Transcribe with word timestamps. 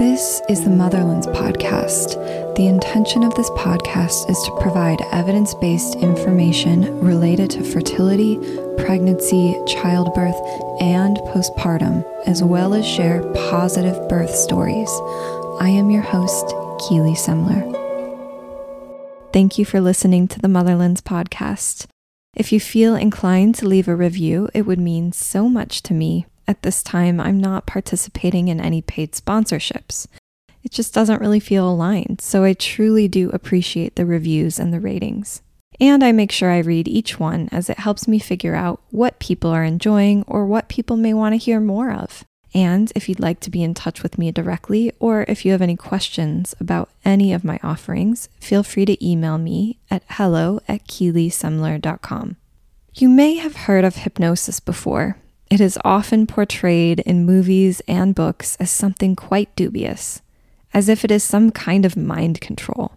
This 0.00 0.40
is 0.48 0.64
the 0.64 0.70
Motherlands 0.70 1.26
podcast. 1.26 2.14
The 2.56 2.66
intention 2.66 3.22
of 3.22 3.34
this 3.34 3.50
podcast 3.50 4.30
is 4.30 4.42
to 4.44 4.58
provide 4.58 5.02
evidence 5.12 5.52
based 5.52 5.94
information 5.96 7.00
related 7.00 7.50
to 7.50 7.62
fertility, 7.62 8.36
pregnancy, 8.78 9.54
childbirth, 9.66 10.40
and 10.80 11.18
postpartum, 11.18 12.02
as 12.26 12.42
well 12.42 12.72
as 12.72 12.86
share 12.86 13.30
positive 13.50 14.08
birth 14.08 14.34
stories. 14.34 14.88
I 15.60 15.68
am 15.68 15.90
your 15.90 16.00
host, 16.00 16.46
Keely 16.88 17.12
Semler. 17.12 17.60
Thank 19.34 19.58
you 19.58 19.66
for 19.66 19.82
listening 19.82 20.28
to 20.28 20.38
the 20.38 20.48
Motherlands 20.48 21.02
podcast. 21.02 21.84
If 22.34 22.52
you 22.52 22.58
feel 22.58 22.96
inclined 22.96 23.54
to 23.56 23.68
leave 23.68 23.86
a 23.86 23.94
review, 23.94 24.48
it 24.54 24.62
would 24.62 24.80
mean 24.80 25.12
so 25.12 25.46
much 25.46 25.82
to 25.82 25.92
me. 25.92 26.24
At 26.50 26.62
this 26.62 26.82
time, 26.82 27.20
I'm 27.20 27.38
not 27.38 27.64
participating 27.64 28.48
in 28.48 28.60
any 28.60 28.82
paid 28.82 29.12
sponsorships. 29.12 30.08
It 30.64 30.72
just 30.72 30.92
doesn't 30.92 31.20
really 31.20 31.38
feel 31.38 31.70
aligned, 31.70 32.20
so 32.20 32.42
I 32.42 32.54
truly 32.54 33.06
do 33.06 33.30
appreciate 33.30 33.94
the 33.94 34.04
reviews 34.04 34.58
and 34.58 34.74
the 34.74 34.80
ratings. 34.80 35.42
And 35.78 36.02
I 36.02 36.10
make 36.10 36.32
sure 36.32 36.50
I 36.50 36.58
read 36.58 36.88
each 36.88 37.20
one 37.20 37.48
as 37.52 37.70
it 37.70 37.78
helps 37.78 38.08
me 38.08 38.18
figure 38.18 38.56
out 38.56 38.80
what 38.90 39.20
people 39.20 39.50
are 39.50 39.62
enjoying 39.62 40.24
or 40.26 40.44
what 40.44 40.68
people 40.68 40.96
may 40.96 41.14
want 41.14 41.34
to 41.34 41.36
hear 41.36 41.60
more 41.60 41.92
of. 41.92 42.24
And 42.52 42.90
if 42.96 43.08
you'd 43.08 43.20
like 43.20 43.38
to 43.42 43.50
be 43.50 43.62
in 43.62 43.72
touch 43.72 44.02
with 44.02 44.18
me 44.18 44.32
directly, 44.32 44.90
or 44.98 45.24
if 45.28 45.44
you 45.44 45.52
have 45.52 45.62
any 45.62 45.76
questions 45.76 46.52
about 46.58 46.90
any 47.04 47.32
of 47.32 47.44
my 47.44 47.60
offerings, 47.62 48.28
feel 48.40 48.64
free 48.64 48.86
to 48.86 49.06
email 49.06 49.38
me 49.38 49.78
at 49.88 50.02
hello 50.08 50.58
at 50.66 50.88
keelysemler.com. 50.88 52.38
You 52.94 53.08
may 53.08 53.36
have 53.36 53.54
heard 53.54 53.84
of 53.84 53.94
hypnosis 53.94 54.58
before. 54.58 55.16
It 55.50 55.60
is 55.60 55.78
often 55.84 56.28
portrayed 56.28 57.00
in 57.00 57.26
movies 57.26 57.82
and 57.88 58.14
books 58.14 58.56
as 58.60 58.70
something 58.70 59.16
quite 59.16 59.54
dubious, 59.56 60.22
as 60.72 60.88
if 60.88 61.04
it 61.04 61.10
is 61.10 61.24
some 61.24 61.50
kind 61.50 61.84
of 61.84 61.96
mind 61.96 62.40
control. 62.40 62.92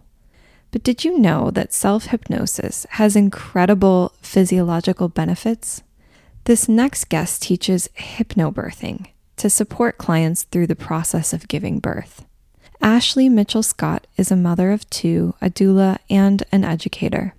But 0.70 0.84
did 0.84 1.04
you 1.04 1.18
know 1.18 1.50
that 1.50 1.72
self 1.72 2.06
hypnosis 2.06 2.86
has 2.90 3.16
incredible 3.16 4.12
physiological 4.22 5.08
benefits? 5.08 5.82
This 6.44 6.68
next 6.68 7.08
guest 7.08 7.42
teaches 7.42 7.88
hypnobirthing 7.98 9.08
to 9.36 9.50
support 9.50 9.98
clients 9.98 10.44
through 10.44 10.68
the 10.68 10.76
process 10.76 11.32
of 11.32 11.48
giving 11.48 11.80
birth. 11.80 12.24
Ashley 12.80 13.28
Mitchell 13.28 13.62
Scott 13.62 14.06
is 14.16 14.30
a 14.30 14.36
mother 14.36 14.70
of 14.70 14.88
two, 14.90 15.34
a 15.40 15.50
doula, 15.50 15.98
and 16.08 16.44
an 16.52 16.64
educator. 16.64 17.34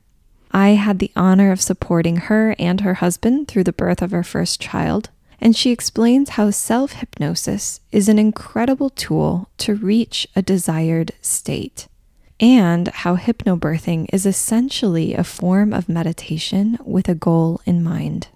I 0.56 0.70
had 0.70 1.00
the 1.00 1.12
honor 1.18 1.52
of 1.52 1.60
supporting 1.60 2.16
her 2.16 2.56
and 2.58 2.80
her 2.80 2.94
husband 2.94 3.50
through 3.50 3.66
the 3.66 3.74
birth 3.74 4.02
of 4.02 4.12
her 4.12 4.24
first 4.24 4.62
child, 4.62 5.10
and 5.42 5.54
she 5.54 5.70
explains 5.70 6.30
how 6.30 6.50
self 6.50 6.94
hypnosis 6.94 7.82
is 7.92 8.08
an 8.08 8.18
incredible 8.18 8.90
tool 8.90 9.50
to 9.58 9.76
reach 9.76 10.26
a 10.34 10.42
desired 10.42 11.12
state, 11.22 11.90
and 12.40 12.88
how 12.88 13.18
hypnobirthing 13.18 14.08
is 14.14 14.26
essentially 14.26 15.14
a 15.14 15.26
form 15.26 15.74
of 15.74 15.90
meditation 15.90 16.78
with 16.86 17.10
a 17.10 17.16
goal 17.16 17.60
in 17.66 17.84
mind. 17.84 18.30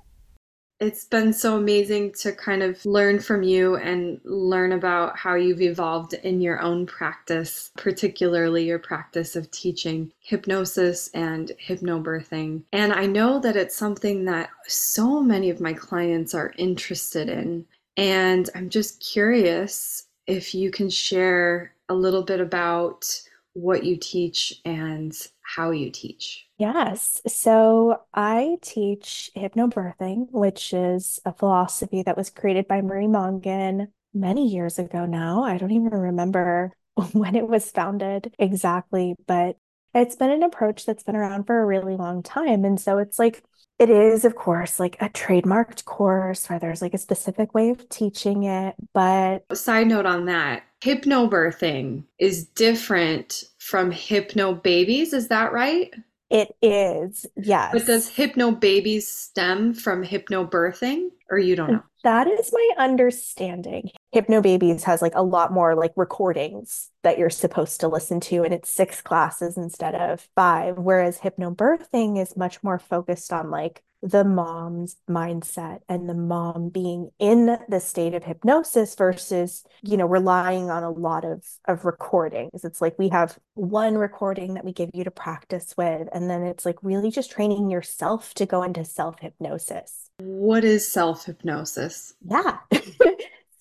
It's 0.81 1.03
been 1.03 1.33
so 1.33 1.57
amazing 1.57 2.13
to 2.19 2.31
kind 2.31 2.63
of 2.63 2.85
learn 2.85 3.19
from 3.19 3.43
you 3.43 3.75
and 3.75 4.21
learn 4.23 4.71
about 4.71 5.17
how 5.17 5.35
you've 5.35 5.61
evolved 5.61 6.13
in 6.13 6.39
your 6.39 6.61
own 6.61 6.85
practice, 6.85 7.71
particularly 7.75 8.65
your 8.65 8.79
practice 8.79 9.35
of 9.35 9.51
teaching 9.51 10.13
hypnosis 10.21 11.09
and 11.13 11.51
hypnobirthing. 11.67 12.63
And 12.71 12.93
I 12.93 13.07
know 13.07 13.41
that 13.41 13.57
it's 13.57 13.75
something 13.75 14.23
that 14.25 14.51
so 14.67 15.21
many 15.21 15.49
of 15.49 15.59
my 15.59 15.73
clients 15.73 16.33
are 16.33 16.53
interested 16.57 17.27
in. 17.27 17.65
And 17.97 18.49
I'm 18.55 18.69
just 18.69 19.01
curious 19.01 20.07
if 20.27 20.55
you 20.55 20.71
can 20.71 20.89
share 20.89 21.73
a 21.89 21.93
little 21.93 22.23
bit 22.23 22.39
about 22.39 23.05
what 23.51 23.83
you 23.83 23.97
teach 23.97 24.61
and 24.63 25.13
how 25.41 25.71
you 25.71 25.89
teach. 25.89 26.48
Yes. 26.59 27.21
So 27.25 28.01
I 28.13 28.57
teach 28.61 29.31
hypnobirthing, 29.35 30.27
which 30.31 30.73
is 30.73 31.17
a 31.23 31.31
philosophy 31.33 32.03
that 32.03 32.17
was 32.17 32.29
created 32.29 32.67
by 32.67 32.81
Marie 32.81 33.07
Mongan 33.07 33.87
many 34.13 34.45
years 34.45 34.77
ago 34.77 35.05
now. 35.05 35.43
I 35.43 35.57
don't 35.57 35.71
even 35.71 35.91
remember 35.91 36.73
when 37.13 37.35
it 37.35 37.47
was 37.47 37.71
founded 37.71 38.35
exactly, 38.37 39.15
but 39.25 39.55
it's 39.95 40.17
been 40.17 40.31
an 40.31 40.43
approach 40.43 40.85
that's 40.85 41.03
been 41.03 41.15
around 41.15 41.45
for 41.45 41.61
a 41.61 41.65
really 41.65 41.95
long 41.95 42.21
time. 42.21 42.65
And 42.65 42.79
so 42.79 42.97
it's 42.97 43.17
like, 43.17 43.41
it 43.79 43.89
is, 43.89 44.25
of 44.25 44.35
course, 44.35 44.81
like 44.81 45.01
a 45.01 45.07
trademarked 45.07 45.85
course 45.85 46.49
where 46.49 46.59
there's 46.59 46.81
like 46.81 46.93
a 46.93 46.97
specific 46.97 47.53
way 47.53 47.69
of 47.69 47.87
teaching 47.87 48.43
it. 48.43 48.75
But 48.93 49.45
side 49.55 49.87
note 49.87 50.05
on 50.05 50.25
that 50.25 50.63
hypnobirthing 50.81 52.03
is 52.19 52.45
different 52.47 53.45
from 53.59 53.91
hypnobabies. 53.91 55.13
Is 55.13 55.29
that 55.29 55.53
right? 55.53 55.93
It 56.29 56.55
is, 56.61 57.25
yes. 57.35 57.73
But 57.73 57.87
does 57.87 58.07
hypno 58.07 58.51
babies 58.51 59.07
stem 59.07 59.73
from 59.73 60.03
hypnobirthing 60.03 61.09
or 61.31 61.39
you 61.39 61.55
don't 61.55 61.71
know? 61.71 61.83
That 62.03 62.27
is 62.27 62.51
my 62.53 62.69
understanding. 62.77 63.89
Hypno 64.11 64.41
babies 64.41 64.83
has 64.83 65.01
like 65.01 65.15
a 65.15 65.23
lot 65.23 65.51
more 65.51 65.75
like 65.75 65.91
recordings 65.95 66.91
that 67.03 67.17
you're 67.17 67.29
supposed 67.29 67.81
to 67.81 67.87
listen 67.87 68.19
to, 68.21 68.43
and 68.43 68.53
it's 68.53 68.69
six 68.69 69.01
classes 69.01 69.57
instead 69.57 69.95
of 69.95 70.27
five. 70.35 70.77
Whereas 70.77 71.19
hypnobirthing 71.19 72.21
is 72.21 72.37
much 72.37 72.63
more 72.63 72.79
focused 72.79 73.33
on 73.33 73.49
like 73.49 73.81
the 74.01 74.23
mom's 74.23 74.97
mindset 75.09 75.79
and 75.89 76.07
the 76.07 76.13
mom 76.13 76.69
being 76.69 77.09
in 77.19 77.57
the 77.67 77.79
state 77.79 78.13
of 78.13 78.23
hypnosis 78.23 78.95
versus 78.95 79.63
you 79.81 79.97
know 79.97 80.05
relying 80.05 80.69
on 80.69 80.83
a 80.83 80.89
lot 80.91 81.25
of 81.25 81.43
of 81.67 81.85
recordings. 81.85 82.63
It's 82.63 82.81
like 82.81 82.97
we 82.97 83.09
have 83.09 83.37
one 83.55 83.97
recording 83.97 84.53
that 84.53 84.65
we 84.65 84.71
give 84.71 84.89
you 84.93 85.03
to 85.03 85.11
practice 85.11 85.73
with 85.77 86.07
and 86.13 86.29
then 86.29 86.43
it's 86.43 86.65
like 86.65 86.77
really 86.81 87.11
just 87.11 87.31
training 87.31 87.69
yourself 87.69 88.33
to 88.35 88.45
go 88.45 88.63
into 88.63 88.85
self 88.85 89.19
hypnosis 89.19 90.09
what 90.19 90.63
is 90.63 90.87
self 90.87 91.25
hypnosis 91.25 92.13
yeah 92.25 92.57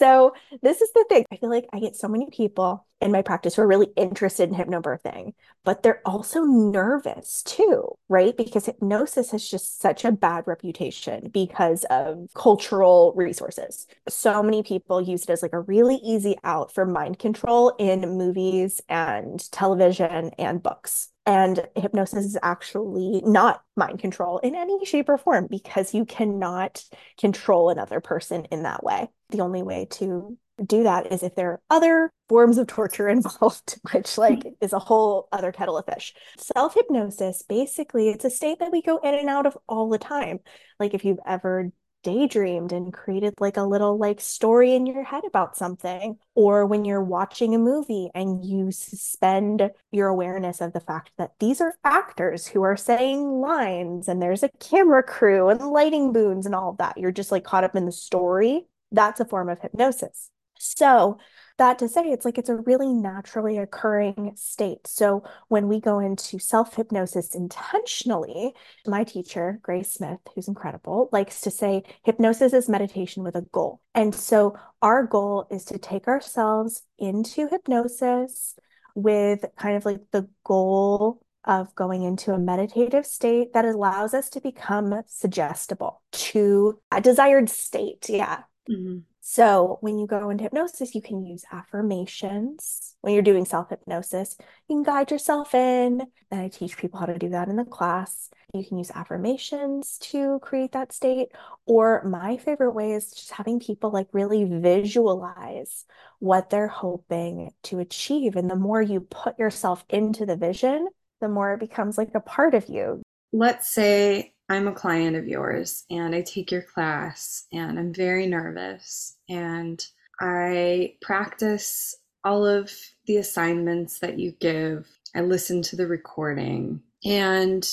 So 0.01 0.33
this 0.63 0.81
is 0.81 0.93
the 0.93 1.05
thing. 1.09 1.25
I 1.33 1.37
feel 1.37 1.51
like 1.51 1.67
I 1.73 1.81
get 1.81 1.97
so 1.97 2.07
many 2.07 2.29
people 2.31 2.87
in 3.01 3.11
my 3.11 3.23
practice 3.23 3.57
who 3.57 3.63
are 3.63 3.67
really 3.67 3.91
interested 3.97 4.49
in 4.49 4.55
hypnobirthing, 4.55 5.35
but 5.65 5.83
they're 5.83 6.03
also 6.05 6.43
nervous 6.45 7.43
too, 7.43 7.97
right? 8.09 8.37
Because 8.37 8.67
hypnosis 8.67 9.33
has 9.33 9.49
just 9.49 9.81
such 9.81 10.05
a 10.05 10.13
bad 10.13 10.45
reputation 10.47 11.31
because 11.31 11.85
of 11.91 12.29
cultural 12.35 13.13
resources. 13.17 13.89
So 14.09 14.41
many 14.41 14.63
people 14.63 15.01
use 15.01 15.25
it 15.25 15.31
as 15.31 15.43
like 15.43 15.53
a 15.53 15.61
really 15.61 15.97
easy 15.97 16.37
out 16.45 16.73
for 16.73 16.87
mind 16.87 17.19
control 17.19 17.75
in 17.79 18.01
movies 18.17 18.81
and 18.89 19.51
television 19.51 20.31
and 20.39 20.63
books. 20.63 21.09
And 21.27 21.67
hypnosis 21.75 22.25
is 22.25 22.39
actually 22.43 23.21
not 23.25 23.63
mind 23.77 23.99
control 23.99 24.39
in 24.39 24.55
any 24.55 24.85
shape 24.85 25.09
or 25.09 25.19
form 25.19 25.49
because 25.51 25.93
you 25.93 26.05
cannot 26.05 26.85
control 27.19 27.71
another 27.71 28.01
person 28.01 28.45
in 28.47 28.63
that 28.63 28.85
way. 28.85 29.09
The 29.31 29.41
only 29.41 29.63
way 29.63 29.87
to 29.93 30.39
do 30.65 30.83
that 30.83 31.13
is 31.13 31.23
if 31.23 31.35
there 31.35 31.53
are 31.53 31.61
other 31.71 32.11
forms 32.29 32.59
of 32.59 32.67
torture 32.67 33.09
involved, 33.09 33.79
which 33.93 34.19
like 34.19 34.41
mm-hmm. 34.41 34.51
is 34.61 34.73
a 34.73 34.79
whole 34.79 35.29
other 35.33 35.53
kettle 35.53 35.79
of 35.79 35.87
fish. 35.87 36.15
Self-hypnosis, 36.37 37.43
basically, 37.49 38.09
it's 38.09 38.25
a 38.25 38.31
state 38.31 38.59
that 38.61 38.73
we 38.73 38.83
go 38.83 38.99
in 38.99 39.15
and 39.15 39.29
out 39.29 39.47
of 39.47 39.57
all 39.69 39.89
the 39.89 39.99
time. 39.99 40.41
Like 40.79 40.95
if 40.95 41.05
you've 41.05 41.21
ever 41.27 41.71
daydreamed 42.05 42.73
and 42.73 42.93
created 42.93 43.35
like 43.41 43.57
a 43.57 43.63
little 43.63 43.99
like 43.99 44.21
story 44.21 44.73
in 44.73 44.87
your 44.87 45.03
head 45.03 45.25
about 45.27 45.57
something 45.57 46.17
or 46.37 46.65
when 46.65 46.85
you're 46.85 47.03
watching 47.03 47.55
a 47.55 47.59
movie 47.59 48.09
and 48.15 48.45
you 48.45 48.71
suspend 48.71 49.69
your 49.91 50.07
awareness 50.07 50.61
of 50.61 50.73
the 50.73 50.81
fact 50.81 51.11
that 51.19 51.33
these 51.41 51.61
are 51.61 51.75
actors 51.83 52.47
who 52.47 52.63
are 52.63 52.77
saying 52.77 53.41
lines 53.41 54.07
and 54.07 54.23
there's 54.23 54.45
a 54.45 54.51
camera 54.61 55.03
crew 55.03 55.49
and 55.49 55.61
lighting 55.61 56.13
booms 56.13 56.47
and 56.47 56.55
all 56.55 56.71
of 56.71 56.79
that 56.79 56.97
you're 56.97 57.11
just 57.11 57.33
like 57.33 57.45
caught 57.45 57.65
up 57.65 57.75
in 57.75 57.85
the 57.85 57.93
story 57.93 58.65
that's 58.93 59.21
a 59.21 59.25
form 59.25 59.49
of 59.49 59.61
hypnosis 59.61 60.31
so 60.59 61.19
that 61.57 61.79
to 61.79 61.89
say 61.89 62.03
it's 62.03 62.25
like 62.25 62.39
it's 62.39 62.49
a 62.49 62.57
really 62.57 62.93
naturally 62.93 63.59
occurring 63.59 64.33
state. 64.37 64.87
So 64.87 65.25
when 65.49 65.67
we 65.67 65.81
go 65.81 65.99
into 65.99 66.39
self 66.39 66.75
hypnosis 66.75 67.35
intentionally, 67.35 68.53
my 68.87 69.05
teacher, 69.05 69.59
Grace 69.63 69.95
Smith, 69.95 70.21
who's 70.35 70.49
incredible, 70.49 71.09
likes 71.13 71.41
to 71.43 71.51
say 71.51 71.83
hypnosis 72.05 72.53
is 72.53 72.69
meditation 72.69 73.25
with 73.25 73.35
a 73.35 73.43
goal. 73.53 73.81
And 73.95 74.15
so 74.15 74.57
our 74.83 75.05
goal 75.07 75.49
is 75.51 75.65
to 75.67 75.79
take 75.79 76.07
ourselves 76.07 76.83
into 76.99 77.49
hypnosis 77.49 78.55
with 78.95 79.45
kind 79.57 79.77
of 79.77 79.85
like 79.85 80.01
the 80.13 80.29
goal 80.45 81.21
of 81.45 81.75
going 81.75 82.03
into 82.03 82.33
a 82.33 82.39
meditative 82.39 83.07
state 83.07 83.53
that 83.55 83.65
allows 83.65 84.13
us 84.13 84.29
to 84.29 84.41
become 84.41 85.03
suggestible 85.07 86.03
to 86.13 86.79
a 86.93 87.01
desired 87.01 87.49
state. 87.49 88.07
Yeah. 88.09 88.43
Mm-hmm. 88.69 88.99
So 89.21 89.79
when 89.83 89.99
you 89.99 90.07
go 90.07 90.31
into 90.31 90.45
hypnosis, 90.45 90.95
you 90.95 91.03
can 91.03 91.25
use 91.25 91.45
affirmations. 91.53 92.95
When 93.03 93.13
you're 93.13 93.23
doing 93.23 93.45
self-hypnosis, 93.45 94.37
you 94.69 94.77
can 94.77 94.83
guide 94.83 95.11
yourself 95.11 95.55
in. 95.55 96.03
And 96.31 96.41
I 96.41 96.49
teach 96.49 96.79
people 96.79 96.99
how 96.99 97.07
to 97.07 97.19
do 97.19 97.29
that 97.31 97.49
in 97.49 97.57
the 97.57 97.65
class. 97.65 98.31
You 98.55 98.65
can 98.65 98.79
use 98.79 98.91
affirmations 98.91 99.99
to 100.13 100.39
create 100.41 100.73
that 100.73 100.93
state. 100.93 101.29
Or 101.67 102.03
my 102.05 102.39
favorite 102.39 102.73
way 102.73 102.93
is 102.93 103.13
just 103.13 103.33
having 103.33 103.61
people 103.61 103.91
like 103.91 104.09
really 104.13 104.45
visualize 104.45 105.85
what 106.21 106.49
they're 106.49 106.69
hoping 106.69 107.51
to 107.65 107.81
achieve. 107.81 108.35
And 108.35 108.51
the 108.51 108.57
more 108.57 108.81
you 108.81 109.01
put 109.01 109.39
yourself 109.39 109.85
into 109.91 110.25
the 110.25 110.37
vision, 110.37 110.89
the 111.21 111.29
more 111.29 111.53
it 111.53 111.61
becomes 111.61 111.99
like 111.99 112.15
a 112.15 112.21
part 112.21 112.55
of 112.55 112.69
you. 112.69 113.03
Let's 113.33 113.69
say 113.69 114.33
I'm 114.49 114.67
a 114.67 114.73
client 114.73 115.15
of 115.17 115.29
yours 115.29 115.85
and 115.91 116.15
I 116.15 116.23
take 116.23 116.51
your 116.51 116.63
class 116.63 117.47
and 117.53 117.79
I'm 117.79 117.93
very 117.93 118.27
nervous 118.27 119.17
and 119.29 119.85
I 120.21 120.95
practice 121.03 121.95
all 122.25 122.47
of 122.47 122.73
the 123.07 123.19
assignments 123.19 123.99
that 123.99 124.19
you 124.19 124.33
give. 124.41 124.89
I 125.15 125.21
listen 125.21 125.61
to 125.63 125.77
the 125.77 125.87
recording 125.87 126.81
and 127.05 127.67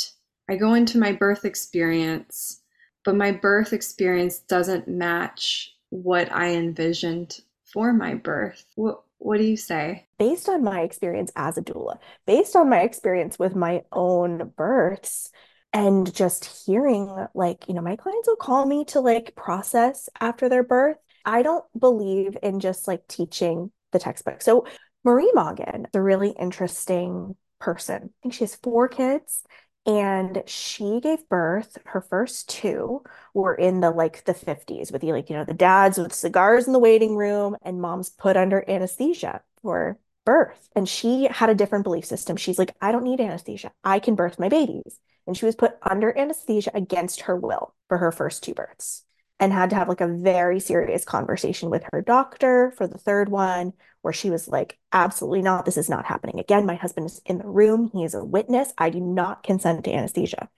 I 0.50 0.57
go 0.57 0.74
into 0.74 0.98
my 0.98 1.13
birth 1.13 1.45
experience, 1.45 2.62
but 3.06 3.16
my 3.16 3.31
birth 3.31 3.72
experience 3.72 4.39
doesn't 4.39 4.88
match 4.88 5.74
what 5.89 6.31
I 6.31 6.56
envisioned 6.56 7.39
for 7.63 7.94
my 7.94 8.16
birth. 8.16 8.66
What 8.75 9.01
what 9.18 9.38
do 9.38 9.45
you 9.45 9.57
say? 9.57 10.06
Based 10.19 10.50
on 10.50 10.63
my 10.63 10.81
experience 10.81 11.31
as 11.36 11.57
a 11.57 11.62
doula, 11.62 11.98
based 12.27 12.56
on 12.56 12.69
my 12.69 12.81
experience 12.81 13.39
with 13.39 13.56
my 13.56 13.83
own 13.92 14.51
births, 14.56 15.31
and 15.75 16.16
just 16.16 16.66
hearing 16.66 17.13
like 17.33 17.68
you 17.68 17.74
know 17.74 17.81
my 17.81 17.98
clients 17.98 18.30
will 18.30 18.38
call 18.38 18.66
me 18.66 18.86
to 18.86 19.01
like 19.01 19.36
process 19.36 20.10
after 20.22 20.48
their 20.48 20.63
birth. 20.63 20.95
I 21.25 21.44
don't 21.44 21.66
believe 21.77 22.38
in 22.42 22.62
just 22.62 22.88
like 22.88 23.06
teaching 23.07 23.72
the 23.92 24.00
textbook. 24.00 24.42
So 24.42 24.66
marie 25.04 25.31
Mongan 25.36 25.81
is 25.81 25.89
a 25.94 26.01
really 26.01 26.30
interesting 26.30 27.36
person. 27.60 28.04
I 28.04 28.16
think 28.24 28.33
she 28.33 28.45
has 28.45 28.56
four 28.56 28.88
kids 28.88 29.44
and 29.86 30.44
she 30.45 31.01
gave 31.01 31.27
birth 31.27 31.77
her 31.88 32.00
first 32.00 32.48
two 32.48 33.04
were 33.33 33.54
in 33.54 33.81
the 33.81 33.92
like 33.92 34.24
the 34.24 34.33
50s 34.33 34.94
with 34.94 35.01
the 35.01 35.12
like 35.12 35.30
you 35.30 35.36
know 35.36 35.44
the 35.44 35.54
dads 35.54 35.98
with 35.98 36.13
cigars 36.13 36.68
in 36.68 36.74
the 36.74 36.80
waiting 36.80 37.18
room 37.18 37.57
and 37.63 37.81
mom's 37.81 38.10
put 38.10 38.38
under 38.38 38.63
anesthesia 38.69 39.42
for 39.62 40.00
birth. 40.24 40.69
And 40.74 40.88
she 40.88 41.27
had 41.30 41.50
a 41.50 41.56
different 41.56 41.83
belief 41.83 42.06
system. 42.06 42.38
She's 42.38 42.57
like 42.57 42.74
i 42.80 42.94
don't 42.94 43.04
need 43.04 43.19
anesthesia. 43.19 43.74
I 43.83 44.00
can 44.00 44.16
birth 44.16 44.39
my 44.39 44.48
babies 44.48 45.01
and 45.27 45.36
she 45.38 45.45
was 45.45 45.56
put 45.56 45.77
under 45.81 46.18
anesthesia 46.18 46.72
against 46.74 47.22
her 47.22 47.36
will 47.36 47.74
for 47.88 47.98
her 47.98 48.12
first 48.12 48.44
two 48.44 48.54
births 48.54 49.04
and 49.39 49.51
had 49.51 49.69
to 49.69 49.75
have 49.75 49.89
like 49.89 50.01
a 50.01 50.07
very 50.07 50.60
serious 50.60 51.04
conversation 51.04 51.69
with 51.69 51.83
her 51.92 52.01
doctor 52.01 52.72
for 52.77 52.88
the 52.88 52.98
third 52.98 53.30
one 53.30 53.74
where 54.01 54.13
she 54.13 54.30
was 54.30 54.48
like 54.48 54.77
absolutely 54.94 55.42
not. 55.42 55.66
This 55.66 55.77
is 55.77 55.89
not 55.89 56.06
happening 56.06 56.39
again. 56.39 56.66
My 56.66 56.75
husband 56.75 57.07
is 57.07 57.22
in 57.25 57.39
the 57.39 57.48
room. 57.48 57.89
He 57.92 58.04
is 58.04 58.13
a 58.13 58.24
witness. 58.24 58.72
I 58.77 58.89
do 58.89 59.01
not 59.01 59.44
consent 59.44 59.83
to 59.86 59.94
anesthesia. 59.94 60.50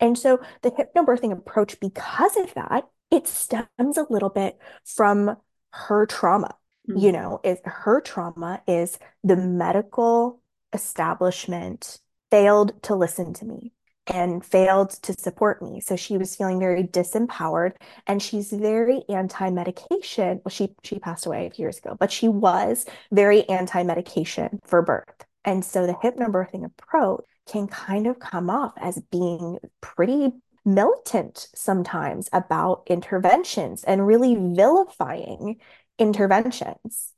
And 0.00 0.18
so 0.18 0.40
the 0.62 0.70
hypnobirthing 0.70 1.32
approach 1.32 1.78
because 1.80 2.36
of 2.36 2.52
that 2.54 2.88
it 3.10 3.28
stems 3.28 3.96
a 3.96 4.06
little 4.10 4.30
bit 4.30 4.58
from 4.84 5.36
her 5.70 6.06
trauma. 6.06 6.56
Mm-hmm. 6.88 6.98
you 6.98 7.12
know 7.12 7.40
is 7.42 7.58
her 7.64 8.02
trauma 8.02 8.62
is 8.68 8.98
the 9.22 9.36
medical 9.36 10.42
establishment 10.74 11.98
failed 12.30 12.82
to 12.82 12.94
listen 12.94 13.32
to 13.32 13.46
me 13.46 13.72
and 14.06 14.44
failed 14.44 14.90
to 14.90 15.12
support 15.14 15.62
me. 15.62 15.80
So 15.80 15.96
she 15.96 16.18
was 16.18 16.36
feeling 16.36 16.58
very 16.58 16.82
disempowered 16.84 17.72
and 18.06 18.22
she's 18.22 18.52
very 18.52 19.02
anti-medication. 19.08 20.42
Well, 20.44 20.50
she 20.50 20.74
she 20.82 20.98
passed 20.98 21.26
away 21.26 21.46
a 21.46 21.50
few 21.50 21.64
years 21.64 21.78
ago, 21.78 21.96
but 21.98 22.12
she 22.12 22.28
was 22.28 22.84
very 23.10 23.48
anti-medication 23.48 24.60
for 24.64 24.82
birth. 24.82 25.24
And 25.44 25.64
so 25.64 25.86
the 25.86 25.94
hypnobirthing 25.94 26.64
approach 26.64 27.24
can 27.46 27.66
kind 27.66 28.06
of 28.06 28.18
come 28.18 28.50
off 28.50 28.72
as 28.76 29.02
being 29.10 29.58
pretty 29.80 30.32
militant 30.64 31.48
sometimes 31.54 32.28
about 32.32 32.82
interventions 32.86 33.84
and 33.84 34.06
really 34.06 34.34
vilifying 34.34 35.56
interventions. 35.98 37.12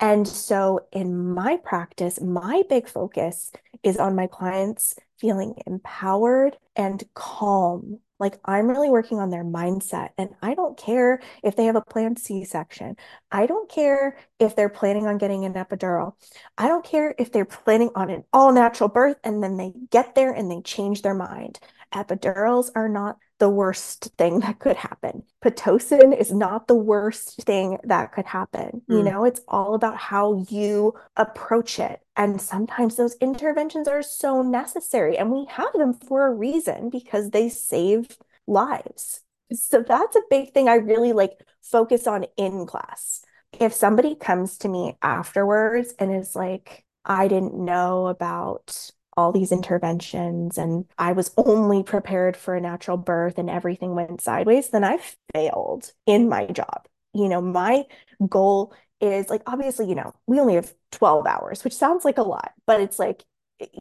And 0.00 0.26
so 0.26 0.80
in 0.92 1.32
my 1.32 1.58
practice, 1.62 2.20
my 2.20 2.62
big 2.68 2.88
focus 2.88 3.50
is 3.82 3.96
on 3.96 4.14
my 4.14 4.26
clients 4.26 4.94
feeling 5.18 5.54
empowered 5.66 6.56
and 6.76 7.02
calm. 7.14 8.00
Like 8.18 8.38
I'm 8.44 8.68
really 8.68 8.90
working 8.90 9.18
on 9.18 9.30
their 9.30 9.44
mindset. 9.44 10.10
And 10.16 10.30
I 10.40 10.54
don't 10.54 10.76
care 10.78 11.20
if 11.42 11.56
they 11.56 11.64
have 11.64 11.76
a 11.76 11.82
planned 11.82 12.18
C 12.18 12.44
section. 12.44 12.96
I 13.30 13.46
don't 13.46 13.68
care 13.68 14.16
if 14.38 14.54
they're 14.54 14.68
planning 14.68 15.06
on 15.06 15.18
getting 15.18 15.44
an 15.44 15.54
epidural. 15.54 16.12
I 16.56 16.68
don't 16.68 16.84
care 16.84 17.14
if 17.18 17.32
they're 17.32 17.44
planning 17.44 17.90
on 17.94 18.10
an 18.10 18.24
all 18.32 18.52
natural 18.52 18.88
birth 18.88 19.16
and 19.24 19.42
then 19.42 19.56
they 19.56 19.72
get 19.90 20.14
there 20.14 20.32
and 20.32 20.50
they 20.50 20.60
change 20.62 21.02
their 21.02 21.14
mind. 21.14 21.58
Epidurals 21.92 22.70
are 22.74 22.88
not 22.88 23.18
the 23.44 23.50
worst 23.50 24.08
thing 24.16 24.40
that 24.40 24.58
could 24.58 24.74
happen. 24.74 25.22
Pitocin 25.44 26.18
is 26.18 26.32
not 26.32 26.66
the 26.66 26.74
worst 26.74 27.42
thing 27.42 27.76
that 27.84 28.10
could 28.10 28.24
happen. 28.24 28.80
Mm. 28.88 28.94
You 28.94 28.98
hmm. 29.00 29.04
know, 29.04 29.24
it's 29.26 29.42
all 29.46 29.74
about 29.74 29.98
how 29.98 30.46
you 30.48 30.94
approach 31.14 31.78
it. 31.78 32.00
And 32.16 32.40
sometimes 32.40 32.96
those 32.96 33.16
interventions 33.20 33.86
are 33.86 34.02
so 34.02 34.40
necessary, 34.40 35.18
and 35.18 35.30
we 35.30 35.44
have 35.50 35.74
them 35.74 35.92
for 35.92 36.26
a 36.26 36.32
reason 36.32 36.88
because 36.88 37.32
they 37.32 37.50
save 37.50 38.16
lives. 38.46 39.20
So 39.52 39.84
that's 39.86 40.16
a 40.16 40.30
big 40.30 40.54
thing 40.54 40.70
I 40.70 40.76
really 40.76 41.12
like 41.12 41.38
focus 41.60 42.06
on 42.06 42.24
in 42.38 42.64
class. 42.64 43.20
If 43.60 43.74
somebody 43.74 44.14
comes 44.14 44.56
to 44.58 44.70
me 44.70 44.96
afterwards 45.02 45.92
and 45.98 46.16
is 46.16 46.34
like, 46.34 46.86
I 47.04 47.28
didn't 47.28 47.52
know 47.54 48.06
about 48.06 48.90
all 49.16 49.32
these 49.32 49.52
interventions 49.52 50.58
and 50.58 50.86
I 50.98 51.12
was 51.12 51.32
only 51.36 51.82
prepared 51.82 52.36
for 52.36 52.54
a 52.54 52.60
natural 52.60 52.96
birth 52.96 53.38
and 53.38 53.48
everything 53.48 53.94
went 53.94 54.20
sideways, 54.20 54.70
then 54.70 54.84
I 54.84 54.98
failed 55.34 55.92
in 56.06 56.28
my 56.28 56.46
job. 56.46 56.86
You 57.12 57.28
know, 57.28 57.40
my 57.40 57.84
goal 58.28 58.74
is 59.00 59.28
like, 59.30 59.42
obviously, 59.46 59.88
you 59.88 59.94
know, 59.94 60.14
we 60.26 60.40
only 60.40 60.54
have 60.54 60.74
12 60.92 61.26
hours, 61.26 61.64
which 61.64 61.74
sounds 61.74 62.04
like 62.04 62.18
a 62.18 62.22
lot, 62.22 62.52
but 62.66 62.80
it's 62.80 62.98
like, 62.98 63.24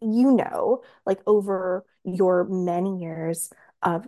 you 0.01 0.31
know, 0.31 0.83
like 1.06 1.19
over 1.25 1.86
your 2.03 2.44
many 2.45 3.00
years 3.00 3.50
of 3.81 4.06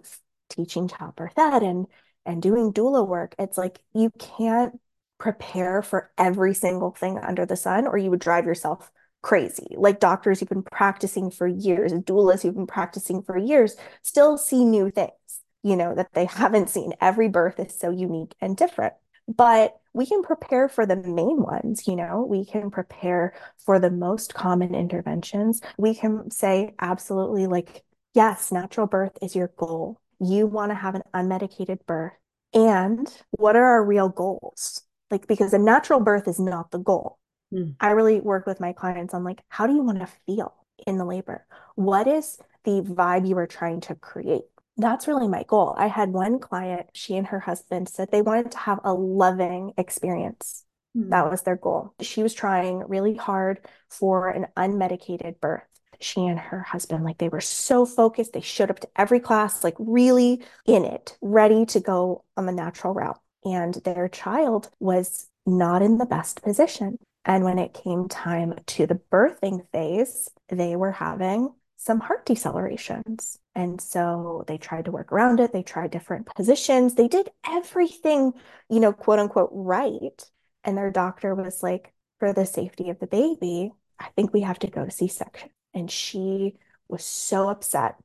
teaching 0.49 0.87
childbirth 0.87 1.37
ed 1.37 1.63
and 1.63 1.87
and 2.25 2.41
doing 2.41 2.73
doula 2.73 3.07
work, 3.07 3.35
it's 3.37 3.57
like 3.57 3.79
you 3.93 4.09
can't 4.17 4.79
prepare 5.17 5.81
for 5.81 6.11
every 6.17 6.53
single 6.53 6.91
thing 6.91 7.17
under 7.19 7.45
the 7.45 7.55
sun 7.55 7.87
or 7.87 7.97
you 7.97 8.09
would 8.09 8.19
drive 8.19 8.45
yourself 8.45 8.91
crazy. 9.25 9.65
Like 9.71 9.99
doctors 9.99 10.39
who've 10.39 10.49
been 10.49 10.61
practicing 10.61 11.31
for 11.31 11.47
years, 11.47 11.91
doulas 11.91 12.43
who've 12.43 12.53
been 12.53 12.67
practicing 12.67 13.23
for 13.23 13.35
years, 13.35 13.75
still 14.03 14.37
see 14.37 14.63
new 14.63 14.91
things, 14.91 15.41
you 15.63 15.75
know, 15.75 15.95
that 15.95 16.09
they 16.13 16.25
haven't 16.29 16.69
seen. 16.69 16.93
Every 17.01 17.27
birth 17.27 17.59
is 17.59 17.77
so 17.77 17.89
unique 17.89 18.35
and 18.39 18.55
different. 18.55 18.93
But 19.27 19.75
we 19.95 20.05
can 20.05 20.21
prepare 20.21 20.69
for 20.69 20.85
the 20.85 20.95
main 20.95 21.41
ones, 21.41 21.87
you 21.87 21.95
know, 21.95 22.23
we 22.29 22.45
can 22.45 22.69
prepare 22.69 23.33
for 23.65 23.79
the 23.79 23.89
most 23.89 24.35
common 24.35 24.75
interventions. 24.75 25.59
We 25.79 25.95
can 25.95 26.29
say, 26.29 26.75
absolutely, 26.79 27.47
like, 27.47 27.83
yes, 28.13 28.51
natural 28.51 28.85
birth 28.85 29.17
is 29.23 29.35
your 29.35 29.51
goal. 29.57 29.99
You 30.19 30.45
want 30.45 30.69
to 30.69 30.75
have 30.75 30.93
an 30.93 31.01
unmedicated 31.15 31.79
birth. 31.87 32.13
And 32.53 33.11
what 33.31 33.55
are 33.55 33.65
our 33.65 33.83
real 33.83 34.09
goals? 34.09 34.83
Like, 35.09 35.25
because 35.25 35.51
a 35.51 35.57
natural 35.57 35.99
birth 35.99 36.27
is 36.27 36.39
not 36.39 36.69
the 36.69 36.77
goal 36.77 37.17
Mm. 37.53 37.75
I 37.79 37.91
really 37.91 38.21
work 38.21 38.45
with 38.45 38.59
my 38.59 38.73
clients 38.73 39.13
on 39.13 39.23
like, 39.23 39.41
how 39.49 39.67
do 39.67 39.73
you 39.73 39.83
want 39.83 39.99
to 39.99 40.09
feel 40.25 40.53
in 40.85 40.97
the 40.97 41.05
labor? 41.05 41.45
What 41.75 42.07
is 42.07 42.37
the 42.63 42.81
vibe 42.81 43.27
you 43.27 43.37
are 43.37 43.47
trying 43.47 43.81
to 43.81 43.95
create? 43.95 44.43
That's 44.77 45.07
really 45.07 45.27
my 45.27 45.43
goal. 45.43 45.73
I 45.77 45.87
had 45.87 46.11
one 46.11 46.39
client, 46.39 46.87
she 46.93 47.15
and 47.15 47.27
her 47.27 47.39
husband 47.39 47.87
said 47.87 48.11
they 48.11 48.21
wanted 48.21 48.51
to 48.51 48.57
have 48.57 48.79
a 48.83 48.93
loving 48.93 49.73
experience. 49.77 50.65
Mm. 50.97 51.11
That 51.11 51.31
was 51.31 51.43
their 51.43 51.55
goal. 51.55 51.93
She 52.01 52.23
was 52.23 52.33
trying 52.33 52.79
really 52.87 53.15
hard 53.15 53.59
for 53.89 54.29
an 54.29 54.47
unmedicated 54.57 55.39
birth. 55.39 55.63
She 56.01 56.25
and 56.25 56.37
her 56.37 56.59
husband, 56.59 57.05
like, 57.05 57.19
they 57.19 57.29
were 57.29 57.39
so 57.39 57.85
focused. 57.85 58.33
They 58.33 58.41
showed 58.41 58.69
up 58.69 58.81
to 58.81 58.89
every 58.97 59.21
class, 59.21 59.63
like, 59.63 59.75
really 59.79 60.43
in 60.65 60.83
it, 60.83 61.17
ready 61.21 61.65
to 61.67 61.79
go 61.79 62.25
on 62.35 62.45
the 62.45 62.51
natural 62.51 62.93
route. 62.93 63.19
And 63.45 63.75
their 63.75 64.09
child 64.09 64.69
was 64.81 65.27
not 65.45 65.81
in 65.81 65.97
the 65.97 66.05
best 66.05 66.41
position. 66.43 66.97
And 67.25 67.43
when 67.43 67.57
it 67.57 67.73
came 67.73 68.07
time 68.07 68.53
to 68.67 68.85
the 68.85 68.99
birthing 69.11 69.67
phase, 69.71 70.29
they 70.49 70.75
were 70.75 70.91
having 70.91 71.53
some 71.77 71.99
heart 71.99 72.25
decelerations. 72.25 73.37
And 73.55 73.81
so 73.81 74.43
they 74.47 74.57
tried 74.57 74.85
to 74.85 74.91
work 74.91 75.11
around 75.11 75.39
it. 75.39 75.51
They 75.51 75.63
tried 75.63 75.91
different 75.91 76.27
positions. 76.35 76.95
They 76.95 77.07
did 77.07 77.29
everything, 77.47 78.33
you 78.69 78.79
know, 78.79 78.93
quote 78.93 79.19
unquote, 79.19 79.49
right. 79.51 80.23
And 80.63 80.77
their 80.77 80.91
doctor 80.91 81.35
was 81.35 81.61
like, 81.63 81.91
for 82.19 82.31
the 82.31 82.45
safety 82.45 82.89
of 82.89 82.99
the 82.99 83.07
baby, 83.07 83.73
I 83.99 84.07
think 84.15 84.31
we 84.33 84.41
have 84.41 84.59
to 84.59 84.67
go 84.67 84.85
to 84.85 84.91
C 84.91 85.07
section. 85.07 85.49
And 85.73 85.91
she 85.91 86.55
was 86.87 87.03
so 87.03 87.49
upset. 87.49 87.95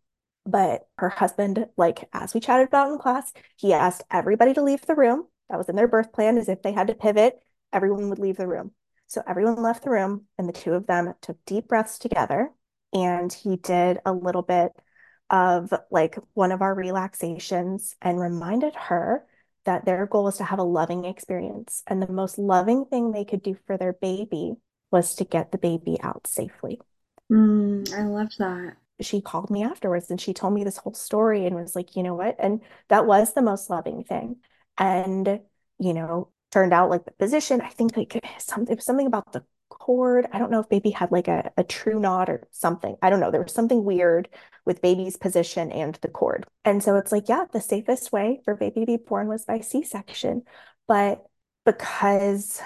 But 0.46 0.88
her 0.98 1.10
husband, 1.10 1.66
like, 1.76 2.08
as 2.12 2.34
we 2.34 2.40
chatted 2.40 2.68
about 2.68 2.90
in 2.90 2.98
class, 2.98 3.32
he 3.56 3.72
asked 3.72 4.02
everybody 4.10 4.54
to 4.54 4.62
leave 4.62 4.84
the 4.86 4.94
room 4.94 5.26
That 5.48 5.58
was 5.58 5.68
in 5.68 5.76
their 5.76 5.88
birth 5.88 6.12
plan, 6.12 6.38
as 6.38 6.48
if 6.48 6.62
they 6.62 6.72
had 6.72 6.88
to 6.88 6.94
pivot, 6.94 7.40
everyone 7.72 8.08
would 8.08 8.18
leave 8.18 8.36
the 8.36 8.48
room. 8.48 8.72
So 9.10 9.24
everyone 9.26 9.56
left 9.56 9.82
the 9.82 9.90
room, 9.90 10.26
and 10.38 10.48
the 10.48 10.52
two 10.52 10.72
of 10.72 10.86
them 10.86 11.12
took 11.20 11.36
deep 11.44 11.66
breaths 11.66 11.98
together. 11.98 12.52
And 12.92 13.32
he 13.32 13.56
did 13.56 13.98
a 14.06 14.12
little 14.12 14.42
bit 14.42 14.70
of 15.28 15.74
like 15.90 16.16
one 16.34 16.52
of 16.52 16.62
our 16.62 16.72
relaxations 16.72 17.96
and 18.00 18.20
reminded 18.20 18.76
her 18.76 19.26
that 19.64 19.84
their 19.84 20.06
goal 20.06 20.22
was 20.22 20.36
to 20.36 20.44
have 20.44 20.60
a 20.60 20.64
loving 20.64 21.06
experience. 21.06 21.82
And 21.88 22.00
the 22.00 22.12
most 22.12 22.38
loving 22.38 22.84
thing 22.84 23.10
they 23.10 23.24
could 23.24 23.42
do 23.42 23.56
for 23.66 23.76
their 23.76 23.94
baby 23.94 24.54
was 24.92 25.16
to 25.16 25.24
get 25.24 25.50
the 25.50 25.58
baby 25.58 25.98
out 26.00 26.28
safely. 26.28 26.80
Mm, 27.32 27.92
I 27.92 28.02
love 28.02 28.30
that. 28.38 28.76
She 29.00 29.20
called 29.20 29.50
me 29.50 29.64
afterwards 29.64 30.08
and 30.10 30.20
she 30.20 30.34
told 30.34 30.54
me 30.54 30.62
this 30.62 30.76
whole 30.76 30.94
story 30.94 31.46
and 31.46 31.56
was 31.56 31.74
like, 31.74 31.96
you 31.96 32.04
know 32.04 32.14
what? 32.14 32.36
And 32.38 32.60
that 32.88 33.06
was 33.06 33.34
the 33.34 33.42
most 33.42 33.70
loving 33.70 34.04
thing. 34.04 34.36
And, 34.78 35.40
you 35.80 35.94
know, 35.94 36.28
turned 36.50 36.72
out 36.72 36.90
like 36.90 37.04
the 37.04 37.12
position, 37.12 37.60
I 37.60 37.68
think 37.68 37.96
like 37.96 38.24
something, 38.38 38.78
something 38.80 39.06
about 39.06 39.32
the 39.32 39.44
cord. 39.68 40.26
I 40.32 40.38
don't 40.38 40.50
know 40.50 40.60
if 40.60 40.68
baby 40.68 40.90
had 40.90 41.10
like 41.10 41.28
a, 41.28 41.50
a 41.56 41.64
true 41.64 41.98
knot 41.98 42.28
or 42.28 42.46
something. 42.50 42.96
I 43.02 43.10
don't 43.10 43.20
know. 43.20 43.30
There 43.30 43.42
was 43.42 43.54
something 43.54 43.84
weird 43.84 44.28
with 44.64 44.82
baby's 44.82 45.16
position 45.16 45.72
and 45.72 45.94
the 46.02 46.08
cord. 46.08 46.46
And 46.64 46.82
so 46.82 46.96
it's 46.96 47.12
like, 47.12 47.28
yeah, 47.28 47.46
the 47.52 47.60
safest 47.60 48.12
way 48.12 48.40
for 48.44 48.54
baby 48.54 48.80
to 48.80 48.86
be 48.86 48.96
born 48.96 49.28
was 49.28 49.44
by 49.44 49.60
C-section. 49.60 50.42
But 50.86 51.24
because 51.64 52.60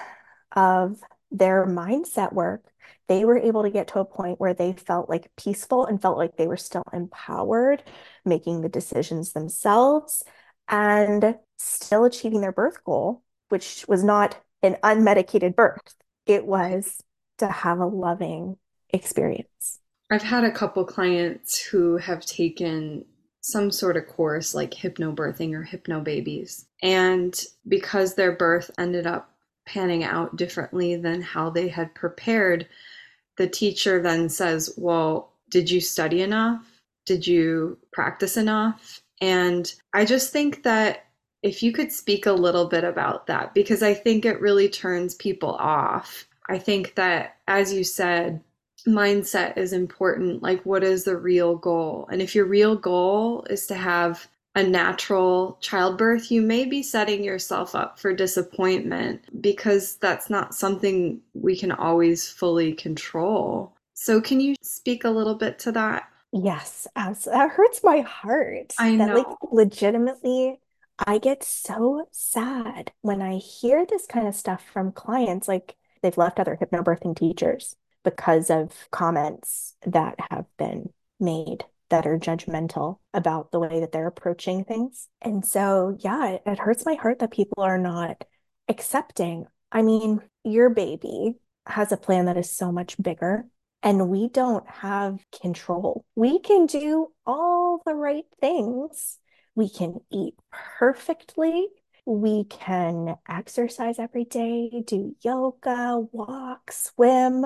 of 0.55 0.99
their 1.31 1.65
mindset 1.65 2.33
work, 2.33 2.65
they 3.07 3.23
were 3.23 3.37
able 3.37 3.63
to 3.63 3.69
get 3.69 3.89
to 3.89 3.99
a 3.99 4.05
point 4.05 4.39
where 4.39 4.53
they 4.53 4.73
felt 4.73 5.09
like 5.09 5.31
peaceful 5.37 5.85
and 5.85 6.01
felt 6.01 6.17
like 6.17 6.37
they 6.37 6.47
were 6.47 6.57
still 6.57 6.83
empowered, 6.91 7.83
making 8.23 8.61
the 8.61 8.69
decisions 8.69 9.33
themselves 9.33 10.23
and 10.67 11.37
still 11.57 12.05
achieving 12.05 12.41
their 12.41 12.51
birth 12.51 12.83
goal, 12.83 13.21
which 13.49 13.85
was 13.87 14.03
not 14.03 14.37
an 14.61 14.77
unmedicated 14.83 15.55
birth. 15.55 15.95
It 16.25 16.45
was 16.45 17.03
to 17.37 17.47
have 17.47 17.79
a 17.79 17.85
loving 17.85 18.57
experience. 18.89 19.79
I've 20.11 20.21
had 20.23 20.43
a 20.43 20.51
couple 20.51 20.85
clients 20.85 21.59
who 21.59 21.97
have 21.97 22.25
taken 22.25 23.05
some 23.41 23.69
sort 23.69 23.97
of 23.97 24.07
course 24.07 24.55
like 24.55 24.71
hypnobirthing 24.71 25.53
or 25.53 25.63
hypnobabies. 25.63 26.65
And 26.81 27.39
because 27.67 28.15
their 28.15 28.31
birth 28.31 28.71
ended 28.77 29.05
up 29.05 29.31
panning 29.65 30.03
out 30.03 30.35
differently 30.35 30.95
than 30.95 31.21
how 31.21 31.49
they 31.49 31.67
had 31.67 31.93
prepared, 31.95 32.67
the 33.37 33.47
teacher 33.47 34.01
then 34.01 34.29
says, 34.29 34.73
Well, 34.77 35.31
did 35.49 35.69
you 35.69 35.81
study 35.81 36.21
enough? 36.21 36.65
Did 37.05 37.27
you 37.27 37.77
practice 37.91 38.37
enough? 38.37 39.01
And 39.21 39.71
I 39.93 40.05
just 40.05 40.31
think 40.31 40.63
that 40.63 41.05
if 41.41 41.61
you 41.61 41.71
could 41.71 41.91
speak 41.91 42.25
a 42.25 42.31
little 42.31 42.65
bit 42.65 42.83
about 42.83 43.27
that, 43.27 43.53
because 43.53 43.83
I 43.83 43.93
think 43.93 44.25
it 44.25 44.41
really 44.41 44.69
turns 44.69 45.15
people 45.15 45.51
off. 45.51 46.27
I 46.47 46.57
think 46.57 46.95
that, 46.95 47.37
as 47.47 47.73
you 47.73 47.83
said, 47.83 48.41
mindset 48.87 49.57
is 49.57 49.73
important. 49.73 50.43
Like, 50.43 50.65
what 50.65 50.83
is 50.83 51.03
the 51.03 51.17
real 51.17 51.55
goal? 51.55 52.07
And 52.11 52.21
if 52.21 52.35
your 52.35 52.45
real 52.45 52.75
goal 52.75 53.45
is 53.49 53.67
to 53.67 53.75
have 53.75 54.27
a 54.55 54.63
natural 54.63 55.57
childbirth, 55.59 56.31
you 56.31 56.41
may 56.41 56.65
be 56.65 56.81
setting 56.81 57.23
yourself 57.23 57.75
up 57.75 57.99
for 57.99 58.13
disappointment 58.13 59.41
because 59.41 59.97
that's 59.97 60.29
not 60.29 60.55
something 60.55 61.19
we 61.33 61.57
can 61.57 61.71
always 61.71 62.29
fully 62.29 62.73
control. 62.73 63.73
So, 63.93 64.21
can 64.21 64.39
you 64.39 64.55
speak 64.61 65.03
a 65.03 65.09
little 65.09 65.35
bit 65.35 65.59
to 65.59 65.71
that? 65.73 66.09
Yes, 66.31 66.87
that 66.95 67.49
hurts 67.51 67.81
my 67.83 68.01
heart. 68.01 68.73
I 68.77 68.97
that, 68.97 69.07
know. 69.07 69.15
like, 69.15 69.51
legitimately, 69.51 70.59
I 70.97 71.17
get 71.17 71.43
so 71.43 72.07
sad 72.11 72.91
when 73.01 73.21
I 73.21 73.37
hear 73.37 73.85
this 73.85 74.05
kind 74.05 74.27
of 74.27 74.35
stuff 74.35 74.63
from 74.71 74.91
clients. 74.91 75.47
Like, 75.47 75.75
they've 76.01 76.17
left 76.17 76.39
other 76.39 76.57
hypnobirthing 76.59 77.17
teachers 77.17 77.75
because 78.03 78.49
of 78.49 78.71
comments 78.91 79.75
that 79.85 80.15
have 80.29 80.45
been 80.57 80.89
made 81.19 81.65
that 81.89 82.07
are 82.07 82.17
judgmental 82.17 82.99
about 83.13 83.51
the 83.51 83.59
way 83.59 83.79
that 83.79 83.91
they're 83.91 84.07
approaching 84.07 84.63
things. 84.63 85.07
And 85.21 85.45
so, 85.45 85.97
yeah, 85.99 86.29
it, 86.29 86.41
it 86.45 86.59
hurts 86.59 86.85
my 86.85 86.95
heart 86.95 87.19
that 87.19 87.31
people 87.31 87.63
are 87.63 87.77
not 87.77 88.23
accepting. 88.67 89.45
I 89.71 89.81
mean, 89.81 90.21
your 90.43 90.69
baby 90.69 91.35
has 91.65 91.91
a 91.91 91.97
plan 91.97 92.25
that 92.25 92.37
is 92.37 92.49
so 92.49 92.71
much 92.71 93.01
bigger, 93.01 93.45
and 93.83 94.09
we 94.09 94.29
don't 94.29 94.67
have 94.69 95.19
control. 95.41 96.05
We 96.15 96.39
can 96.39 96.65
do 96.65 97.11
all 97.25 97.81
the 97.85 97.95
right 97.95 98.25
things. 98.39 99.19
We 99.55 99.69
can 99.69 99.99
eat 100.11 100.35
perfectly. 100.51 101.67
We 102.05 102.43
can 102.45 103.15
exercise 103.27 103.97
every 103.99 104.25
day, 104.25 104.83
do 104.85 105.15
yoga, 105.21 105.97
walk, 106.11 106.71
swim, 106.71 107.45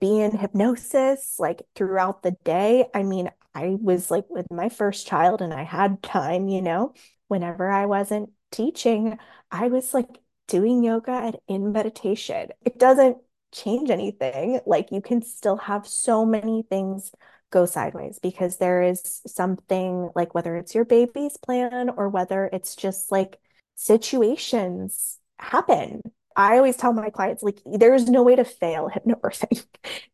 be 0.00 0.20
in 0.20 0.36
hypnosis 0.36 1.34
like 1.38 1.62
throughout 1.74 2.22
the 2.22 2.32
day. 2.44 2.86
I 2.94 3.02
mean, 3.02 3.30
I 3.54 3.76
was 3.80 4.10
like 4.10 4.24
with 4.30 4.46
my 4.50 4.68
first 4.68 5.06
child 5.06 5.42
and 5.42 5.52
I 5.52 5.64
had 5.64 6.02
time, 6.02 6.48
you 6.48 6.62
know, 6.62 6.94
whenever 7.26 7.68
I 7.68 7.86
wasn't 7.86 8.30
teaching, 8.50 9.18
I 9.50 9.68
was 9.68 9.92
like 9.92 10.08
doing 10.46 10.82
yoga 10.84 11.12
and 11.12 11.36
in 11.48 11.72
meditation. 11.72 12.48
It 12.64 12.78
doesn't 12.78 13.18
change 13.52 13.90
anything. 13.90 14.60
Like 14.64 14.90
you 14.92 15.02
can 15.02 15.22
still 15.22 15.56
have 15.56 15.86
so 15.86 16.24
many 16.24 16.62
things 16.62 17.12
go 17.50 17.66
sideways 17.66 18.18
because 18.20 18.56
there 18.58 18.82
is 18.82 19.22
something 19.26 20.10
like 20.14 20.34
whether 20.34 20.56
it's 20.56 20.74
your 20.74 20.84
baby's 20.84 21.36
plan 21.36 21.90
or 21.90 22.08
whether 22.08 22.48
it's 22.52 22.76
just 22.76 23.10
like 23.10 23.38
situations 23.74 25.18
happen. 25.38 26.02
I 26.36 26.56
always 26.56 26.76
tell 26.76 26.92
my 26.92 27.10
clients, 27.10 27.42
like, 27.42 27.58
there 27.66 27.94
is 27.94 28.08
no 28.08 28.22
way 28.22 28.36
to 28.36 28.44
fail 28.44 28.88
hypnobirthing. 28.94 29.64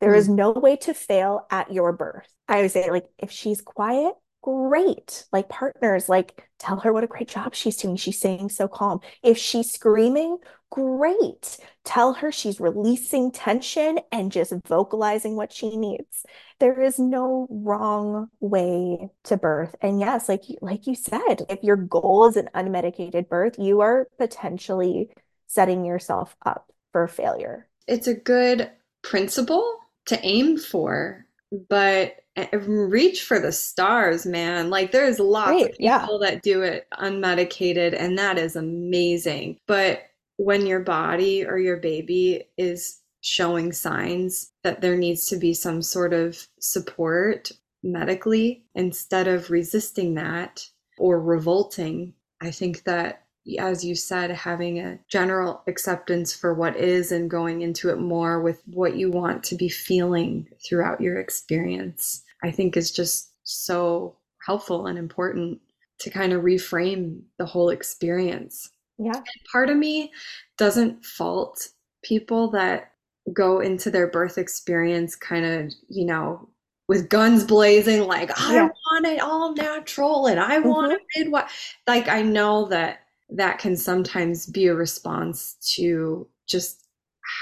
There 0.00 0.12
mm. 0.12 0.16
is 0.16 0.28
no 0.28 0.52
way 0.52 0.76
to 0.76 0.94
fail 0.94 1.46
at 1.50 1.72
your 1.72 1.92
birth. 1.92 2.32
I 2.48 2.56
always 2.56 2.72
say, 2.72 2.90
like, 2.90 3.06
if 3.18 3.30
she's 3.30 3.60
quiet, 3.60 4.14
great. 4.44 5.24
Like 5.32 5.48
partners, 5.48 6.10
like 6.10 6.46
tell 6.58 6.76
her 6.80 6.92
what 6.92 7.02
a 7.02 7.06
great 7.06 7.28
job 7.28 7.54
she's 7.54 7.78
doing. 7.78 7.96
She's 7.96 8.20
saying 8.20 8.50
so 8.50 8.68
calm. 8.68 9.00
If 9.22 9.38
she's 9.38 9.72
screaming, 9.72 10.36
great. 10.70 11.56
Tell 11.84 12.12
her 12.12 12.30
she's 12.30 12.60
releasing 12.60 13.32
tension 13.32 14.00
and 14.12 14.30
just 14.30 14.52
vocalizing 14.66 15.34
what 15.34 15.50
she 15.50 15.78
needs. 15.78 16.26
There 16.60 16.78
is 16.82 16.98
no 16.98 17.46
wrong 17.48 18.28
way 18.40 19.08
to 19.24 19.38
birth. 19.38 19.76
And 19.80 19.98
yes, 19.98 20.28
like 20.28 20.42
like 20.60 20.86
you 20.86 20.94
said, 20.94 21.46
if 21.48 21.62
your 21.62 21.76
goal 21.76 22.26
is 22.26 22.36
an 22.36 22.50
unmedicated 22.54 23.30
birth, 23.30 23.58
you 23.58 23.80
are 23.80 24.08
potentially 24.18 25.08
setting 25.46 25.86
yourself 25.86 26.36
up 26.44 26.70
for 26.92 27.08
failure. 27.08 27.66
It's 27.86 28.08
a 28.08 28.14
good 28.14 28.70
principle 29.02 29.78
to 30.06 30.22
aim 30.22 30.58
for, 30.58 31.23
but 31.68 32.16
reach 32.52 33.22
for 33.22 33.38
the 33.38 33.52
stars, 33.52 34.26
man. 34.26 34.70
Like 34.70 34.92
there's 34.92 35.18
lots 35.18 35.50
right, 35.50 35.70
of 35.70 35.78
people 35.78 35.80
yeah. 35.80 36.06
that 36.20 36.42
do 36.42 36.62
it 36.62 36.86
unmedicated, 36.94 37.94
and 37.98 38.18
that 38.18 38.38
is 38.38 38.56
amazing. 38.56 39.58
But 39.66 40.02
when 40.36 40.66
your 40.66 40.80
body 40.80 41.44
or 41.44 41.58
your 41.58 41.76
baby 41.76 42.44
is 42.58 43.00
showing 43.20 43.72
signs 43.72 44.52
that 44.62 44.80
there 44.80 44.96
needs 44.96 45.26
to 45.28 45.36
be 45.36 45.54
some 45.54 45.80
sort 45.80 46.12
of 46.12 46.46
support 46.60 47.50
medically, 47.82 48.64
instead 48.74 49.28
of 49.28 49.50
resisting 49.50 50.14
that 50.14 50.66
or 50.98 51.20
revolting, 51.20 52.14
I 52.40 52.50
think 52.50 52.84
that 52.84 53.23
as 53.58 53.84
you 53.84 53.94
said, 53.94 54.30
having 54.30 54.78
a 54.78 54.98
general 55.08 55.62
acceptance 55.66 56.32
for 56.32 56.54
what 56.54 56.76
is 56.76 57.12
and 57.12 57.30
going 57.30 57.62
into 57.62 57.90
it 57.90 57.98
more 57.98 58.40
with 58.40 58.62
what 58.66 58.96
you 58.96 59.10
want 59.10 59.44
to 59.44 59.54
be 59.54 59.68
feeling 59.68 60.48
throughout 60.66 61.00
your 61.00 61.18
experience, 61.18 62.22
I 62.42 62.50
think 62.50 62.76
is 62.76 62.90
just 62.90 63.30
so 63.42 64.16
helpful 64.44 64.86
and 64.86 64.98
important 64.98 65.60
to 66.00 66.10
kind 66.10 66.32
of 66.32 66.42
reframe 66.42 67.22
the 67.38 67.46
whole 67.46 67.70
experience. 67.70 68.70
Yeah. 68.98 69.12
And 69.14 69.24
part 69.52 69.70
of 69.70 69.76
me 69.76 70.12
doesn't 70.56 71.04
fault 71.04 71.68
people 72.02 72.50
that 72.52 72.92
go 73.32 73.60
into 73.60 73.90
their 73.90 74.06
birth 74.06 74.38
experience 74.38 75.16
kind 75.16 75.44
of, 75.44 75.72
you 75.88 76.04
know, 76.04 76.48
with 76.86 77.08
guns 77.08 77.44
blazing, 77.44 78.06
like, 78.06 78.30
I 78.38 78.54
yeah. 78.54 78.68
want 78.68 79.06
it 79.06 79.20
all 79.20 79.54
natural 79.54 80.26
and 80.26 80.38
I 80.38 80.58
want 80.58 80.92
mm-hmm. 80.92 81.20
a 81.20 81.24
midwife. 81.24 81.76
Like, 81.86 82.08
I 82.08 82.20
know 82.20 82.66
that 82.68 83.03
that 83.30 83.58
can 83.58 83.76
sometimes 83.76 84.46
be 84.46 84.66
a 84.66 84.74
response 84.74 85.56
to 85.74 86.28
just 86.46 86.86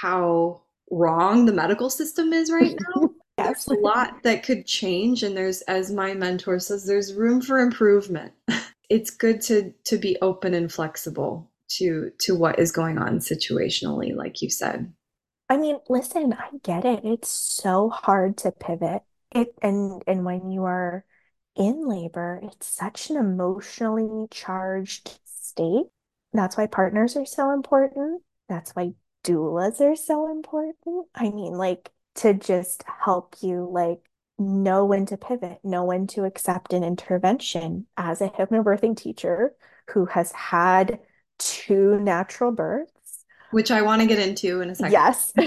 how 0.00 0.62
wrong 0.90 1.46
the 1.46 1.52
medical 1.52 1.90
system 1.90 2.32
is 2.32 2.50
right 2.50 2.76
now. 2.96 3.10
there's 3.38 3.66
a 3.66 3.74
lot 3.74 4.22
that 4.22 4.42
could 4.42 4.66
change 4.66 5.22
and 5.22 5.36
there's 5.36 5.62
as 5.62 5.90
my 5.90 6.14
mentor 6.14 6.58
says 6.58 6.86
there's 6.86 7.14
room 7.14 7.40
for 7.40 7.58
improvement. 7.58 8.32
it's 8.90 9.10
good 9.10 9.40
to 9.40 9.72
to 9.84 9.96
be 9.96 10.16
open 10.20 10.54
and 10.54 10.72
flexible 10.72 11.50
to 11.68 12.10
to 12.20 12.34
what 12.34 12.58
is 12.58 12.72
going 12.72 12.98
on 12.98 13.18
situationally 13.18 14.14
like 14.14 14.42
you 14.42 14.50
said. 14.50 14.92
I 15.48 15.56
mean, 15.58 15.78
listen, 15.88 16.32
I 16.32 16.48
get 16.62 16.84
it. 16.84 17.04
It's 17.04 17.28
so 17.28 17.90
hard 17.90 18.38
to 18.38 18.52
pivot. 18.52 19.02
It 19.34 19.54
and 19.62 20.02
and 20.06 20.24
when 20.24 20.50
you 20.50 20.64
are 20.64 21.04
in 21.56 21.86
labor, 21.86 22.40
it's 22.42 22.66
such 22.66 23.10
an 23.10 23.16
emotionally 23.16 24.26
charged 24.30 25.18
state. 25.52 25.84
That's 26.32 26.56
why 26.56 26.66
partners 26.66 27.16
are 27.16 27.26
so 27.26 27.52
important. 27.52 28.22
That's 28.48 28.72
why 28.72 28.92
doulas 29.24 29.80
are 29.80 29.96
so 29.96 30.30
important. 30.30 31.06
I 31.14 31.30
mean, 31.30 31.52
like 31.52 31.90
to 32.16 32.34
just 32.34 32.84
help 33.04 33.36
you 33.40 33.68
like 33.70 34.00
know 34.38 34.84
when 34.84 35.06
to 35.06 35.16
pivot, 35.16 35.58
know 35.62 35.84
when 35.84 36.06
to 36.08 36.24
accept 36.24 36.72
an 36.72 36.82
intervention 36.82 37.86
as 37.96 38.20
a 38.20 38.28
hypnobirthing 38.28 38.96
teacher 38.96 39.54
who 39.90 40.06
has 40.06 40.32
had 40.32 41.00
two 41.38 42.00
natural 42.00 42.52
births. 42.52 43.24
Which 43.50 43.70
I 43.70 43.82
want 43.82 44.00
to 44.00 44.08
get 44.08 44.18
into 44.18 44.62
in 44.62 44.70
a 44.70 44.74
second. 44.74 44.92
Yes. 44.92 45.32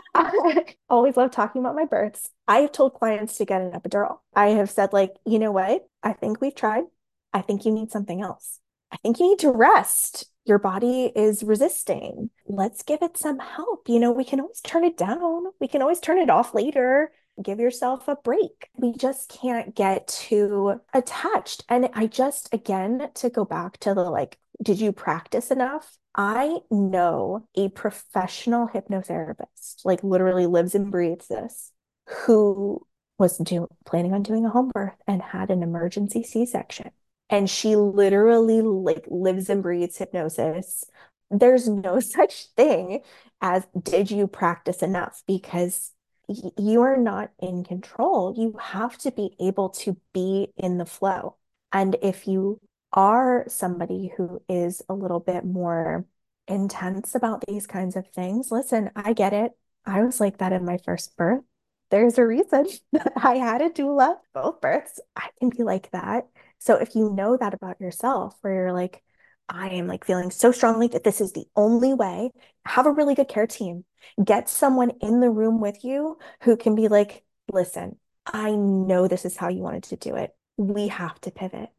I 0.14 0.74
always 0.88 1.16
love 1.16 1.30
talking 1.30 1.60
about 1.60 1.76
my 1.76 1.84
births. 1.84 2.30
I 2.48 2.60
have 2.60 2.72
told 2.72 2.94
clients 2.94 3.36
to 3.36 3.44
get 3.44 3.60
an 3.60 3.72
epidural. 3.72 4.18
I 4.34 4.48
have 4.48 4.70
said, 4.70 4.92
like, 4.92 5.12
you 5.26 5.38
know 5.38 5.52
what? 5.52 5.86
I 6.02 6.14
think 6.14 6.40
we've 6.40 6.54
tried. 6.54 6.84
I 7.32 7.42
think 7.42 7.64
you 7.64 7.72
need 7.72 7.90
something 7.92 8.22
else. 8.22 8.58
I 8.92 8.96
think 8.98 9.18
you 9.18 9.28
need 9.30 9.38
to 9.40 9.50
rest. 9.50 10.26
Your 10.44 10.58
body 10.58 11.12
is 11.14 11.42
resisting. 11.42 12.30
Let's 12.46 12.82
give 12.82 13.02
it 13.02 13.16
some 13.16 13.38
help. 13.38 13.88
You 13.88 14.00
know, 14.00 14.10
we 14.10 14.24
can 14.24 14.40
always 14.40 14.60
turn 14.60 14.84
it 14.84 14.96
down, 14.96 15.44
we 15.60 15.68
can 15.68 15.82
always 15.82 16.00
turn 16.00 16.18
it 16.18 16.30
off 16.30 16.54
later. 16.54 17.12
Give 17.42 17.60
yourself 17.60 18.06
a 18.06 18.16
break. 18.16 18.68
We 18.74 18.92
just 18.92 19.30
can't 19.30 19.74
get 19.74 20.08
too 20.08 20.80
attached. 20.92 21.64
And 21.70 21.88
I 21.94 22.06
just, 22.06 22.52
again, 22.52 23.08
to 23.14 23.30
go 23.30 23.46
back 23.46 23.78
to 23.78 23.94
the 23.94 24.02
like, 24.02 24.36
did 24.62 24.78
you 24.78 24.92
practice 24.92 25.50
enough? 25.50 25.96
I 26.14 26.58
know 26.70 27.46
a 27.54 27.68
professional 27.68 28.68
hypnotherapist, 28.68 29.84
like 29.84 30.02
literally 30.02 30.46
lives 30.46 30.74
and 30.74 30.90
breathes 30.90 31.28
this, 31.28 31.72
who 32.08 32.86
was 33.16 33.38
do, 33.38 33.68
planning 33.86 34.12
on 34.12 34.22
doing 34.22 34.44
a 34.44 34.50
home 34.50 34.70
birth 34.74 34.96
and 35.06 35.22
had 35.22 35.50
an 35.50 35.62
emergency 35.62 36.22
C-section 36.22 36.90
and 37.30 37.48
she 37.50 37.76
literally 37.76 38.62
like 38.62 39.06
lives 39.08 39.50
and 39.50 39.62
breathes 39.62 39.98
hypnosis. 39.98 40.84
There's 41.30 41.68
no 41.68 42.00
such 42.02 42.46
thing 42.56 43.02
as 43.40 43.66
did 43.82 44.10
you 44.10 44.26
practice 44.28 44.82
enough? 44.82 45.22
because 45.26 45.92
y- 46.28 46.50
you 46.58 46.82
are 46.82 46.96
not 46.98 47.30
in 47.40 47.64
control. 47.64 48.34
You 48.36 48.56
have 48.60 48.98
to 48.98 49.12
be 49.12 49.36
able 49.40 49.70
to 49.70 49.96
be 50.12 50.52
in 50.56 50.78
the 50.78 50.86
flow. 50.86 51.36
And 51.72 51.96
if 52.02 52.26
you 52.28 52.60
are 52.92 53.44
somebody 53.48 54.12
who 54.16 54.42
is 54.48 54.82
a 54.88 54.94
little 54.94 55.20
bit 55.20 55.44
more 55.44 56.04
intense 56.48 57.14
about 57.14 57.44
these 57.46 57.66
kinds 57.66 57.94
of 57.94 58.08
things 58.08 58.50
listen 58.50 58.90
i 58.96 59.12
get 59.12 59.32
it. 59.32 59.52
I 59.86 60.02
was 60.02 60.20
like 60.20 60.38
that 60.38 60.52
in 60.52 60.64
my 60.64 60.78
first 60.84 61.16
birth. 61.16 61.42
There's 61.90 62.18
a 62.18 62.26
reason 62.26 62.66
that 62.92 63.12
I 63.16 63.36
had 63.36 63.62
a 63.62 63.70
doula 63.70 64.16
both 64.34 64.60
births. 64.60 65.00
I 65.16 65.28
can 65.38 65.50
be 65.50 65.62
like 65.62 65.90
that. 65.92 66.28
So 66.60 66.76
if 66.76 66.94
you 66.94 67.10
know 67.10 67.36
that 67.36 67.54
about 67.54 67.80
yourself, 67.80 68.36
where 68.42 68.54
you're 68.54 68.72
like, 68.72 69.02
I 69.48 69.70
am 69.70 69.88
like 69.88 70.04
feeling 70.04 70.30
so 70.30 70.52
strongly 70.52 70.86
that 70.88 71.02
this 71.02 71.20
is 71.20 71.32
the 71.32 71.46
only 71.56 71.92
way, 71.92 72.30
have 72.66 72.86
a 72.86 72.92
really 72.92 73.14
good 73.16 73.28
care 73.28 73.46
team. 73.48 73.84
Get 74.22 74.48
someone 74.48 74.92
in 75.00 75.20
the 75.20 75.30
room 75.30 75.60
with 75.60 75.84
you 75.84 76.18
who 76.42 76.56
can 76.56 76.74
be 76.76 76.88
like, 76.88 77.24
listen, 77.52 77.98
I 78.26 78.52
know 78.52 79.08
this 79.08 79.24
is 79.24 79.36
how 79.36 79.48
you 79.48 79.62
wanted 79.62 79.84
to 79.84 79.96
do 79.96 80.14
it. 80.14 80.30
We 80.56 80.88
have 80.88 81.20
to 81.22 81.30
pivot. 81.30 81.70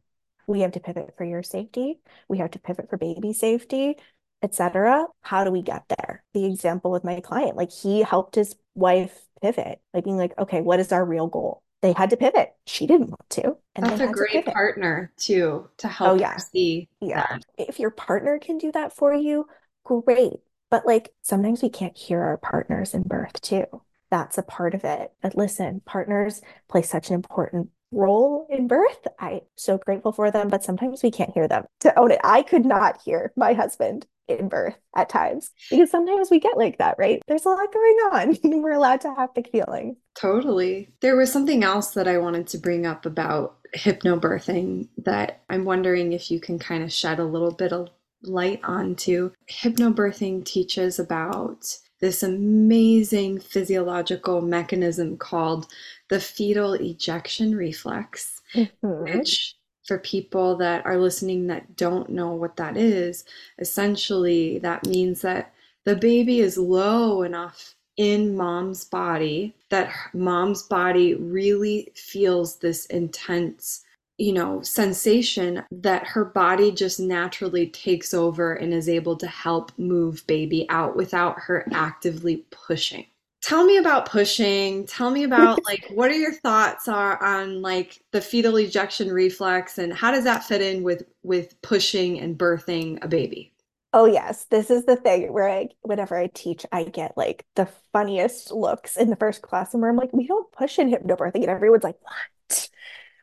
We 0.46 0.60
have 0.60 0.72
to 0.72 0.80
pivot 0.80 1.14
for 1.16 1.24
your 1.24 1.42
safety. 1.42 2.00
We 2.28 2.38
have 2.38 2.50
to 2.50 2.58
pivot 2.58 2.90
for 2.90 2.98
baby 2.98 3.32
safety, 3.32 3.96
etc. 4.42 5.06
How 5.22 5.44
do 5.44 5.50
we 5.50 5.62
get 5.62 5.84
there? 5.88 6.24
The 6.34 6.44
example 6.44 6.90
with 6.90 7.04
my 7.04 7.20
client, 7.20 7.56
like 7.56 7.70
he 7.72 8.02
helped 8.02 8.34
his 8.34 8.56
wife 8.74 9.18
pivot, 9.40 9.80
like 9.94 10.04
being 10.04 10.16
like, 10.16 10.36
okay, 10.38 10.60
what 10.60 10.80
is 10.80 10.92
our 10.92 11.04
real 11.04 11.28
goal? 11.28 11.62
They 11.82 11.92
had 11.92 12.10
to 12.10 12.16
pivot. 12.16 12.54
She 12.64 12.86
didn't 12.86 13.10
want 13.10 13.28
to. 13.30 13.56
And 13.74 13.84
That's 13.84 14.00
a 14.00 14.06
great 14.06 14.44
to 14.44 14.50
partner 14.52 15.12
too 15.16 15.68
to 15.78 15.86
oh, 15.86 15.90
help 15.90 16.10
oh, 16.12 16.14
yeah. 16.14 16.36
see. 16.36 16.88
Yeah. 17.00 17.26
That. 17.28 17.44
If 17.58 17.80
your 17.80 17.90
partner 17.90 18.38
can 18.38 18.56
do 18.58 18.72
that 18.72 18.94
for 18.94 19.12
you, 19.12 19.46
great. 19.84 20.34
But 20.70 20.86
like 20.86 21.12
sometimes 21.22 21.60
we 21.60 21.68
can't 21.68 21.96
hear 21.96 22.22
our 22.22 22.38
partners 22.38 22.94
in 22.94 23.02
birth 23.02 23.40
too. 23.42 23.64
That's 24.10 24.38
a 24.38 24.42
part 24.42 24.74
of 24.74 24.84
it. 24.84 25.12
But 25.20 25.36
listen, 25.36 25.82
partners 25.84 26.40
play 26.68 26.82
such 26.82 27.08
an 27.08 27.14
important 27.14 27.70
role 27.92 28.46
in 28.50 28.66
birth. 28.66 29.06
I'm 29.18 29.40
so 29.56 29.78
grateful 29.78 30.12
for 30.12 30.30
them, 30.30 30.48
but 30.48 30.64
sometimes 30.64 31.02
we 31.02 31.10
can't 31.10 31.32
hear 31.32 31.46
them 31.46 31.66
to 31.80 31.96
own 31.98 32.10
it. 32.10 32.20
I 32.24 32.42
could 32.42 32.64
not 32.64 33.00
hear 33.04 33.32
my 33.36 33.52
husband 33.52 34.06
in 34.28 34.48
birth 34.48 34.76
at 34.96 35.08
times 35.08 35.50
because 35.70 35.90
sometimes 35.90 36.30
we 36.30 36.40
get 36.40 36.56
like 36.56 36.78
that, 36.78 36.96
right? 36.98 37.22
There's 37.26 37.44
a 37.44 37.50
lot 37.50 37.72
going 37.72 37.96
on 38.12 38.38
and 38.44 38.62
we're 38.62 38.72
allowed 38.72 39.02
to 39.02 39.14
have 39.14 39.34
big 39.34 39.50
feelings. 39.50 39.96
Totally. 40.14 40.90
There 41.00 41.16
was 41.16 41.32
something 41.32 41.62
else 41.62 41.90
that 41.90 42.08
I 42.08 42.18
wanted 42.18 42.46
to 42.48 42.58
bring 42.58 42.86
up 42.86 43.06
about 43.06 43.58
hypnobirthing 43.76 44.88
that 44.98 45.42
I'm 45.48 45.64
wondering 45.64 46.12
if 46.12 46.30
you 46.30 46.40
can 46.40 46.58
kind 46.58 46.82
of 46.82 46.92
shed 46.92 47.18
a 47.18 47.24
little 47.24 47.52
bit 47.52 47.72
of 47.72 47.88
light 48.22 48.60
onto. 48.62 49.32
Hypnobirthing 49.50 50.44
teaches 50.44 50.98
about 50.98 51.64
this 52.02 52.24
amazing 52.24 53.38
physiological 53.38 54.42
mechanism 54.42 55.16
called 55.16 55.68
the 56.10 56.20
fetal 56.20 56.74
ejection 56.74 57.54
reflex, 57.54 58.42
mm-hmm. 58.54 59.04
which 59.04 59.54
for 59.84 59.98
people 59.98 60.56
that 60.56 60.84
are 60.84 60.98
listening 60.98 61.46
that 61.46 61.76
don't 61.76 62.10
know 62.10 62.32
what 62.32 62.56
that 62.56 62.76
is, 62.76 63.24
essentially 63.58 64.58
that 64.58 64.84
means 64.84 65.22
that 65.22 65.54
the 65.84 65.96
baby 65.96 66.40
is 66.40 66.58
low 66.58 67.22
enough 67.22 67.76
in 67.96 68.36
mom's 68.36 68.84
body 68.84 69.54
that 69.68 69.92
mom's 70.14 70.62
body 70.62 71.14
really 71.14 71.92
feels 71.94 72.56
this 72.56 72.86
intense 72.86 73.84
you 74.22 74.32
know 74.32 74.62
sensation 74.62 75.64
that 75.72 76.06
her 76.06 76.24
body 76.24 76.70
just 76.70 77.00
naturally 77.00 77.66
takes 77.66 78.14
over 78.14 78.52
and 78.52 78.72
is 78.72 78.88
able 78.88 79.16
to 79.16 79.26
help 79.26 79.76
move 79.78 80.24
baby 80.28 80.64
out 80.68 80.94
without 80.94 81.40
her 81.40 81.66
actively 81.72 82.44
pushing. 82.52 83.04
Tell 83.42 83.64
me 83.64 83.78
about 83.78 84.08
pushing. 84.08 84.86
Tell 84.86 85.10
me 85.10 85.24
about 85.24 85.58
like 85.66 85.88
what 85.90 86.08
are 86.12 86.14
your 86.14 86.34
thoughts 86.34 86.86
are 86.86 87.20
on 87.20 87.62
like 87.62 88.00
the 88.12 88.20
fetal 88.20 88.58
ejection 88.58 89.10
reflex 89.10 89.78
and 89.78 89.92
how 89.92 90.12
does 90.12 90.22
that 90.22 90.44
fit 90.44 90.62
in 90.62 90.84
with 90.84 91.02
with 91.24 91.60
pushing 91.60 92.20
and 92.20 92.38
birthing 92.38 93.02
a 93.02 93.08
baby? 93.08 93.50
Oh 93.92 94.04
yes. 94.04 94.44
This 94.44 94.70
is 94.70 94.84
the 94.84 94.94
thing 94.94 95.32
where 95.32 95.50
I, 95.50 95.70
whenever 95.82 96.16
i 96.16 96.28
teach 96.28 96.64
i 96.70 96.84
get 96.84 97.16
like 97.16 97.44
the 97.56 97.68
funniest 97.92 98.52
looks 98.52 98.96
in 98.96 99.10
the 99.10 99.16
first 99.16 99.42
class 99.42 99.74
and 99.74 99.80
where 99.80 99.90
i'm 99.90 99.96
like 99.96 100.12
we 100.12 100.28
don't 100.28 100.50
push 100.52 100.78
in 100.78 100.90
hypnobirthing 100.90 101.42
and 101.42 101.50
everyone's 101.50 101.84
like 101.84 101.98
what 102.02 102.14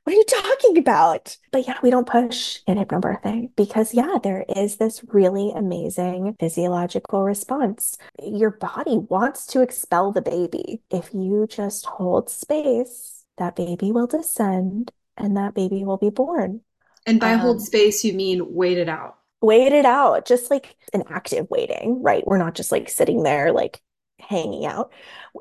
what 0.10 0.16
are 0.16 0.18
you 0.18 0.42
talking 0.42 0.78
about? 0.80 1.38
But 1.52 1.68
yeah, 1.68 1.78
we 1.84 1.92
don't 1.92 2.08
push 2.08 2.62
in 2.66 2.80
hypnobirthing 2.80 3.52
because, 3.56 3.94
yeah, 3.94 4.18
there 4.24 4.44
is 4.56 4.78
this 4.78 5.04
really 5.10 5.52
amazing 5.56 6.36
physiological 6.40 7.22
response. 7.22 7.96
Your 8.20 8.50
body 8.50 8.98
wants 8.98 9.46
to 9.48 9.62
expel 9.62 10.12
the 10.12 10.24
baby. 10.24 10.82
If 10.90 11.14
you 11.14 11.46
just 11.48 11.86
hold 11.86 12.32
space, 12.32 13.24
that 13.38 13.56
baby 13.56 13.92
will 13.92 14.08
descend 14.08 14.92
and 15.16 15.38
that 15.38 15.54
baby 15.54 15.86
will 15.86 15.98
be 15.98 16.10
born. 16.10 16.62
And 17.06 17.20
by 17.20 17.34
um, 17.34 17.42
hold 17.42 17.62
space, 17.62 18.04
you 18.04 18.14
mean 18.14 18.56
wait 18.56 18.80
it 18.80 18.90
out. 18.90 19.18
Wait 19.42 19.72
it 19.72 19.86
out, 19.86 20.26
just 20.26 20.50
like 20.50 20.76
an 20.92 21.04
active 21.12 21.46
waiting, 21.52 22.02
right? 22.02 22.26
We're 22.26 22.40
not 22.40 22.56
just 22.56 22.72
like 22.72 22.90
sitting 22.90 23.22
there 23.22 23.52
like 23.52 23.80
hanging 24.20 24.66
out. 24.66 24.92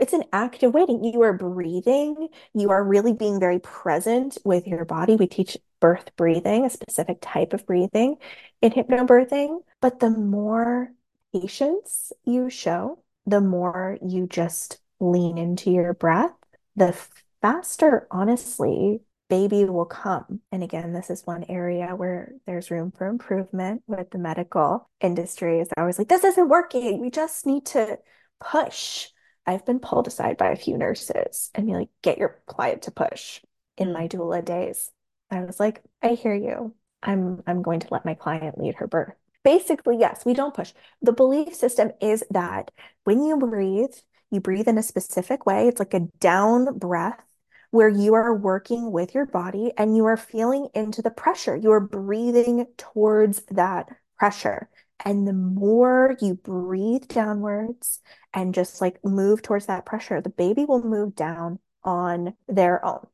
It's 0.00 0.12
an 0.12 0.24
active 0.32 0.74
waiting. 0.74 1.04
You 1.04 1.22
are 1.22 1.32
breathing. 1.32 2.28
You 2.54 2.70
are 2.70 2.82
really 2.82 3.12
being 3.12 3.40
very 3.40 3.58
present 3.58 4.38
with 4.44 4.66
your 4.66 4.84
body. 4.84 5.16
We 5.16 5.26
teach 5.26 5.56
birth 5.80 6.10
breathing, 6.16 6.64
a 6.64 6.70
specific 6.70 7.18
type 7.20 7.52
of 7.52 7.66
breathing 7.66 8.16
in 8.62 8.72
hypnobirthing. 8.72 9.60
But 9.80 10.00
the 10.00 10.10
more 10.10 10.92
patience 11.32 12.12
you 12.24 12.50
show, 12.50 13.02
the 13.26 13.40
more 13.40 13.98
you 14.02 14.26
just 14.26 14.80
lean 15.00 15.38
into 15.38 15.70
your 15.70 15.94
breath, 15.94 16.32
the 16.76 16.96
faster, 17.42 18.06
honestly, 18.10 19.00
baby 19.28 19.64
will 19.64 19.84
come. 19.84 20.40
And 20.50 20.62
again, 20.62 20.92
this 20.92 21.10
is 21.10 21.26
one 21.26 21.44
area 21.48 21.94
where 21.94 22.32
there's 22.46 22.70
room 22.70 22.90
for 22.90 23.06
improvement 23.06 23.82
with 23.86 24.10
the 24.10 24.18
medical 24.18 24.88
industry. 25.00 25.60
Is 25.60 25.68
always 25.76 25.98
like, 25.98 26.08
this 26.08 26.24
isn't 26.24 26.48
working. 26.48 27.00
We 27.00 27.10
just 27.10 27.46
need 27.46 27.66
to 27.66 27.98
push. 28.40 29.08
I've 29.46 29.64
been 29.64 29.80
pulled 29.80 30.06
aside 30.06 30.36
by 30.36 30.50
a 30.50 30.56
few 30.56 30.76
nurses 30.76 31.50
and 31.54 31.66
be 31.66 31.72
like, 31.72 31.88
get 32.02 32.18
your 32.18 32.40
client 32.46 32.82
to 32.82 32.90
push 32.90 33.40
in 33.76 33.92
my 33.92 34.08
mm. 34.08 34.10
doula 34.10 34.44
days. 34.44 34.90
I 35.30 35.40
was 35.42 35.58
like, 35.60 35.82
I 36.02 36.10
hear 36.10 36.34
you. 36.34 36.74
I'm 37.02 37.42
I'm 37.46 37.62
going 37.62 37.80
to 37.80 37.88
let 37.90 38.04
my 38.04 38.14
client 38.14 38.58
lead 38.58 38.76
her 38.76 38.86
birth. 38.86 39.14
Basically, 39.44 39.96
yes, 39.98 40.24
we 40.24 40.34
don't 40.34 40.54
push. 40.54 40.72
The 41.00 41.12
belief 41.12 41.54
system 41.54 41.92
is 42.00 42.24
that 42.30 42.70
when 43.04 43.22
you 43.22 43.36
breathe, 43.36 43.94
you 44.30 44.40
breathe 44.40 44.68
in 44.68 44.78
a 44.78 44.82
specific 44.82 45.46
way. 45.46 45.68
It's 45.68 45.78
like 45.78 45.94
a 45.94 46.08
down 46.20 46.78
breath 46.78 47.20
where 47.70 47.88
you 47.88 48.14
are 48.14 48.34
working 48.34 48.90
with 48.90 49.14
your 49.14 49.26
body 49.26 49.72
and 49.76 49.96
you 49.96 50.06
are 50.06 50.16
feeling 50.16 50.68
into 50.74 51.02
the 51.02 51.10
pressure. 51.10 51.54
You 51.54 51.70
are 51.72 51.80
breathing 51.80 52.66
towards 52.76 53.42
that 53.50 53.88
pressure. 54.18 54.68
And 55.04 55.26
the 55.28 55.32
more 55.32 56.16
you 56.20 56.34
breathe 56.34 57.08
downwards 57.08 58.00
and 58.34 58.54
just 58.54 58.80
like 58.80 59.04
move 59.04 59.42
towards 59.42 59.66
that 59.66 59.86
pressure, 59.86 60.20
the 60.20 60.30
baby 60.30 60.64
will 60.64 60.82
move 60.82 61.14
down 61.14 61.58
on 61.84 62.34
their 62.48 62.84
own. 62.84 63.06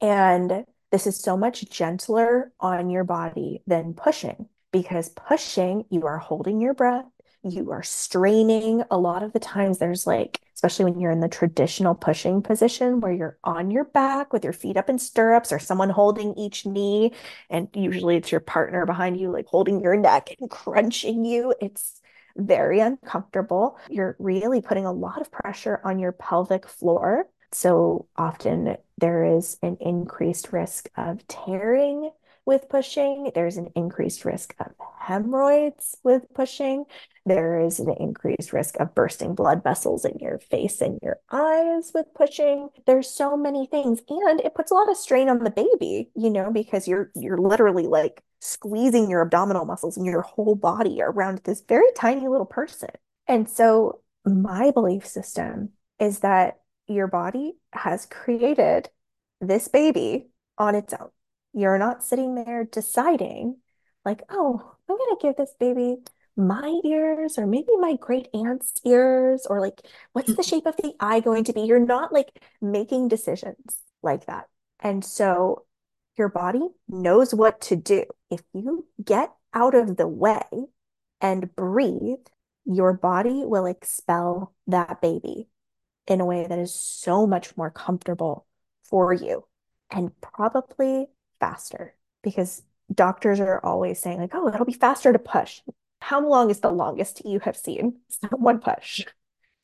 And 0.00 0.64
this 0.90 1.06
is 1.06 1.18
so 1.18 1.36
much 1.36 1.68
gentler 1.70 2.52
on 2.60 2.90
your 2.90 3.04
body 3.04 3.62
than 3.66 3.94
pushing. 3.94 4.48
because 4.72 5.10
pushing, 5.10 5.84
you 5.90 6.06
are 6.06 6.18
holding 6.18 6.60
your 6.60 6.74
breath, 6.74 7.04
you 7.44 7.70
are 7.70 7.82
straining. 7.82 8.82
A 8.90 8.98
lot 8.98 9.22
of 9.22 9.32
the 9.32 9.40
times, 9.40 9.78
there's 9.78 10.06
like, 10.06 10.40
especially 10.62 10.92
when 10.92 11.00
you're 11.00 11.10
in 11.10 11.18
the 11.18 11.28
traditional 11.28 11.92
pushing 11.92 12.40
position 12.40 13.00
where 13.00 13.12
you're 13.12 13.36
on 13.42 13.72
your 13.72 13.82
back 13.82 14.32
with 14.32 14.44
your 14.44 14.52
feet 14.52 14.76
up 14.76 14.88
in 14.88 14.96
stirrups 14.96 15.50
or 15.50 15.58
someone 15.58 15.90
holding 15.90 16.34
each 16.38 16.64
knee. 16.64 17.10
And 17.50 17.66
usually 17.74 18.16
it's 18.16 18.30
your 18.30 18.40
partner 18.40 18.86
behind 18.86 19.18
you, 19.18 19.32
like 19.32 19.46
holding 19.46 19.80
your 19.80 19.96
neck 19.96 20.28
and 20.38 20.48
crunching 20.50 21.24
you. 21.24 21.52
It's 21.60 22.00
very 22.36 22.78
uncomfortable. 22.78 23.76
You're 23.90 24.14
really 24.20 24.60
putting 24.60 24.86
a 24.86 24.92
lot 24.92 25.20
of 25.20 25.32
pressure 25.32 25.80
on 25.82 25.98
your 25.98 26.12
pelvic 26.12 26.68
floor. 26.68 27.26
So 27.50 28.06
often 28.16 28.76
there 28.98 29.24
is 29.24 29.58
an 29.62 29.78
increased 29.80 30.52
risk 30.52 30.88
of 30.96 31.26
tearing 31.26 32.12
with 32.44 32.68
pushing. 32.68 33.32
There's 33.34 33.56
an 33.56 33.70
increased 33.74 34.24
risk 34.24 34.54
of 34.60 34.72
hemorrhoids 35.00 35.96
with 36.04 36.32
pushing. 36.34 36.84
There 37.24 37.60
is 37.60 37.78
an 37.78 37.94
increased 38.00 38.52
risk 38.52 38.76
of 38.80 38.94
bursting 38.94 39.34
blood 39.34 39.62
vessels 39.62 40.04
in 40.04 40.18
your 40.18 40.38
face 40.38 40.80
and 40.80 40.98
your 41.02 41.20
eyes 41.30 41.92
with 41.94 42.06
pushing. 42.14 42.68
There's 42.86 43.08
so 43.08 43.36
many 43.36 43.66
things. 43.66 44.00
And 44.08 44.40
it 44.40 44.54
puts 44.54 44.72
a 44.72 44.74
lot 44.74 44.90
of 44.90 44.96
strain 44.96 45.28
on 45.28 45.44
the 45.44 45.50
baby, 45.50 46.10
you 46.16 46.30
know, 46.30 46.50
because 46.50 46.88
you're 46.88 47.12
you're 47.14 47.38
literally 47.38 47.86
like 47.86 48.22
squeezing 48.40 49.08
your 49.08 49.22
abdominal 49.22 49.64
muscles 49.64 49.96
and 49.96 50.04
your 50.04 50.22
whole 50.22 50.56
body 50.56 51.00
around 51.00 51.40
this 51.44 51.62
very 51.68 51.86
tiny 51.94 52.26
little 52.26 52.46
person. 52.46 52.90
And 53.28 53.48
so 53.48 54.00
my 54.24 54.72
belief 54.72 55.06
system 55.06 55.70
is 56.00 56.20
that 56.20 56.58
your 56.88 57.06
body 57.06 57.54
has 57.72 58.06
created 58.06 58.90
this 59.40 59.68
baby 59.68 60.26
on 60.58 60.74
its 60.74 60.92
own. 60.92 61.10
You're 61.52 61.78
not 61.78 62.02
sitting 62.02 62.34
there 62.34 62.64
deciding, 62.64 63.58
like, 64.04 64.22
oh, 64.28 64.74
I'm 64.88 64.96
going 64.96 65.16
to 65.16 65.22
give 65.22 65.36
this 65.36 65.54
baby 65.60 65.98
my 66.36 66.80
ears 66.84 67.38
or 67.38 67.46
maybe 67.46 67.76
my 67.78 67.96
great 67.96 68.28
aunt's 68.34 68.74
ears 68.84 69.46
or 69.46 69.60
like, 69.60 69.80
what's 70.12 70.34
the 70.34 70.42
shape 70.42 70.66
of 70.66 70.76
the 70.76 70.94
eye 71.00 71.20
going 71.20 71.44
to 71.44 71.52
be? 71.52 71.62
You're 71.62 71.78
not 71.78 72.12
like 72.12 72.42
making 72.60 73.08
decisions 73.08 73.78
like 74.02 74.26
that. 74.26 74.48
And 74.80 75.04
so 75.04 75.64
your 76.16 76.28
body 76.28 76.68
knows 76.88 77.34
what 77.34 77.60
to 77.62 77.76
do. 77.76 78.04
If 78.30 78.40
you 78.52 78.86
get 79.02 79.32
out 79.54 79.74
of 79.74 79.96
the 79.96 80.08
way 80.08 80.42
and 81.20 81.54
breathe, 81.54 82.26
your 82.64 82.92
body 82.92 83.42
will 83.44 83.66
expel 83.66 84.52
that 84.66 85.00
baby 85.00 85.48
in 86.06 86.20
a 86.20 86.24
way 86.24 86.46
that 86.46 86.58
is 86.58 86.74
so 86.74 87.26
much 87.26 87.56
more 87.56 87.70
comfortable 87.70 88.46
for 88.84 89.12
you 89.12 89.44
and 89.90 90.18
probably 90.20 91.06
faster 91.40 91.94
because 92.22 92.62
doctors 92.92 93.40
are 93.40 93.64
always 93.64 93.98
saying 94.00 94.18
like 94.18 94.34
oh 94.34 94.48
it'll 94.48 94.66
be 94.66 94.72
faster 94.72 95.12
to 95.12 95.18
push 95.18 95.60
how 96.02 96.26
long 96.26 96.50
is 96.50 96.60
the 96.60 96.70
longest 96.70 97.22
you 97.24 97.38
have 97.40 97.56
seen 97.56 97.96
someone 98.30 98.58
push? 98.58 99.06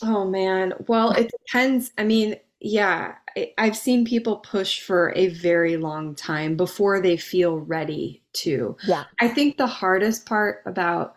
Oh 0.03 0.25
man. 0.25 0.75
Well 0.87 1.11
it 1.13 1.31
depends. 1.31 1.93
I 1.99 2.05
mean 2.05 2.37
yeah 2.61 3.15
i've 3.57 3.77
seen 3.77 4.05
people 4.05 4.39
push 4.39 4.81
for 4.81 5.13
a 5.15 5.29
very 5.29 5.77
long 5.77 6.13
time 6.13 6.57
before 6.57 7.01
they 7.01 7.17
feel 7.17 7.59
ready 7.61 8.23
to. 8.33 8.77
Yeah. 8.85 9.05
I 9.21 9.29
think 9.29 9.57
the 9.57 9.67
hardest 9.67 10.27
part 10.27 10.63
about 10.67 11.17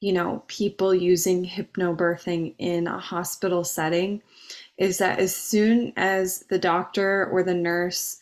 you 0.00 0.12
know 0.12 0.42
people 0.48 0.94
using 0.94 1.46
hypnobirthing 1.46 2.54
in 2.58 2.86
a 2.86 2.98
hospital 2.98 3.64
setting 3.64 4.20
is 4.76 4.98
that 4.98 5.18
as 5.18 5.34
soon 5.34 5.92
as 5.96 6.40
the 6.50 6.58
doctor 6.58 7.28
or 7.32 7.42
the 7.42 7.54
nurse 7.54 8.18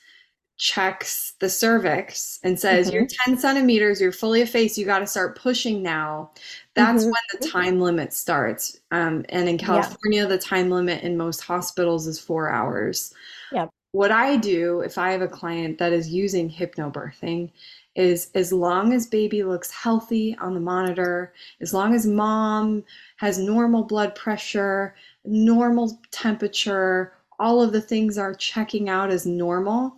checks 0.60 1.32
the 1.38 1.48
cervix 1.48 2.38
and 2.44 2.60
says 2.60 2.86
mm-hmm. 2.86 2.96
you're 2.96 3.06
10 3.24 3.38
centimeters 3.38 3.98
you're 3.98 4.12
fully 4.12 4.42
effaced 4.42 4.76
you 4.76 4.84
got 4.84 4.98
to 4.98 5.06
start 5.06 5.34
pushing 5.38 5.82
now 5.82 6.30
that's 6.74 7.02
mm-hmm. 7.02 7.12
when 7.12 7.40
the 7.40 7.48
time 7.48 7.80
limit 7.80 8.12
starts 8.12 8.78
um, 8.90 9.24
and 9.30 9.48
in 9.48 9.56
california 9.56 10.20
yeah. 10.20 10.26
the 10.26 10.36
time 10.36 10.68
limit 10.68 11.02
in 11.02 11.16
most 11.16 11.40
hospitals 11.40 12.06
is 12.06 12.20
four 12.20 12.50
hours 12.50 13.14
yeah 13.52 13.66
what 13.92 14.10
i 14.10 14.36
do 14.36 14.80
if 14.80 14.98
i 14.98 15.10
have 15.10 15.22
a 15.22 15.28
client 15.28 15.78
that 15.78 15.94
is 15.94 16.10
using 16.10 16.50
hypnobirthing 16.50 17.50
is 17.96 18.30
as 18.34 18.52
long 18.52 18.92
as 18.92 19.06
baby 19.06 19.42
looks 19.42 19.70
healthy 19.70 20.36
on 20.42 20.52
the 20.52 20.60
monitor 20.60 21.32
as 21.62 21.72
long 21.72 21.94
as 21.94 22.06
mom 22.06 22.84
has 23.16 23.38
normal 23.38 23.82
blood 23.82 24.14
pressure 24.14 24.94
normal 25.24 25.98
temperature 26.10 27.14
all 27.40 27.62
of 27.62 27.72
the 27.72 27.80
things 27.80 28.18
are 28.18 28.34
checking 28.34 28.90
out 28.90 29.10
as 29.10 29.24
normal 29.24 29.96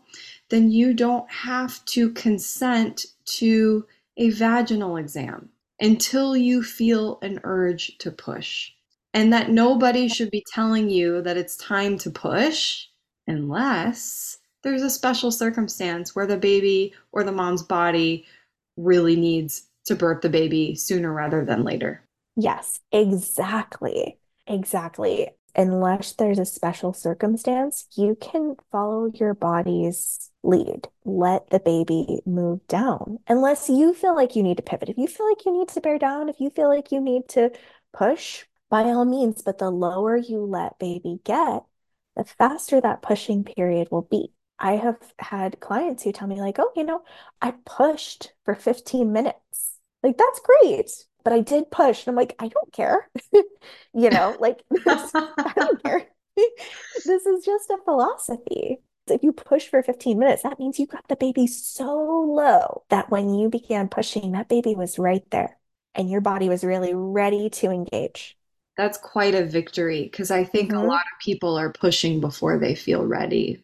then 0.52 0.70
you 0.70 0.92
don't 0.92 1.28
have 1.32 1.82
to 1.86 2.10
consent 2.10 3.06
to 3.24 3.86
a 4.18 4.28
vaginal 4.28 4.98
exam 4.98 5.48
until 5.80 6.36
you 6.36 6.62
feel 6.62 7.18
an 7.22 7.40
urge 7.42 7.96
to 7.96 8.10
push. 8.10 8.70
And 9.14 9.32
that 9.32 9.48
nobody 9.48 10.08
should 10.08 10.30
be 10.30 10.44
telling 10.52 10.90
you 10.90 11.22
that 11.22 11.38
it's 11.38 11.56
time 11.56 11.96
to 11.98 12.10
push 12.10 12.84
unless 13.26 14.36
there's 14.62 14.82
a 14.82 14.90
special 14.90 15.32
circumstance 15.32 16.14
where 16.14 16.26
the 16.26 16.36
baby 16.36 16.92
or 17.12 17.24
the 17.24 17.32
mom's 17.32 17.62
body 17.62 18.26
really 18.76 19.16
needs 19.16 19.68
to 19.86 19.94
birth 19.94 20.20
the 20.20 20.28
baby 20.28 20.74
sooner 20.74 21.14
rather 21.14 21.46
than 21.46 21.64
later. 21.64 22.02
Yes, 22.36 22.80
exactly. 22.92 24.18
Exactly 24.46 25.30
unless 25.54 26.12
there's 26.12 26.38
a 26.38 26.44
special 26.44 26.92
circumstance, 26.92 27.86
you 27.96 28.16
can 28.20 28.56
follow 28.70 29.10
your 29.14 29.34
body's 29.34 30.30
lead. 30.42 30.88
Let 31.04 31.50
the 31.50 31.60
baby 31.60 32.20
move 32.24 32.66
down. 32.68 33.18
Unless 33.28 33.68
you 33.68 33.94
feel 33.94 34.14
like 34.14 34.36
you 34.36 34.42
need 34.42 34.56
to 34.56 34.62
pivot. 34.62 34.88
If 34.88 34.98
you 34.98 35.06
feel 35.06 35.28
like 35.28 35.44
you 35.44 35.52
need 35.52 35.68
to 35.68 35.80
bear 35.80 35.98
down, 35.98 36.28
if 36.28 36.40
you 36.40 36.50
feel 36.50 36.68
like 36.68 36.92
you 36.92 37.00
need 37.00 37.28
to 37.30 37.50
push, 37.92 38.44
by 38.70 38.84
all 38.84 39.04
means. 39.04 39.42
But 39.42 39.58
the 39.58 39.70
lower 39.70 40.16
you 40.16 40.38
let 40.44 40.78
baby 40.78 41.20
get, 41.24 41.64
the 42.16 42.24
faster 42.24 42.80
that 42.80 43.02
pushing 43.02 43.44
period 43.44 43.88
will 43.90 44.08
be. 44.10 44.32
I 44.58 44.76
have 44.76 44.96
had 45.18 45.60
clients 45.60 46.02
who 46.04 46.12
tell 46.12 46.28
me, 46.28 46.40
like, 46.40 46.58
oh, 46.58 46.70
you 46.76 46.84
know, 46.84 47.02
I 47.40 47.52
pushed 47.66 48.32
for 48.44 48.54
15 48.54 49.12
minutes. 49.12 49.78
Like, 50.02 50.16
that's 50.16 50.40
great 50.40 51.04
but 51.24 51.32
I 51.32 51.40
did 51.40 51.70
push. 51.70 52.06
And 52.06 52.12
I'm 52.12 52.16
like, 52.16 52.34
I 52.38 52.48
don't 52.48 52.72
care. 52.72 53.08
you 53.32 54.10
know, 54.10 54.36
like, 54.40 54.62
this, 54.70 55.10
I 55.14 55.52
don't 55.56 55.82
care. 55.82 56.06
this 56.36 57.26
is 57.26 57.44
just 57.44 57.70
a 57.70 57.78
philosophy. 57.84 58.78
If 59.08 59.22
you 59.22 59.32
push 59.32 59.68
for 59.68 59.82
15 59.82 60.18
minutes, 60.18 60.42
that 60.44 60.58
means 60.58 60.78
you 60.78 60.86
got 60.86 61.08
the 61.08 61.16
baby 61.16 61.46
so 61.46 61.92
low 61.94 62.84
that 62.88 63.10
when 63.10 63.34
you 63.34 63.48
began 63.48 63.88
pushing, 63.88 64.32
that 64.32 64.48
baby 64.48 64.74
was 64.74 64.98
right 64.98 65.28
there 65.30 65.58
and 65.94 66.08
your 66.08 66.20
body 66.20 66.48
was 66.48 66.64
really 66.64 66.94
ready 66.94 67.50
to 67.50 67.70
engage. 67.70 68.36
That's 68.76 68.96
quite 68.96 69.34
a 69.34 69.44
victory 69.44 70.04
because 70.04 70.30
I 70.30 70.44
think 70.44 70.70
mm-hmm. 70.70 70.78
a 70.78 70.86
lot 70.86 71.02
of 71.12 71.20
people 71.20 71.58
are 71.58 71.72
pushing 71.72 72.20
before 72.20 72.58
they 72.58 72.74
feel 72.74 73.04
ready. 73.04 73.62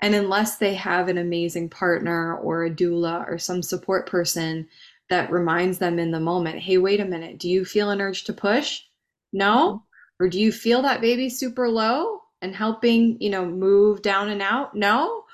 And 0.00 0.14
unless 0.14 0.56
they 0.56 0.74
have 0.74 1.08
an 1.08 1.18
amazing 1.18 1.70
partner 1.70 2.36
or 2.36 2.64
a 2.64 2.70
doula 2.70 3.28
or 3.28 3.38
some 3.38 3.62
support 3.62 4.08
person 4.08 4.68
that 5.10 5.30
reminds 5.30 5.78
them 5.78 5.98
in 5.98 6.10
the 6.10 6.20
moment 6.20 6.58
hey, 6.58 6.78
wait 6.78 7.00
a 7.00 7.04
minute, 7.04 7.38
do 7.38 7.48
you 7.48 7.64
feel 7.64 7.90
an 7.90 8.00
urge 8.00 8.24
to 8.24 8.32
push? 8.32 8.82
No? 9.32 9.84
Or 10.20 10.28
do 10.28 10.40
you 10.40 10.52
feel 10.52 10.82
that 10.82 11.00
baby 11.00 11.28
super 11.28 11.68
low 11.68 12.22
and 12.42 12.54
helping, 12.54 13.20
you 13.20 13.30
know, 13.30 13.44
move 13.44 14.02
down 14.02 14.28
and 14.28 14.42
out? 14.42 14.74
No? 14.74 15.24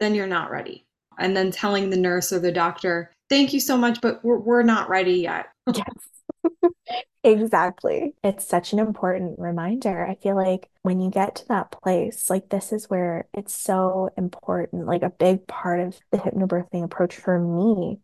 Then 0.00 0.14
you're 0.14 0.26
not 0.26 0.50
ready. 0.50 0.86
And 1.18 1.36
then 1.36 1.52
telling 1.52 1.90
the 1.90 1.96
nurse 1.96 2.32
or 2.32 2.40
the 2.40 2.50
doctor, 2.50 3.12
thank 3.28 3.52
you 3.52 3.60
so 3.60 3.76
much, 3.76 4.00
but 4.00 4.24
we're, 4.24 4.38
we're 4.38 4.62
not 4.62 4.88
ready 4.88 5.20
yet. 5.20 5.46
yes. 5.72 6.62
exactly. 7.22 8.14
It's 8.24 8.46
such 8.46 8.72
an 8.72 8.80
important 8.80 9.38
reminder. 9.38 10.04
I 10.04 10.16
feel 10.16 10.34
like 10.34 10.68
when 10.82 11.00
you 11.00 11.10
get 11.10 11.36
to 11.36 11.48
that 11.48 11.70
place, 11.70 12.28
like 12.28 12.48
this 12.48 12.72
is 12.72 12.90
where 12.90 13.28
it's 13.32 13.54
so 13.54 14.10
important. 14.16 14.86
Like 14.86 15.02
a 15.02 15.10
big 15.10 15.46
part 15.46 15.78
of 15.78 16.00
the 16.10 16.18
hypnobirthing 16.18 16.82
approach 16.82 17.14
for 17.14 17.38
me 17.38 18.00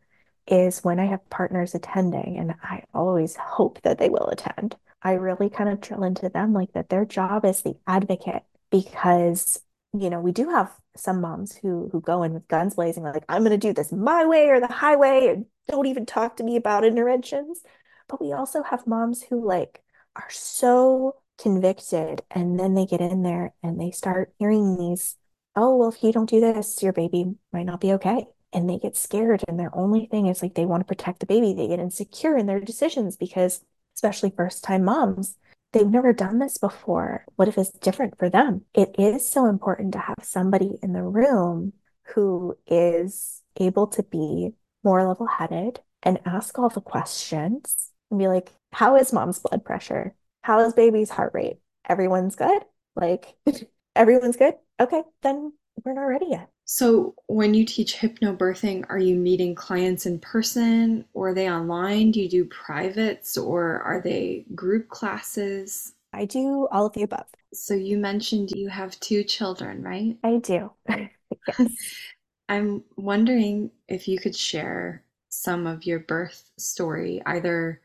is 0.51 0.83
when 0.85 0.99
I 1.01 1.07
have 1.07 1.29
partners 1.31 1.75
attending, 1.75 2.39
and 2.39 2.55
I 2.63 2.85
always 2.95 3.37
hope 3.37 3.81
that 3.83 3.99
they 3.99 4.11
will 4.11 4.29
attend. 4.29 4.77
I 5.03 5.13
really 5.13 5.49
kind 5.51 5.71
of 5.71 5.81
drill 5.81 6.05
into 6.05 6.29
them 6.29 6.53
like 6.53 6.73
that 6.73 6.89
their 6.91 7.05
job 7.05 7.45
is 7.45 7.63
the 7.63 7.77
advocate 7.87 8.43
because 8.71 9.61
you 9.93 10.11
know 10.11 10.21
we 10.21 10.33
do 10.33 10.51
have 10.51 10.71
some 10.97 11.21
moms 11.21 11.57
who 11.57 11.89
who 11.93 12.01
go 12.01 12.23
in 12.23 12.35
with 12.35 12.47
guns 12.49 12.75
blazing 12.75 13.03
like 13.03 13.25
I'm 13.29 13.43
going 13.43 13.59
to 13.59 13.59
do 13.59 13.73
this 13.73 13.93
my 13.93 14.27
way 14.27 14.49
or 14.49 14.61
the 14.61 14.69
highway 14.69 15.29
and 15.29 15.47
don't 15.69 15.87
even 15.87 16.07
talk 16.07 16.37
to 16.37 16.45
me 16.45 16.57
about 16.57 16.85
interventions 16.85 17.63
but 18.09 18.21
we 18.21 18.33
also 18.33 18.63
have 18.63 18.87
moms 18.87 19.23
who 19.23 19.45
like 19.45 19.83
are 20.17 20.31
so 20.31 21.17
convicted 21.39 22.23
and 22.31 22.59
then 22.61 22.75
they 22.75 22.87
get 22.87 23.01
in 23.01 23.23
there 23.23 23.55
and 23.63 23.81
they 23.81 23.91
start 23.91 24.33
hearing 24.39 24.77
these 24.77 25.17
oh 25.57 25.77
well 25.77 25.89
if 25.89 26.03
you 26.03 26.13
don't 26.13 26.31
do 26.31 26.41
this 26.41 26.83
your 26.83 26.93
baby 26.93 27.25
might 27.53 27.65
not 27.65 27.81
be 27.81 27.93
okay 27.93 28.27
and 28.53 28.69
they 28.69 28.79
get 28.79 28.97
scared 28.97 29.45
and 29.49 29.59
their 29.59 29.75
only 29.77 30.07
thing 30.07 30.27
is 30.27 30.43
like 30.43 30.55
they 30.55 30.67
want 30.67 30.81
to 30.81 30.87
protect 30.87 31.21
the 31.21 31.27
baby 31.27 31.53
they 31.53 31.69
get 31.69 31.79
insecure 31.81 32.37
in 32.37 32.47
their 32.47 32.61
decisions 32.61 33.17
because 33.17 33.65
especially 33.95 34.33
first 34.37 34.65
time 34.65 34.85
moms 34.85 35.37
they've 35.73 35.87
never 35.87 36.13
done 36.13 36.39
this 36.39 36.59
before 36.59 37.25
what 37.37 37.49
if 37.49 37.57
it's 37.57 37.71
different 37.71 38.19
for 38.19 38.29
them 38.29 38.63
it 38.75 38.95
is 38.99 39.29
so 39.29 39.47
important 39.47 39.93
to 39.93 39.99
have 39.99 40.19
somebody 40.23 40.79
in 40.83 40.93
the 40.93 41.03
room 41.03 41.73
who 42.15 42.57
is 42.67 43.43
able 43.59 43.87
to 43.87 44.03
be 44.03 44.51
more 44.83 45.07
level 45.07 45.27
headed 45.27 45.81
and 46.03 46.19
ask 46.25 46.59
all 46.59 46.69
the 46.69 46.81
questions 46.81 47.91
and 48.11 48.19
be 48.19 48.29
like, 48.29 48.53
how 48.73 48.97
is 48.97 49.13
mom's 49.13 49.39
blood 49.39 49.65
pressure? 49.65 50.15
How 50.43 50.61
is 50.61 50.73
baby's 50.73 51.11
heart 51.11 51.33
rate? 51.35 51.59
Everyone's 51.89 52.37
good? 52.37 52.63
Like, 52.97 53.35
everyone's 53.97 54.37
good? 54.37 54.55
Okay, 54.79 55.03
then 55.23 55.53
we're 55.85 55.93
not 55.93 56.03
ready 56.03 56.27
yet. 56.31 56.49
So, 56.73 57.17
when 57.27 57.53
you 57.53 57.65
teach 57.65 57.97
hypnobirthing, 57.97 58.87
are 58.89 58.99
you 58.99 59.17
meeting 59.17 59.57
clients 59.57 60.07
in 60.07 60.21
person 60.21 61.05
or 61.15 61.31
are 61.31 61.35
they 61.35 61.51
online? 61.51 62.13
Do 62.13 62.21
you 62.21 62.29
do 62.29 62.45
privates 62.45 63.37
or 63.37 63.81
are 63.81 64.01
they 64.01 64.47
group 64.55 64.89
classes? 64.89 65.95
I 66.13 66.27
do 66.27 66.69
all 66.71 66.87
of 66.87 66.93
the 66.93 67.03
above. 67.03 67.27
So, 67.53 67.75
you 67.75 67.99
mentioned 67.99 68.53
you 68.53 68.69
have 68.69 69.01
two 69.01 69.25
children, 69.25 69.83
right? 69.83 70.17
I 70.23 70.37
do. 70.37 70.71
yes. 70.89 71.73
I'm 72.49 72.85
wondering 72.97 73.73
if 73.89 74.07
you 74.07 74.21
could 74.21 74.37
share 74.37 75.03
some 75.29 75.67
of 75.67 75.85
your 75.87 75.99
birth 75.99 76.53
story, 76.57 77.21
either 77.27 77.81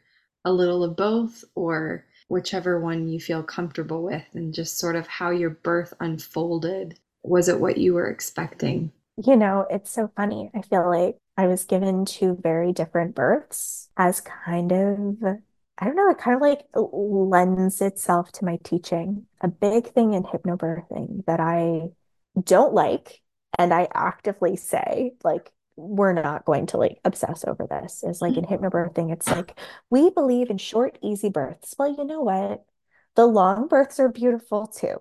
a 0.46 0.54
little 0.54 0.84
of 0.84 0.96
both 0.96 1.44
or 1.56 2.06
whichever 2.28 2.80
one 2.80 3.08
you 3.08 3.20
feel 3.20 3.42
comfortable 3.42 4.04
with, 4.04 4.26
and 4.36 4.54
just 4.54 4.78
sort 4.78 4.96
of 4.96 5.08
how 5.08 5.32
your 5.32 5.50
birth 5.50 5.96
unfolded. 6.00 7.00
Was 7.28 7.50
it 7.50 7.60
what 7.60 7.78
you 7.78 7.94
were 7.94 8.08
expecting? 8.08 8.92
You 9.18 9.36
know, 9.36 9.66
it's 9.70 9.92
so 9.92 10.12
funny. 10.16 10.52
I 10.54 10.62
feel 10.62 10.90
like 10.90 11.18
I 11.38 11.48
was 11.48 11.64
given 11.64 12.06
two 12.06 12.38
very 12.42 12.72
different 12.72 13.16
births 13.16 13.90
as 13.98 14.22
kind 14.22 14.72
of, 14.72 15.18
I 15.78 15.86
don't 15.86 15.96
know, 15.96 16.10
it 16.10 16.18
kind 16.18 16.36
of 16.36 16.42
like 16.42 16.66
lends 16.74 17.82
itself 17.82 18.32
to 18.34 18.46
my 18.46 18.58
teaching. 18.64 19.26
A 19.42 19.48
big 19.48 19.88
thing 19.88 20.14
in 20.14 20.24
hypnobirthing 20.24 21.26
that 21.26 21.40
I 21.40 21.90
don't 22.42 22.74
like, 22.74 23.22
and 23.58 23.74
I 23.74 23.88
actively 23.94 24.58
say, 24.58 25.14
like, 25.24 25.52
we're 25.78 26.14
not 26.14 26.46
going 26.46 26.66
to 26.68 26.78
like 26.78 27.00
obsess 27.04 27.44
over 27.46 27.68
this 27.70 28.04
is 28.04 28.22
like 28.22 28.38
in 28.38 28.46
mm-hmm. 28.46 28.66
hypnobirthing 28.66 29.12
it's 29.12 29.28
like 29.28 29.60
we 29.90 30.10
believe 30.10 30.50
in 30.50 30.58
short 30.58 30.98
easy 31.02 31.30
births 31.30 31.76
well 31.78 31.94
you 31.94 32.06
know 32.06 32.22
what 32.22 32.64
the 33.16 33.26
long 33.26 33.68
births 33.68 34.00
are 34.00 34.10
beautiful 34.10 34.68
too 34.68 34.96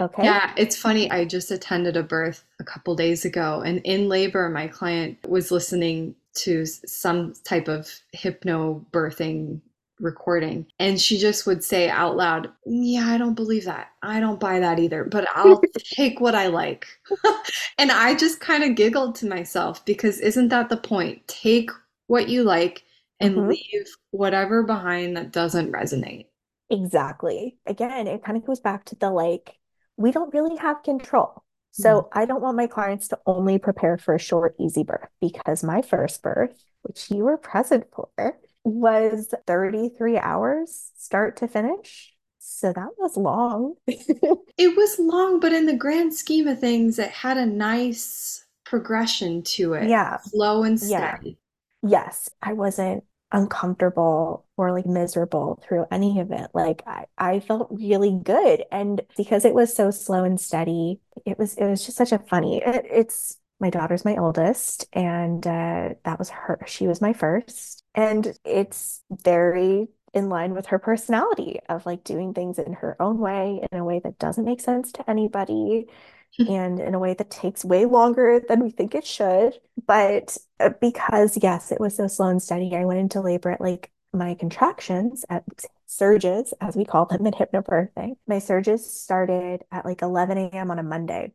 okay. 0.00 0.24
Yeah 0.24 0.52
it's 0.56 0.76
funny 0.76 1.10
i 1.10 1.24
just 1.24 1.50
attended 1.50 1.96
a 1.96 2.02
birth 2.02 2.44
a 2.60 2.64
couple 2.64 2.94
days 2.94 3.24
ago 3.24 3.62
and 3.64 3.80
in 3.84 4.08
labor 4.08 4.48
my 4.48 4.66
client 4.66 5.18
was 5.26 5.50
listening 5.50 6.14
to 6.34 6.66
some 6.66 7.32
type 7.44 7.68
of 7.68 7.90
hypno 8.12 8.84
birthing 8.92 9.60
recording 9.98 10.66
and 10.78 11.00
she 11.00 11.16
just 11.16 11.46
would 11.46 11.64
say 11.64 11.88
out 11.88 12.16
loud 12.16 12.50
yeah 12.66 13.06
i 13.06 13.16
don't 13.16 13.34
believe 13.34 13.64
that. 13.64 13.88
I 14.02 14.20
don't 14.20 14.38
buy 14.38 14.60
that 14.60 14.78
either 14.78 15.04
but 15.04 15.26
i'll 15.34 15.60
take 15.78 16.20
what 16.20 16.34
i 16.34 16.46
like. 16.48 16.86
And 17.78 17.90
i 17.92 18.14
just 18.14 18.40
kind 18.40 18.64
of 18.64 18.74
giggled 18.74 19.14
to 19.16 19.26
myself 19.26 19.84
because 19.84 20.18
isn't 20.20 20.48
that 20.48 20.68
the 20.68 20.76
point? 20.76 21.26
Take 21.28 21.70
what 22.06 22.28
you 22.28 22.42
like 22.42 22.84
and 23.20 23.36
mm-hmm. 23.36 23.48
leave 23.48 23.86
whatever 24.10 24.62
behind 24.62 25.16
that 25.16 25.32
doesn't 25.32 25.72
resonate. 25.72 26.26
Exactly. 26.70 27.56
Again 27.66 28.06
it 28.06 28.24
kind 28.24 28.36
of 28.36 28.44
goes 28.44 28.60
back 28.60 28.84
to 28.86 28.96
the 28.96 29.10
like 29.10 29.56
we 29.96 30.12
don't 30.12 30.34
really 30.34 30.56
have 30.56 30.82
control 30.82 31.42
so 31.72 32.02
mm-hmm. 32.02 32.18
i 32.18 32.24
don't 32.24 32.42
want 32.42 32.56
my 32.56 32.66
clients 32.66 33.08
to 33.08 33.18
only 33.26 33.58
prepare 33.58 33.98
for 33.98 34.14
a 34.14 34.18
short 34.18 34.54
easy 34.58 34.82
birth 34.82 35.08
because 35.20 35.62
my 35.62 35.82
first 35.82 36.22
birth 36.22 36.64
which 36.82 37.10
you 37.10 37.24
were 37.24 37.36
present 37.36 37.84
for 37.92 38.36
was 38.66 39.32
33 39.46 40.18
hours 40.18 40.90
start 40.96 41.36
to 41.38 41.48
finish. 41.48 42.12
So 42.38 42.72
that 42.72 42.90
was 42.98 43.16
long. 43.16 43.74
it 43.86 44.76
was 44.76 44.98
long, 44.98 45.40
but 45.40 45.52
in 45.52 45.66
the 45.66 45.76
grand 45.76 46.14
scheme 46.14 46.48
of 46.48 46.60
things, 46.60 46.98
it 46.98 47.10
had 47.10 47.36
a 47.38 47.46
nice 47.46 48.44
progression 48.64 49.42
to 49.42 49.74
it. 49.74 49.88
Yeah. 49.88 50.18
Slow 50.18 50.62
and 50.62 50.78
steady. 50.78 51.38
Yeah. 51.82 52.04
Yes. 52.04 52.28
I 52.42 52.52
wasn't 52.52 53.04
uncomfortable 53.32 54.46
or 54.56 54.72
like 54.72 54.86
miserable 54.86 55.60
through 55.66 55.86
any 55.90 56.20
of 56.20 56.30
it. 56.30 56.50
Like 56.54 56.82
I, 56.86 57.06
I 57.18 57.40
felt 57.40 57.68
really 57.70 58.18
good. 58.22 58.64
And 58.70 59.00
because 59.16 59.44
it 59.44 59.54
was 59.54 59.74
so 59.74 59.90
slow 59.90 60.24
and 60.24 60.40
steady, 60.40 61.00
it 61.24 61.38
was 61.38 61.54
it 61.56 61.66
was 61.66 61.84
just 61.84 61.98
such 61.98 62.12
a 62.12 62.18
funny 62.18 62.62
it, 62.64 62.86
it's 62.90 63.38
my 63.58 63.70
daughter's 63.70 64.04
my 64.04 64.16
oldest 64.16 64.86
and 64.92 65.46
uh, 65.46 65.90
that 66.04 66.18
was 66.18 66.28
her 66.30 66.60
she 66.66 66.86
was 66.86 67.00
my 67.00 67.12
first 67.12 67.82
and 67.94 68.38
it's 68.44 69.02
very 69.10 69.88
in 70.12 70.28
line 70.28 70.54
with 70.54 70.66
her 70.66 70.78
personality 70.78 71.58
of 71.68 71.84
like 71.86 72.04
doing 72.04 72.32
things 72.32 72.58
in 72.58 72.72
her 72.74 72.96
own 73.00 73.18
way 73.18 73.60
in 73.70 73.78
a 73.78 73.84
way 73.84 74.00
that 74.02 74.18
doesn't 74.18 74.44
make 74.44 74.60
sense 74.60 74.92
to 74.92 75.08
anybody 75.10 75.86
and 76.38 76.80
in 76.80 76.94
a 76.94 76.98
way 76.98 77.14
that 77.14 77.30
takes 77.30 77.64
way 77.64 77.84
longer 77.84 78.40
than 78.48 78.62
we 78.62 78.70
think 78.70 78.94
it 78.94 79.06
should 79.06 79.54
but 79.86 80.36
uh, 80.60 80.70
because 80.80 81.38
yes 81.42 81.72
it 81.72 81.80
was 81.80 81.96
so 81.96 82.06
slow 82.06 82.28
and 82.28 82.42
steady 82.42 82.74
i 82.74 82.84
went 82.84 82.98
into 82.98 83.20
labor 83.20 83.50
at 83.50 83.60
like 83.60 83.90
my 84.12 84.34
contractions 84.34 85.24
at 85.28 85.44
surges 85.86 86.54
as 86.60 86.76
we 86.76 86.84
call 86.84 87.06
them 87.06 87.26
in 87.26 87.32
hypnobirthing 87.32 88.16
my 88.26 88.38
surges 88.38 88.88
started 88.88 89.62
at 89.70 89.84
like 89.84 90.02
11 90.02 90.38
a.m 90.38 90.70
on 90.70 90.78
a 90.78 90.82
monday 90.82 91.32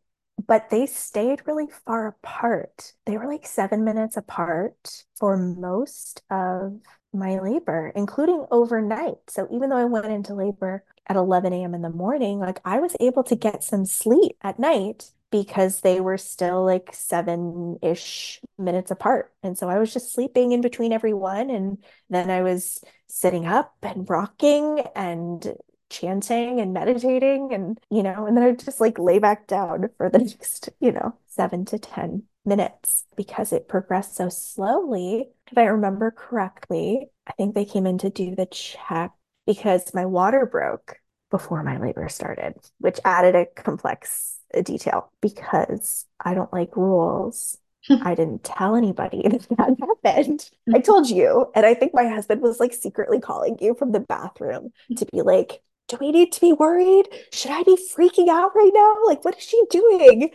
but 0.47 0.69
they 0.69 0.85
stayed 0.85 1.45
really 1.45 1.67
far 1.85 2.07
apart. 2.07 2.93
They 3.05 3.17
were 3.17 3.27
like 3.27 3.45
seven 3.45 3.83
minutes 3.83 4.17
apart 4.17 5.05
for 5.15 5.37
most 5.37 6.23
of 6.29 6.79
my 7.13 7.39
labor, 7.39 7.91
including 7.95 8.45
overnight. 8.51 9.17
So 9.29 9.47
even 9.51 9.69
though 9.69 9.77
I 9.77 9.85
went 9.85 10.05
into 10.07 10.33
labor 10.33 10.83
at 11.07 11.15
11 11.15 11.53
a.m. 11.53 11.73
in 11.73 11.81
the 11.81 11.89
morning, 11.89 12.39
like 12.39 12.59
I 12.65 12.79
was 12.79 12.95
able 12.99 13.23
to 13.23 13.35
get 13.35 13.63
some 13.63 13.85
sleep 13.85 14.37
at 14.41 14.59
night 14.59 15.11
because 15.31 15.81
they 15.81 15.99
were 16.01 16.17
still 16.17 16.65
like 16.65 16.89
seven 16.93 17.77
ish 17.81 18.41
minutes 18.57 18.91
apart. 18.91 19.33
And 19.43 19.57
so 19.57 19.69
I 19.69 19.79
was 19.79 19.93
just 19.93 20.13
sleeping 20.13 20.51
in 20.51 20.61
between 20.61 20.93
every 20.93 21.13
one. 21.13 21.49
And 21.49 21.77
then 22.09 22.29
I 22.29 22.41
was 22.43 22.83
sitting 23.07 23.45
up 23.45 23.75
and 23.81 24.09
rocking 24.09 24.81
and 24.95 25.55
chanting 25.89 26.61
and 26.61 26.73
meditating 26.73 27.53
and 27.53 27.77
you 27.89 28.01
know 28.01 28.25
and 28.25 28.37
then 28.37 28.43
i 28.45 28.51
just 28.53 28.79
like 28.79 28.97
lay 28.97 29.19
back 29.19 29.45
down 29.45 29.89
for 29.97 30.09
the 30.09 30.19
next 30.19 30.69
you 30.79 30.89
know 30.89 31.13
seven 31.27 31.65
to 31.65 31.77
ten 31.77 32.23
minutes 32.45 33.03
because 33.17 33.51
it 33.51 33.67
progressed 33.67 34.15
so 34.15 34.29
slowly 34.29 35.27
if 35.51 35.57
i 35.57 35.65
remember 35.65 36.11
correctly 36.11 37.07
i 37.27 37.31
think 37.33 37.53
they 37.53 37.65
came 37.65 37.85
in 37.85 37.97
to 37.97 38.09
do 38.09 38.35
the 38.35 38.45
check 38.45 39.11
because 39.45 39.93
my 39.93 40.05
water 40.05 40.45
broke 40.45 40.97
before 41.29 41.63
my 41.63 41.77
labor 41.77 42.07
started 42.09 42.53
which 42.79 42.99
added 43.05 43.35
a 43.35 43.45
complex 43.61 44.37
detail 44.63 45.11
because 45.21 46.05
i 46.23 46.33
don't 46.33 46.53
like 46.53 46.75
rules 46.75 47.57
I 47.89 48.13
didn't 48.15 48.43
tell 48.43 48.75
anybody 48.75 49.23
that 49.25 49.47
that 49.57 49.75
happened. 50.05 50.49
I 50.73 50.79
told 50.79 51.09
you. 51.09 51.51
And 51.55 51.65
I 51.65 51.73
think 51.73 51.93
my 51.93 52.07
husband 52.07 52.41
was 52.41 52.59
like 52.59 52.73
secretly 52.73 53.19
calling 53.19 53.57
you 53.59 53.73
from 53.73 53.91
the 53.91 53.99
bathroom 53.99 54.71
to 54.97 55.05
be 55.11 55.21
like, 55.21 55.61
do 55.87 55.97
we 55.99 56.11
need 56.11 56.31
to 56.31 56.41
be 56.41 56.53
worried? 56.53 57.07
Should 57.33 57.51
I 57.51 57.63
be 57.63 57.77
freaking 57.93 58.29
out 58.29 58.55
right 58.55 58.71
now? 58.73 58.95
Like, 59.05 59.25
what 59.25 59.37
is 59.37 59.43
she 59.43 59.61
doing? 59.69 60.29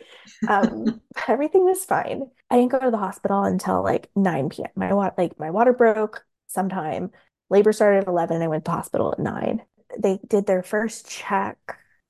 Um, 0.48 1.00
everything 1.28 1.64
was 1.64 1.84
fine. 1.84 2.30
I 2.50 2.56
didn't 2.56 2.72
go 2.72 2.78
to 2.78 2.90
the 2.90 2.96
hospital 2.96 3.42
until 3.42 3.82
like 3.82 4.08
9 4.14 4.48
p.m. 4.50 4.70
My 4.76 4.92
water, 4.94 5.14
like 5.18 5.38
my 5.38 5.50
water 5.50 5.72
broke 5.72 6.24
sometime. 6.46 7.10
Labor 7.50 7.72
started 7.72 8.00
at 8.00 8.08
11 8.08 8.36
and 8.36 8.44
I 8.44 8.48
went 8.48 8.64
to 8.64 8.70
the 8.70 8.76
hospital 8.76 9.12
at 9.12 9.18
9. 9.18 9.62
They 9.98 10.18
did 10.26 10.46
their 10.46 10.62
first 10.62 11.08
check 11.08 11.58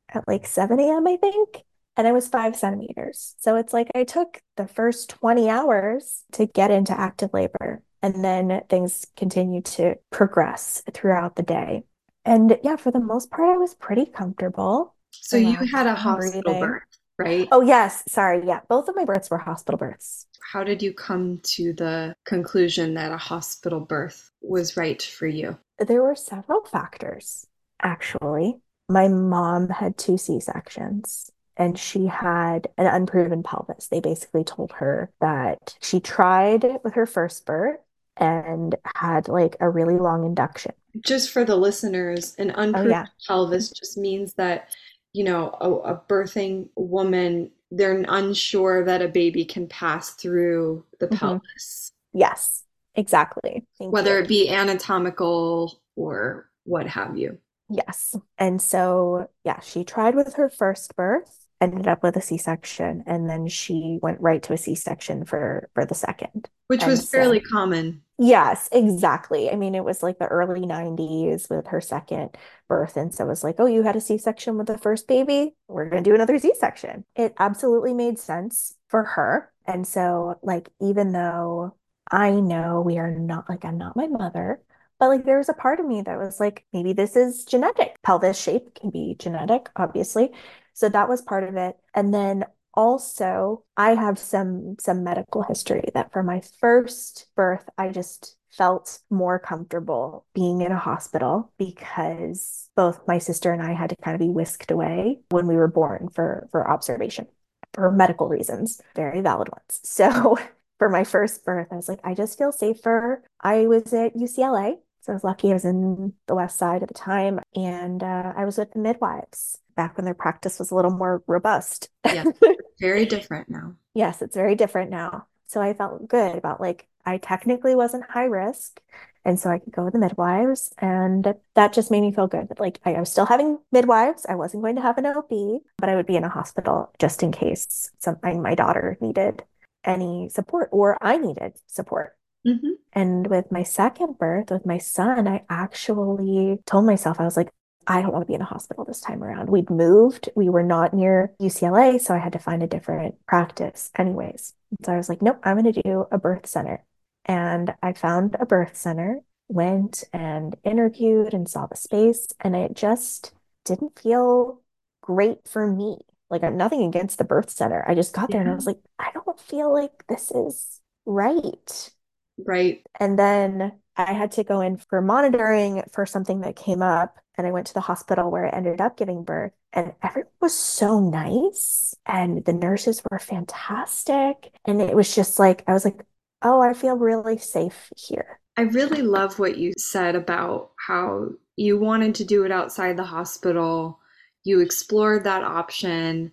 at 0.09 0.27
like 0.29 0.47
7 0.47 0.79
a.m., 0.79 1.07
I 1.07 1.17
think. 1.17 1.63
And 1.97 2.07
I 2.07 2.13
was 2.13 2.29
five 2.29 2.57
centimeters. 2.57 3.35
So 3.39 3.57
it's 3.57 3.73
like 3.73 3.91
I 3.95 4.05
took 4.05 4.41
the 4.57 4.67
first 4.67 5.09
20 5.11 5.49
hours 5.49 6.25
to 6.33 6.47
get 6.47 6.71
into 6.71 6.99
active 6.99 7.31
labor. 7.33 7.83
And 8.03 8.23
then 8.23 8.61
things 8.69 9.07
continued 9.17 9.65
to 9.67 9.97
progress 10.11 10.83
throughout 10.93 11.37
the 11.37 11.43
day. 11.43 11.85
And 12.25 12.59
yeah, 12.63 12.77
for 12.77 12.91
the 12.91 13.01
most 13.01 13.31
part, 13.31 13.49
I 13.49 13.57
was 13.57 13.75
pretty 13.75 14.05
comfortable. 14.05 14.95
So 15.11 15.37
you 15.39 15.57
had 15.73 15.87
a 15.87 15.95
hospital 15.95 16.43
breathing. 16.43 16.61
birth, 16.61 16.83
right? 17.19 17.49
Oh, 17.53 17.61
yes. 17.61 18.03
Sorry. 18.09 18.43
Yeah. 18.47 18.61
Both 18.69 18.89
of 18.89 18.97
my 18.97 19.05
births 19.05 19.31
were 19.31 19.39
hospital 19.39 19.79
births. 19.79 20.27
How 20.53 20.65
did 20.65 20.83
you 20.83 20.93
come 20.93 21.41
to 21.43 21.73
the 21.73 22.15
conclusion 22.25 22.95
that 22.95 23.13
a 23.13 23.17
hospital 23.17 23.81
birth 23.81 24.31
was 24.41 24.77
right 24.77 25.03
for 25.03 25.27
you? 25.27 25.59
There 25.79 26.03
were 26.03 26.15
several 26.15 26.63
factors, 26.65 27.47
actually. 27.83 28.61
My 28.89 29.09
mom 29.09 29.69
had 29.69 29.99
two 29.99 30.17
C 30.17 30.41
sections 30.41 31.31
and 31.57 31.79
she 31.79 32.07
had 32.07 32.69
an 32.79 32.87
unproven 32.87 33.43
pelvis. 33.43 33.89
They 33.89 34.01
basically 34.01 34.45
told 34.45 34.73
her 34.73 35.11
that 35.21 35.77
she 35.83 36.01
tried 36.01 36.65
with 36.85 36.95
her 36.95 37.07
first 37.07 37.45
birth 37.47 37.81
and 38.17 38.75
had 38.95 39.29
like 39.29 39.57
a 39.61 39.69
really 39.69 39.99
long 39.99 40.25
induction 40.25 40.73
just 41.05 41.31
for 41.31 41.45
the 41.45 41.57
listeners, 41.57 42.35
an 42.39 42.53
oh, 42.53 42.63
unproven 42.63 42.89
oh, 42.89 42.91
yeah. 42.91 43.07
pelvis 43.27 43.71
just 43.71 43.97
means 43.99 44.35
that, 44.35 44.71
you 45.17 45.25
know, 45.25 45.57
a, 45.63 45.71
a, 45.95 46.03
birthing 46.11 46.69
woman, 46.77 47.51
they're 47.71 48.05
unsure 48.07 48.85
that 48.85 49.01
a 49.01 49.09
baby 49.09 49.47
can 49.47 49.67
pass 49.67 50.11
through 50.11 50.85
the 51.01 51.07
mm-hmm. 51.07 51.17
pelvis. 51.17 51.93
Yes, 52.13 52.65
exactly. 52.95 53.65
Thank 53.79 53.95
Whether 53.95 54.19
you. 54.19 54.25
it 54.25 54.29
be 54.29 54.51
anatomical 54.51 55.81
or 55.95 56.51
what 56.65 56.87
have 56.87 57.17
you. 57.17 57.39
Yes. 57.71 58.15
And 58.37 58.61
so, 58.61 59.31
yeah, 59.43 59.61
she 59.61 59.85
tried 59.85 60.15
with 60.15 60.35
her 60.35 60.51
first 60.51 60.95
birth 60.97 61.46
ended 61.61 61.89
up 61.89 62.03
with 62.03 62.17
a 62.17 62.21
C-section 62.21 63.05
and 63.07 63.29
then 63.29 63.49
she 63.49 63.99
went 64.03 64.21
right 64.21 64.43
to 64.45 64.53
a 64.53 64.59
C-section 64.59 65.25
for 65.25 65.69
for 65.75 65.85
the 65.87 65.95
second. 65.95 66.49
Which 66.69 66.83
And 66.83 66.91
was 66.91 67.09
so- 67.09 67.19
fairly 67.19 67.41
common. 67.41 68.03
Yes, 68.19 68.69
exactly. 68.73 69.51
I 69.51 69.57
mean, 69.57 69.75
it 69.75 69.85
was 69.85 70.03
like 70.03 70.19
the 70.19 70.27
early 70.27 70.65
90s 70.67 71.51
with 71.51 71.67
her 71.69 71.83
second 71.83 72.35
birth. 72.67 72.97
And 72.97 73.15
so 73.15 73.25
it 73.25 73.29
was 73.29 73.45
like, 73.45 73.57
oh, 73.59 73.67
you 73.67 73.83
had 73.83 73.95
a 73.97 74.01
C-section 74.01 74.57
with 74.57 74.67
the 74.69 74.79
first 74.79 75.07
baby? 75.07 75.55
We're 75.69 75.89
going 75.91 76.03
to 76.03 76.11
do 76.11 76.15
another 76.15 76.39
C-section. 76.39 77.05
It 77.15 77.35
absolutely 77.39 77.93
made 77.93 78.19
sense 78.19 78.75
for 78.89 79.05
her. 79.05 79.53
And 79.67 79.87
so, 79.87 80.39
like, 80.43 80.71
even 80.81 81.13
though 81.13 81.77
I 82.11 82.31
know 82.33 82.81
we 82.81 82.97
are 82.99 83.11
not, 83.11 83.49
like, 83.51 83.65
I'm 83.67 83.77
not 83.79 83.97
my 83.97 84.07
mother, 84.07 84.63
but 84.99 85.09
like, 85.09 85.25
there 85.27 85.37
was 85.39 85.51
a 85.51 85.55
part 85.55 85.79
of 85.81 85.87
me 85.87 86.01
that 86.03 86.17
was 86.19 86.41
like, 86.41 86.65
maybe 86.73 86.95
this 86.95 87.17
is 87.17 87.45
genetic. 87.45 88.01
Pelvis 88.03 88.39
shape 88.41 88.75
can 88.75 88.89
be 88.91 89.15
genetic, 89.19 89.69
obviously. 89.77 90.33
So 90.77 90.91
that 90.91 91.09
was 91.09 91.23
part 91.23 91.45
of 91.45 91.57
it. 91.57 91.77
And 91.95 92.13
then 92.13 92.45
also, 92.75 93.65
I 93.79 93.95
have 93.95 94.19
some 94.19 94.77
some 94.79 95.03
medical 95.03 95.43
history 95.43 95.85
that 95.95 96.13
for 96.13 96.23
my 96.23 96.43
first 96.61 97.29
birth, 97.35 97.67
I 97.79 97.89
just 97.89 98.37
felt 98.51 99.01
more 99.11 99.39
comfortable 99.39 100.27
being 100.35 100.61
in 100.61 100.73
a 100.73 100.79
hospital 100.79 101.53
because 101.59 102.69
both 102.77 103.01
my 103.09 103.19
sister 103.19 103.53
and 103.53 103.63
I 103.63 103.73
had 103.73 103.91
to 103.91 103.97
kind 103.97 104.15
of 104.15 104.21
be 104.21 104.29
whisked 104.29 104.71
away 104.71 105.21
when 105.31 105.47
we 105.47 105.57
were 105.57 105.69
born 105.69 106.11
for 106.11 106.49
for 106.53 106.69
observation 106.71 107.27
for 107.73 107.91
medical 107.91 108.29
reasons, 108.29 108.81
very 108.95 109.21
valid 109.23 109.49
ones. 109.49 109.81
So 109.85 110.39
for 110.79 110.91
my 110.91 111.05
first 111.05 111.45
birth, 111.45 111.69
I 111.71 111.77
was 111.77 111.89
like, 111.89 112.01
I 112.05 112.13
just 112.15 112.37
feel 112.37 112.53
safer. 112.53 113.23
I 113.41 113.67
was 113.67 113.95
at 113.95 114.15
UCLA. 114.15 114.81
So 115.07 115.13
I 115.13 115.15
was 115.15 115.25
lucky 115.25 115.51
I 115.51 115.55
was 115.55 115.65
in 115.65 116.15
the 116.27 116.35
West 116.35 116.59
Side 116.59 116.83
at 116.83 116.89
the 116.89 116.95
time, 116.95 117.39
and 117.55 118.03
uh, 118.03 118.33
I 118.37 118.45
was 118.45 118.59
with 118.59 118.73
the 118.73 118.81
midwives 118.81 119.57
back 119.77 119.97
when 119.97 120.05
their 120.05 120.15
practice 120.15 120.59
was 120.59 120.73
a 120.73 120.75
little 120.75 120.91
more 120.91 121.23
robust. 121.29 121.91
Yeah. 122.05 122.25
Very 122.81 123.07
different 123.07 123.49
now. 123.49 123.77
Yes, 123.95 124.21
it's 124.21 124.35
very 124.35 124.57
different 124.57 124.91
now. 124.91 125.29
So 125.47 125.63
I 125.63 125.75
felt 125.75 126.09
good 126.09 126.35
about 126.35 126.61
like 126.61 126.89
I 127.05 127.19
technically 127.19 127.77
wasn't 127.77 128.11
high 128.11 128.25
risk. 128.25 128.81
And 129.25 129.39
so 129.39 129.49
I 129.49 129.61
could 129.61 129.73
go 129.73 129.85
with 129.85 129.93
the 129.93 129.99
midwives. 129.99 130.73
And 130.79 131.35
that 131.55 131.73
just 131.73 131.91
made 131.91 132.01
me 132.01 132.13
feel 132.13 132.27
good. 132.27 132.49
That 132.49 132.61
like 132.61 132.81
I, 132.85 132.95
I 132.95 133.01
was 133.01 133.11
still 133.11 133.27
having 133.27 133.59
midwives. 133.71 134.27
I 134.29 134.35
wasn't 134.35 134.65
going 134.65 134.77
to 134.77 134.83
have 134.83 134.99
an 134.99 135.07
OB, 135.07 135.63
but 135.79 135.89
I 135.89 135.95
would 135.95 136.07
be 136.07 136.17
in 136.17 136.25
a 136.25 136.29
hospital 136.29 136.93
just 136.99 137.23
in 137.23 137.31
case 137.31 137.91
something 138.01 138.43
my 138.43 138.57
daughter 138.57 138.99
needed 139.01 139.45
any 139.85 140.29
support 140.29 140.69
or 140.73 140.99
I 141.01 141.17
needed 141.17 141.55
support. 141.69 142.16
Hmm 142.47 142.75
And 142.93 143.27
with 143.29 143.51
my 143.53 143.63
second 143.63 144.19
birth, 144.19 144.51
with 144.51 144.65
my 144.67 144.79
son, 144.79 145.29
I 145.29 145.45
actually 145.51 146.59
told 146.67 146.87
myself, 146.87 147.21
I 147.21 147.25
was 147.25 147.37
like, 147.37 147.51
I 147.87 148.03
don't 148.03 148.13
want 148.13 148.23
to 148.23 148.27
be 148.29 148.35
in 148.35 148.41
a 148.41 148.45
hospital 148.47 148.85
this 148.85 149.01
time 149.01 149.23
around. 149.23 149.51
We'd 149.51 149.71
moved, 149.71 150.31
we 150.35 150.49
were 150.49 150.63
not 150.63 150.95
near 150.95 151.35
UCLA, 151.39 151.99
so 151.99 152.15
I 152.15 152.19
had 152.19 152.33
to 152.33 152.39
find 152.39 152.63
a 152.63 152.67
different 152.67 153.17
practice, 153.27 153.91
anyways. 153.97 154.55
So 154.85 154.93
I 154.93 154.97
was 154.97 155.09
like, 155.09 155.23
nope, 155.23 155.39
I'm 155.45 155.61
going 155.61 155.73
to 155.73 155.83
do 155.83 156.07
a 156.11 156.19
birth 156.19 156.47
center. 156.47 156.85
And 157.27 157.75
I 157.83 157.93
found 157.93 158.37
a 158.41 158.47
birth 158.47 158.77
center, 158.77 159.21
went 159.49 160.05
and 160.13 160.57
interviewed 160.65 161.35
and 161.35 161.49
saw 161.49 161.67
the 161.67 161.77
space, 161.77 162.29
and 162.41 162.57
it 162.57 162.75
just 162.75 163.33
didn't 163.65 163.99
feel 163.99 164.63
great 165.03 165.47
for 165.49 165.67
me. 165.67 165.99
Like, 166.31 166.43
I'm 166.45 166.57
nothing 166.57 166.83
against 166.85 167.19
the 167.19 167.25
birth 167.25 167.51
center. 167.51 167.85
I 167.87 167.95
just 167.95 168.15
got 168.15 168.31
there 168.31 168.41
and 168.41 168.51
I 168.51 168.55
was 168.55 168.67
like, 168.67 168.81
I 168.99 169.11
don't 169.13 169.39
feel 169.41 169.73
like 169.73 170.07
this 170.09 170.31
is 170.33 170.81
right. 171.05 171.91
Right. 172.39 172.85
And 172.99 173.19
then 173.19 173.73
I 173.97 174.13
had 174.13 174.33
to 174.33 174.45
go 174.45 174.61
in 174.61 174.77
for 174.77 175.01
monitoring 175.01 175.83
for 175.93 176.07
something 176.07 176.41
that 176.43 176.57
came 176.57 176.83
up. 176.83 177.19
And 177.39 177.47
I 177.47 177.51
went 177.51 177.67
to 177.69 177.75
the 177.75 177.81
hospital 177.81 178.31
where 178.31 178.47
I 178.47 178.57
ended 178.57 178.81
up 178.81 178.97
giving 178.97 179.25
birth. 179.25 179.53
And 179.73 179.93
everyone 180.03 180.31
was 180.41 180.55
so 180.55 181.01
nice. 181.01 181.95
And 182.07 182.45
the 182.45 182.53
nurses 182.53 183.03
were 183.11 183.19
fantastic. 183.19 184.53
And 184.65 184.81
it 184.81 184.97
was 184.97 185.15
just 185.15 185.39
like, 185.39 185.63
I 185.67 185.73
was 185.73 185.85
like, 185.85 186.03
oh, 186.43 186.61
I 186.61 186.73
feel 186.73 186.97
really 186.97 187.39
safe 187.39 187.93
here. 187.97 188.41
I 188.57 188.63
really 188.63 189.03
love 189.03 189.39
what 189.39 189.59
you 189.59 189.73
said 189.77 190.15
about 190.15 190.71
how 190.79 191.29
you 191.57 191.79
wanted 191.79 192.15
to 192.17 192.25
do 192.25 192.45
it 192.45 192.53
outside 192.53 192.97
the 192.97 193.05
hospital. 193.05 194.01
You 194.45 194.61
explored 194.61 195.25
that 195.25 195.43
option. 195.43 196.33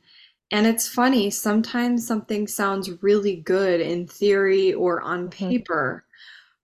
And 0.54 0.66
it's 0.66 0.88
funny, 0.88 1.30
sometimes 1.30 2.08
something 2.08 2.48
sounds 2.48 3.04
really 3.04 3.36
good 3.36 3.82
in 3.82 4.08
theory 4.08 4.74
or 4.74 5.02
on 5.02 5.30
Mhm. 5.40 5.64
paper, 5.68 6.06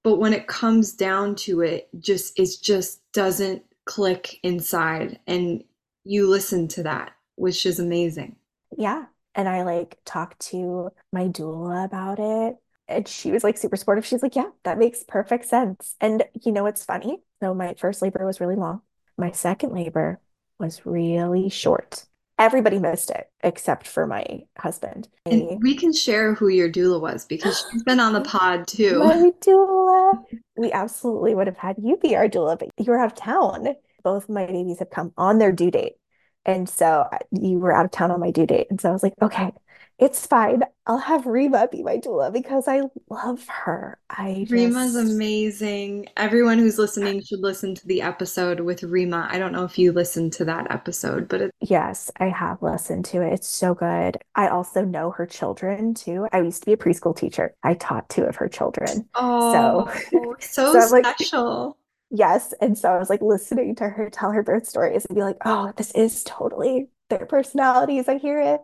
but 0.04 0.18
when 0.20 0.34
it 0.34 0.48
comes 0.48 0.94
down 0.94 1.36
to 1.38 1.62
it, 1.62 1.90
just 2.00 2.40
it 2.40 2.50
just 2.64 3.02
doesn't 3.14 3.64
click 3.86 4.40
inside. 4.44 5.20
And 5.28 5.64
you 6.06 6.28
listen 6.28 6.68
to 6.70 6.84
that, 6.84 7.14
which 7.36 7.66
is 7.66 7.80
amazing. 7.80 8.38
Yeah. 8.78 9.06
And 9.36 9.48
I 9.48 9.64
like 9.64 10.00
talked 10.06 10.40
to 10.52 10.92
my 11.12 11.28
doula 11.28 11.86
about 11.86 12.20
it. 12.20 12.58
And 12.88 13.08
she 13.08 13.32
was 13.32 13.44
like 13.44 13.58
super 13.58 13.76
supportive. 13.76 14.06
She's 14.06 14.24
like, 14.24 14.36
yeah, 14.36 14.50
that 14.64 14.78
makes 14.80 15.04
perfect 15.04 15.46
sense. 15.46 15.96
And 16.02 16.24
you 16.44 16.52
know 16.52 16.64
what's 16.64 16.84
funny? 16.86 17.22
So 17.42 17.54
my 17.54 17.76
first 17.76 18.02
labor 18.02 18.26
was 18.26 18.40
really 18.42 18.56
long. 18.56 18.82
My 19.18 19.32
second 19.32 19.74
labor 19.74 20.20
was 20.60 20.86
really 20.86 21.50
short. 21.50 22.06
Everybody 22.40 22.80
missed 22.80 23.12
it 23.12 23.30
except 23.44 23.86
for 23.86 24.08
my 24.08 24.44
husband. 24.58 25.10
And 25.26 25.62
we 25.62 25.76
can 25.76 25.92
share 25.94 26.34
who 26.34 26.48
your 26.48 26.72
doula 26.72 27.02
was 27.02 27.26
because 27.26 27.66
she's 27.72 27.84
been 27.84 28.00
on 28.00 28.14
the 28.14 28.22
pod 28.22 28.66
too. 28.66 29.00
My 29.00 29.32
doula. 29.42 30.24
We 30.58 30.72
absolutely 30.72 31.36
would 31.36 31.48
have 31.48 31.58
had 31.58 31.76
you 31.84 31.98
be 31.98 32.16
our 32.16 32.30
doula, 32.30 32.58
but 32.58 32.70
you 32.78 32.92
were 32.92 33.00
out 33.00 33.12
of 33.12 33.16
town. 33.16 33.76
Both 34.04 34.30
my 34.30 34.46
babies 34.46 34.80
have 34.80 34.90
come 34.90 35.12
on 35.18 35.38
their 35.38 35.52
due 35.52 35.70
date. 35.70 35.96
And 36.46 36.70
so 36.70 37.06
uh, 37.12 37.18
you 37.32 37.60
were 37.60 37.76
out 37.76 37.86
of 37.86 37.92
town 37.92 38.12
on 38.12 38.20
my 38.22 38.32
due 38.32 38.48
date. 38.48 38.68
And 38.70 38.80
so 38.80 38.90
I 38.90 38.94
was 38.94 39.04
like, 39.04 39.14
okay, 39.22 39.52
it's 40.00 40.26
fine. 40.26 40.64
I'll 40.88 40.98
have 40.98 41.26
Rima 41.26 41.68
be 41.72 41.84
my 41.84 41.98
doula 41.98 42.32
because 42.32 42.68
I 42.68 42.82
love 43.10 43.46
her. 43.48 44.00
I 44.10 44.48
Rima's 44.50 44.96
amazing. 44.96 46.08
Everyone 46.18 46.58
who's 46.58 46.80
listening 46.80 47.22
should 47.22 47.42
listen 47.42 47.76
to 47.76 47.86
the 47.88 48.02
episode 48.02 48.62
with 48.62 48.82
Rima. 48.84 49.28
I 49.30 49.38
don't 49.38 49.52
know 49.52 49.66
if 49.66 49.78
you 49.78 49.92
listened 49.92 50.34
to 50.34 50.46
that 50.46 50.72
episode, 50.72 51.28
but 51.28 51.42
it, 51.42 51.52
yes, 51.62 52.10
I 52.18 52.30
have 52.30 52.62
listened 52.62 53.06
to 53.06 53.22
it. 53.22 53.34
It's 53.34 53.48
so 53.50 53.76
good. 53.76 54.18
I 54.36 54.48
also 54.48 54.84
know 54.84 55.12
her 55.12 55.26
children 55.26 55.94
too. 55.94 56.28
I 56.32 56.42
used 56.42 56.62
to 56.64 56.66
be 56.66 56.74
a 56.74 56.78
preschool 56.78 57.16
teacher. 57.16 57.54
I 57.64 57.74
taught 57.76 58.10
two 58.10 58.24
of 58.24 58.38
her 58.38 58.48
children. 58.48 59.08
oh, 59.16 59.94
so 60.40 60.72
So 60.72 60.88
like- 60.92 61.06
special. 61.06 61.78
Yes. 62.12 62.54
And 62.60 62.76
so 62.76 62.90
I 62.90 62.98
was 62.98 63.10
like 63.10 63.22
listening 63.22 63.76
to 63.76 63.88
her 63.88 64.10
tell 64.10 64.32
her 64.32 64.42
birth 64.42 64.66
stories 64.68 65.06
and 65.06 65.16
be 65.16 65.22
like, 65.22 65.38
oh, 65.46 65.72
this 65.78 65.92
is 65.92 66.24
totally 66.24 66.88
their 67.10 67.28
personalities. 67.28 68.08
I 68.10 68.18
hear 68.18 68.40
it. 68.42 68.62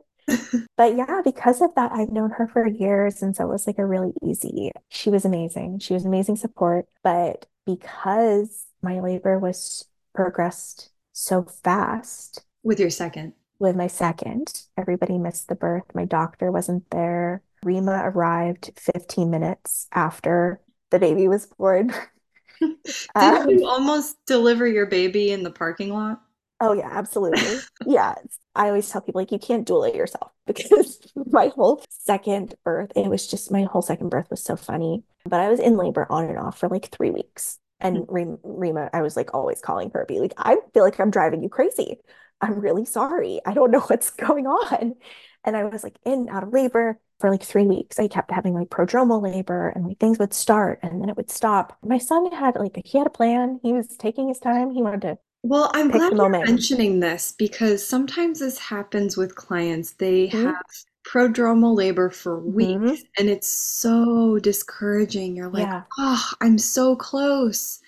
But 0.77 0.95
yeah, 0.95 1.21
because 1.23 1.61
of 1.61 1.73
that, 1.75 1.91
I've 1.93 2.09
known 2.11 2.31
her 2.31 2.47
for 2.47 2.67
years. 2.67 3.21
And 3.21 3.35
so 3.35 3.45
it 3.45 3.49
was 3.51 3.67
like 3.67 3.77
a 3.79 3.85
really 3.85 4.13
easy, 4.21 4.71
she 4.89 5.09
was 5.09 5.23
amazing. 5.25 5.79
She 5.79 5.93
was 5.93 6.05
amazing 6.05 6.35
support. 6.37 6.87
But 7.03 7.45
because 7.65 8.65
my 8.81 8.99
labor 8.99 9.39
was 9.39 9.85
progressed 10.13 10.89
so 11.13 11.43
fast 11.43 12.43
With 12.63 12.79
your 12.79 12.89
second. 12.89 13.33
with 13.59 13.75
my 13.75 13.87
second, 13.87 14.63
everybody 14.77 15.17
missed 15.17 15.47
the 15.47 15.55
birth. 15.55 15.85
My 15.93 16.05
doctor 16.05 16.51
wasn't 16.51 16.89
there. 16.91 17.41
Rima 17.63 18.01
arrived 18.03 18.71
15 18.77 19.29
minutes 19.31 19.87
after 19.93 20.61
the 20.91 20.99
baby 20.99 21.27
was 21.27 21.47
born. 21.47 21.87
Did 22.61 22.77
um, 23.15 23.49
you 23.49 23.65
almost 23.67 24.17
deliver 24.25 24.67
your 24.67 24.85
baby 24.85 25.31
in 25.31 25.43
the 25.43 25.51
parking 25.51 25.93
lot? 25.93 26.21
Oh 26.59 26.73
yeah, 26.73 26.89
absolutely. 26.91 27.59
Yeah. 27.85 28.15
I 28.55 28.67
always 28.67 28.89
tell 28.89 29.01
people 29.01 29.19
like 29.19 29.31
you 29.31 29.39
can't 29.39 29.67
doula 29.67 29.93
yourself 29.93 30.31
because 30.47 30.99
my 31.25 31.47
whole 31.47 31.83
second 31.89 32.55
birth, 32.63 32.91
it 32.95 33.09
was 33.09 33.27
just 33.27 33.51
my 33.51 33.63
whole 33.63 33.81
second 33.81 34.09
birth 34.09 34.27
was 34.29 34.43
so 34.43 34.55
funny. 34.55 35.03
But 35.25 35.41
I 35.41 35.49
was 35.49 35.59
in 35.59 35.75
labor 35.75 36.07
on 36.09 36.25
and 36.25 36.39
off 36.39 36.57
for 36.59 36.69
like 36.69 36.89
three 36.91 37.11
weeks. 37.11 37.59
And 37.81 37.97
mm. 37.97 38.05
Rima, 38.07 38.37
Rima, 38.43 38.89
I 38.93 39.01
was 39.01 39.17
like 39.17 39.33
always 39.33 39.61
calling 39.61 39.91
her, 39.93 40.05
be 40.07 40.19
like, 40.19 40.33
I 40.37 40.57
feel 40.73 40.83
like 40.83 40.99
I'm 40.99 41.11
driving 41.11 41.43
you 41.43 41.49
crazy. 41.49 41.97
I'm 42.41 42.59
really 42.59 42.85
sorry. 42.85 43.41
I 43.45 43.53
don't 43.53 43.71
know 43.71 43.79
what's 43.87 44.11
going 44.11 44.47
on. 44.47 44.95
And 45.43 45.57
I 45.57 45.65
was 45.65 45.83
like 45.83 45.97
in 46.05 46.29
out 46.29 46.43
of 46.43 46.53
labor 46.53 46.99
for 47.19 47.29
like 47.29 47.43
three 47.43 47.65
weeks. 47.65 47.99
I 47.99 48.07
kept 48.07 48.31
having 48.31 48.53
like 48.53 48.69
prodromal 48.69 49.21
labor 49.21 49.69
and 49.69 49.85
like 49.85 49.99
things 49.99 50.19
would 50.19 50.33
start 50.33 50.79
and 50.81 51.01
then 51.01 51.09
it 51.09 51.17
would 51.17 51.29
stop. 51.29 51.77
My 51.83 51.97
son 51.97 52.31
had 52.31 52.55
like 52.55 52.79
he 52.85 52.97
had 52.97 53.07
a 53.07 53.11
plan. 53.11 53.59
He 53.61 53.73
was 53.73 53.87
taking 53.97 54.27
his 54.27 54.39
time. 54.39 54.71
He 54.71 54.81
wanted 54.81 55.01
to 55.01 55.17
Well, 55.47 55.69
I'm 55.75 55.91
glad 55.91 56.11
you're 56.19 56.31
moment. 56.31 56.43
mentioning 56.43 56.99
this 57.01 57.31
because 57.31 57.85
sometimes 57.87 58.39
this 58.39 58.57
happens 58.57 59.15
with 59.15 59.35
clients. 59.35 59.91
They 59.93 60.27
Mhm. 60.31 60.53
have 60.53 60.65
prodromal 61.03 61.75
labor 61.75 62.09
for 62.09 62.39
Mhm. 62.55 62.55
weeks 62.55 63.03
and 63.19 63.29
it's 63.29 63.47
so 63.47 64.39
discouraging. 64.39 65.35
You're 65.35 65.49
like, 65.51 65.69
Yeah. 65.69 65.83
oh, 65.99 66.31
I'm 66.41 66.57
so 66.57 66.95
close, 66.95 67.79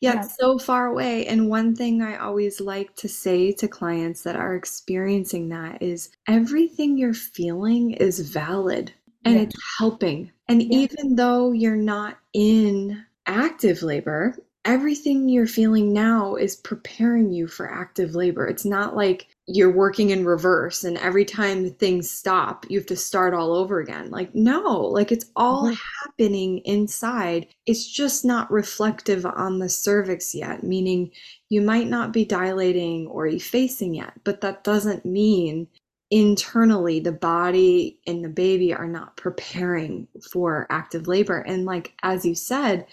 yet 0.00 0.16
Yeah. 0.16 0.28
so 0.40 0.58
far 0.58 0.86
away. 0.88 1.26
And 1.26 1.48
one 1.50 1.76
thing 1.76 2.02
I 2.02 2.16
always 2.18 2.60
like 2.60 2.94
to 2.96 3.08
say 3.08 3.52
to 3.54 3.68
clients 3.68 4.22
that 4.24 4.36
are 4.36 4.54
experiencing 4.56 5.48
that 5.50 5.82
is 5.82 6.10
everything 6.28 6.98
you're 6.98 7.14
feeling 7.14 7.92
is 7.92 8.20
valid 8.20 8.92
and 9.24 9.36
Yeah. 9.36 9.42
it's 9.42 9.56
helping. 9.78 10.32
And 10.48 10.62
even 10.62 11.16
though 11.16 11.52
you're 11.52 11.76
not 11.76 12.18
in 12.34 13.04
active 13.26 13.82
labor, 13.82 14.36
everything 14.64 15.28
you're 15.28 15.46
feeling 15.46 15.92
now 15.92 16.34
is 16.36 16.56
preparing 16.56 17.32
you 17.32 17.46
for 17.46 17.70
active 17.70 18.14
labor. 18.14 18.46
It's 18.46 18.64
not 18.64 18.94
like 18.94 19.28
you're 19.52 19.72
working 19.72 20.10
in 20.10 20.24
reverse 20.24 20.84
and 20.84 20.96
every 20.98 21.24
time 21.24 21.70
things 21.70 22.08
stop 22.08 22.64
you 22.68 22.78
have 22.78 22.86
to 22.86 22.96
start 22.96 23.34
all 23.34 23.52
over 23.52 23.80
again 23.80 24.08
like 24.10 24.32
no 24.34 24.78
like 24.78 25.10
it's 25.10 25.26
all 25.34 25.64
mm-hmm. 25.64 25.74
happening 26.04 26.58
inside 26.58 27.46
it's 27.66 27.90
just 27.90 28.24
not 28.24 28.50
reflective 28.50 29.26
on 29.26 29.58
the 29.58 29.68
cervix 29.68 30.34
yet 30.34 30.62
meaning 30.62 31.10
you 31.48 31.60
might 31.60 31.88
not 31.88 32.12
be 32.12 32.24
dilating 32.24 33.08
or 33.08 33.26
effacing 33.26 33.94
yet 33.94 34.12
but 34.22 34.40
that 34.40 34.62
doesn't 34.62 35.04
mean 35.04 35.66
internally 36.12 37.00
the 37.00 37.12
body 37.12 37.98
and 38.06 38.24
the 38.24 38.28
baby 38.28 38.72
are 38.72 38.88
not 38.88 39.16
preparing 39.16 40.06
for 40.30 40.66
active 40.70 41.08
labor 41.08 41.38
and 41.38 41.64
like 41.64 41.92
as 42.02 42.24
you 42.24 42.34
said 42.34 42.86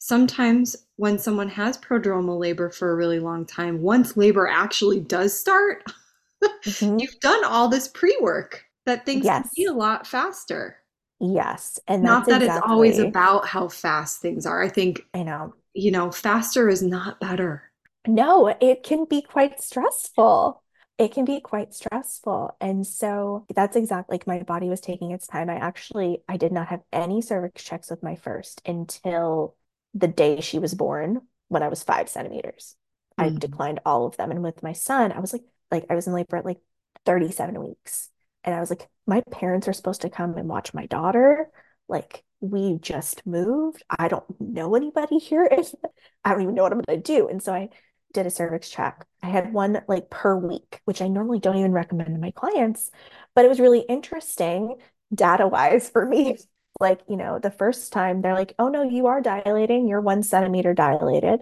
sometimes 0.00 0.74
when 0.96 1.18
someone 1.18 1.48
has 1.48 1.78
prodromal 1.78 2.38
labor 2.38 2.68
for 2.68 2.90
a 2.90 2.96
really 2.96 3.20
long 3.20 3.46
time 3.46 3.80
once 3.80 4.16
labor 4.16 4.48
actually 4.48 4.98
does 4.98 5.38
start 5.38 5.84
mm-hmm. 6.64 6.98
you've 6.98 7.20
done 7.20 7.44
all 7.44 7.68
this 7.68 7.86
pre-work 7.86 8.64
that 8.86 9.06
things 9.06 9.24
yes. 9.24 9.42
can 9.42 9.50
be 9.56 9.64
a 9.66 9.72
lot 9.72 10.06
faster. 10.06 10.76
Yes. 11.20 11.78
And 11.86 12.02
not 12.02 12.26
that 12.26 12.42
exactly... 12.42 12.58
it's 12.58 12.70
always 12.70 12.98
about 12.98 13.46
how 13.46 13.68
fast 13.68 14.20
things 14.20 14.46
are. 14.46 14.62
I 14.62 14.68
think 14.68 15.02
I 15.14 15.22
know. 15.22 15.54
You 15.74 15.90
know, 15.90 16.10
faster 16.10 16.68
is 16.68 16.82
not 16.82 17.20
better. 17.20 17.62
No, 18.06 18.54
it 18.60 18.82
can 18.82 19.04
be 19.04 19.22
quite 19.22 19.62
stressful. 19.62 20.62
It 20.98 21.12
can 21.12 21.24
be 21.24 21.40
quite 21.40 21.74
stressful. 21.74 22.56
And 22.60 22.86
so 22.86 23.46
that's 23.54 23.76
exactly 23.76 24.14
like 24.14 24.26
my 24.26 24.42
body 24.42 24.68
was 24.68 24.80
taking 24.80 25.12
its 25.12 25.26
time. 25.26 25.50
I 25.50 25.56
actually 25.56 26.22
I 26.28 26.36
did 26.36 26.52
not 26.52 26.68
have 26.68 26.80
any 26.92 27.20
cervix 27.20 27.62
checks 27.62 27.90
with 27.90 28.02
my 28.02 28.16
first 28.16 28.62
until 28.66 29.54
the 29.94 30.08
day 30.08 30.40
she 30.40 30.58
was 30.58 30.74
born 30.74 31.20
when 31.48 31.62
I 31.62 31.68
was 31.68 31.82
five 31.82 32.08
centimeters. 32.08 32.76
Mm-hmm. 33.18 33.36
I 33.36 33.38
declined 33.38 33.80
all 33.84 34.06
of 34.06 34.16
them. 34.16 34.30
And 34.30 34.42
with 34.42 34.62
my 34.62 34.72
son, 34.72 35.12
I 35.12 35.20
was 35.20 35.32
like, 35.32 35.42
like 35.70 35.86
I 35.90 35.94
was 35.94 36.06
in 36.06 36.12
labor 36.12 36.36
at 36.36 36.44
like 36.44 36.60
37 37.06 37.62
weeks. 37.62 38.10
And 38.44 38.54
I 38.54 38.60
was 38.60 38.70
like, 38.70 38.88
my 39.06 39.22
parents 39.30 39.68
are 39.68 39.72
supposed 39.72 40.02
to 40.02 40.10
come 40.10 40.36
and 40.36 40.48
watch 40.48 40.72
my 40.72 40.86
daughter. 40.86 41.50
Like, 41.88 42.24
we 42.40 42.78
just 42.78 43.26
moved. 43.26 43.82
I 43.90 44.08
don't 44.08 44.24
know 44.40 44.74
anybody 44.74 45.18
here. 45.18 45.48
I 46.24 46.32
don't 46.32 46.42
even 46.42 46.54
know 46.54 46.62
what 46.62 46.72
I'm 46.72 46.80
going 46.80 47.02
to 47.02 47.16
do. 47.16 47.28
And 47.28 47.42
so 47.42 47.52
I 47.52 47.68
did 48.12 48.26
a 48.26 48.30
cervix 48.30 48.70
check. 48.70 49.06
I 49.22 49.28
had 49.28 49.52
one 49.52 49.82
like 49.88 50.10
per 50.10 50.36
week, 50.36 50.80
which 50.84 51.02
I 51.02 51.08
normally 51.08 51.38
don't 51.38 51.56
even 51.56 51.72
recommend 51.72 52.08
to 52.08 52.18
my 52.18 52.30
clients, 52.32 52.90
but 53.34 53.44
it 53.44 53.48
was 53.48 53.60
really 53.60 53.80
interesting 53.80 54.76
data 55.14 55.46
wise 55.46 55.90
for 55.90 56.04
me. 56.06 56.38
Like, 56.80 57.00
you 57.08 57.16
know, 57.16 57.38
the 57.38 57.50
first 57.50 57.92
time 57.92 58.22
they're 58.22 58.34
like, 58.34 58.54
oh 58.58 58.68
no, 58.68 58.82
you 58.82 59.06
are 59.06 59.20
dilating. 59.20 59.86
You're 59.88 60.00
one 60.00 60.22
centimeter 60.22 60.74
dilated. 60.74 61.40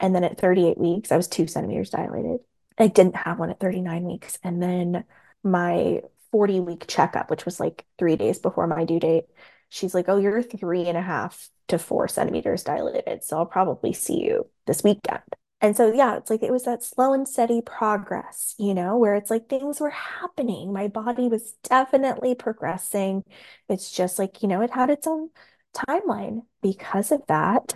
And 0.00 0.14
then 0.14 0.24
at 0.24 0.38
38 0.38 0.78
weeks, 0.78 1.12
I 1.12 1.16
was 1.16 1.28
two 1.28 1.46
centimeters 1.46 1.90
dilated. 1.90 2.40
I 2.78 2.88
didn't 2.88 3.16
have 3.16 3.38
one 3.38 3.50
at 3.50 3.60
39 3.60 4.04
weeks. 4.04 4.38
And 4.42 4.62
then 4.62 5.04
my 5.42 6.02
40 6.32 6.60
week 6.60 6.86
checkup, 6.88 7.30
which 7.30 7.44
was 7.44 7.60
like 7.60 7.86
three 7.98 8.16
days 8.16 8.38
before 8.38 8.66
my 8.66 8.84
due 8.84 9.00
date, 9.00 9.26
she's 9.68 9.94
like, 9.94 10.08
Oh, 10.08 10.18
you're 10.18 10.42
three 10.42 10.86
and 10.88 10.98
a 10.98 11.02
half 11.02 11.50
to 11.68 11.78
four 11.78 12.08
centimeters 12.08 12.64
dilated. 12.64 13.24
So 13.24 13.38
I'll 13.38 13.46
probably 13.46 13.92
see 13.92 14.22
you 14.22 14.48
this 14.66 14.84
weekend. 14.84 15.22
And 15.60 15.74
so, 15.76 15.92
yeah, 15.92 16.16
it's 16.16 16.30
like 16.30 16.42
it 16.42 16.52
was 16.52 16.64
that 16.64 16.82
slow 16.84 17.14
and 17.14 17.26
steady 17.26 17.62
progress, 17.62 18.54
you 18.58 18.74
know, 18.74 18.96
where 18.98 19.14
it's 19.14 19.30
like 19.30 19.48
things 19.48 19.80
were 19.80 19.90
happening. 19.90 20.72
My 20.72 20.86
body 20.88 21.28
was 21.28 21.52
definitely 21.62 22.34
progressing. 22.34 23.24
It's 23.68 23.90
just 23.90 24.18
like, 24.18 24.42
you 24.42 24.48
know, 24.48 24.60
it 24.60 24.70
had 24.70 24.90
its 24.90 25.06
own 25.06 25.30
timeline. 25.74 26.42
Because 26.62 27.10
of 27.10 27.22
that, 27.28 27.74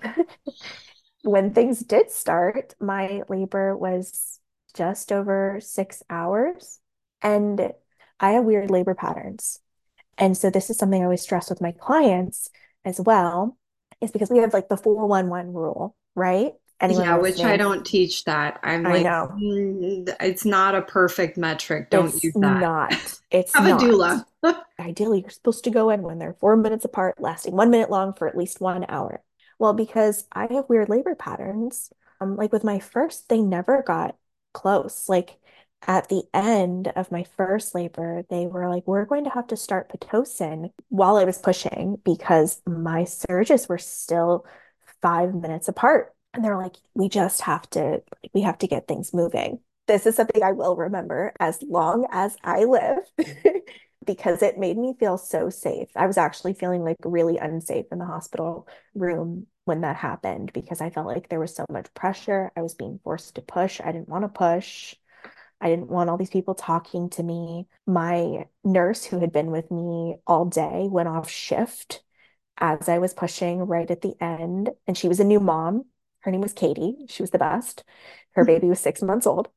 when 1.22 1.52
things 1.52 1.80
did 1.80 2.10
start, 2.10 2.74
my 2.80 3.22
labor 3.28 3.76
was 3.76 4.40
just 4.74 5.12
over 5.12 5.58
six 5.60 6.02
hours. 6.10 6.80
And 7.22 7.72
I 8.20 8.32
have 8.32 8.44
weird 8.44 8.70
labor 8.70 8.94
patterns. 8.94 9.58
And 10.18 10.36
so 10.36 10.50
this 10.50 10.70
is 10.70 10.78
something 10.78 11.02
I 11.02 11.04
always 11.04 11.22
stress 11.22 11.50
with 11.50 11.60
my 11.62 11.72
clients 11.72 12.50
as 12.84 13.00
well, 13.00 13.58
is 14.00 14.12
because 14.12 14.30
we 14.30 14.38
have 14.38 14.54
like 14.54 14.68
the 14.68 14.76
411 14.76 15.52
rule, 15.52 15.96
right? 16.14 16.52
Anyone 16.80 17.04
yeah, 17.04 17.18
which 17.18 17.40
I 17.40 17.58
don't 17.58 17.84
teach 17.84 18.24
that. 18.24 18.58
I'm 18.62 18.86
I 18.86 18.92
like, 18.92 19.02
know. 19.02 19.30
Mm, 19.34 20.16
it's 20.20 20.46
not 20.46 20.74
a 20.74 20.80
perfect 20.80 21.36
metric. 21.36 21.90
Don't 21.90 22.06
it's 22.06 22.24
use 22.24 22.34
that. 22.34 22.60
Not. 22.60 23.20
It's 23.30 23.54
have 23.54 23.80
not. 23.80 23.82
a 23.82 23.84
doula. 23.84 24.24
Ideally, 24.80 25.20
you're 25.20 25.30
supposed 25.30 25.62
to 25.64 25.70
go 25.70 25.90
in 25.90 26.02
when 26.02 26.18
they're 26.18 26.36
four 26.40 26.56
minutes 26.56 26.84
apart, 26.84 27.20
lasting 27.20 27.54
one 27.54 27.70
minute 27.70 27.90
long 27.90 28.12
for 28.14 28.26
at 28.26 28.36
least 28.36 28.60
one 28.60 28.84
hour. 28.88 29.22
Well, 29.60 29.72
because 29.72 30.24
I 30.32 30.52
have 30.52 30.68
weird 30.68 30.88
labor 30.88 31.14
patterns, 31.14 31.92
um, 32.20 32.34
like 32.34 32.52
with 32.52 32.64
my 32.64 32.80
first, 32.80 33.28
they 33.28 33.40
never 33.40 33.82
got 33.82 34.16
close. 34.52 35.08
Like 35.08 35.38
at 35.86 36.08
the 36.08 36.24
end 36.34 36.88
of 36.96 37.12
my 37.12 37.24
first 37.36 37.74
labor, 37.74 38.24
they 38.30 38.46
were 38.46 38.68
like, 38.68 38.86
we're 38.86 39.04
going 39.04 39.24
to 39.24 39.30
have 39.30 39.46
to 39.48 39.56
start 39.56 39.90
Pitocin 39.90 40.72
while 40.88 41.16
I 41.16 41.24
was 41.24 41.38
pushing 41.38 41.98
because 42.04 42.60
my 42.66 43.04
surges 43.04 43.68
were 43.68 43.78
still 43.78 44.44
five 45.02 45.34
minutes 45.34 45.68
apart. 45.68 46.14
And 46.32 46.44
they're 46.44 46.56
like, 46.56 46.76
we 46.94 47.08
just 47.08 47.42
have 47.42 47.68
to, 47.70 48.02
we 48.32 48.42
have 48.42 48.58
to 48.58 48.66
get 48.66 48.86
things 48.86 49.12
moving. 49.12 49.60
This 49.86 50.06
is 50.06 50.14
something 50.14 50.42
I 50.42 50.52
will 50.52 50.76
remember 50.76 51.32
as 51.40 51.60
long 51.62 52.06
as 52.12 52.36
I 52.44 52.64
live 52.64 52.98
because 54.06 54.42
it 54.42 54.58
made 54.58 54.78
me 54.78 54.94
feel 54.98 55.18
so 55.18 55.50
safe. 55.50 55.88
I 55.96 56.06
was 56.06 56.16
actually 56.16 56.54
feeling 56.54 56.82
like 56.84 56.96
really 57.04 57.38
unsafe 57.38 57.86
in 57.90 57.98
the 57.98 58.04
hospital 58.04 58.68
room 58.94 59.46
when 59.64 59.80
that 59.80 59.96
happened 59.96 60.52
because 60.52 60.80
I 60.80 60.90
felt 60.90 61.06
like 61.06 61.28
there 61.28 61.40
was 61.40 61.54
so 61.54 61.64
much 61.70 61.92
pressure. 61.94 62.52
I 62.56 62.62
was 62.62 62.74
being 62.74 63.00
forced 63.02 63.34
to 63.34 63.42
push. 63.42 63.80
I 63.80 63.92
didn't 63.92 64.08
want 64.08 64.24
to 64.24 64.28
push. 64.28 64.94
I 65.60 65.68
didn't 65.68 65.90
want 65.90 66.08
all 66.08 66.16
these 66.16 66.30
people 66.30 66.54
talking 66.54 67.10
to 67.10 67.22
me. 67.22 67.66
My 67.86 68.46
nurse, 68.64 69.04
who 69.04 69.20
had 69.20 69.32
been 69.32 69.50
with 69.50 69.70
me 69.70 70.16
all 70.26 70.46
day, 70.46 70.86
went 70.88 71.08
off 71.08 71.28
shift 71.28 72.02
as 72.58 72.88
I 72.88 72.98
was 72.98 73.12
pushing 73.14 73.60
right 73.60 73.90
at 73.90 74.00
the 74.00 74.14
end. 74.20 74.70
And 74.86 74.96
she 74.96 75.08
was 75.08 75.20
a 75.20 75.24
new 75.24 75.40
mom. 75.40 75.84
Her 76.20 76.30
name 76.30 76.40
was 76.40 76.52
Katie. 76.52 77.06
She 77.08 77.22
was 77.22 77.30
the 77.30 77.38
best. 77.38 77.84
Her 78.32 78.42
mm-hmm. 78.42 78.52
baby 78.54 78.68
was 78.68 78.80
six 78.80 79.02
months 79.02 79.26
old. 79.26 79.48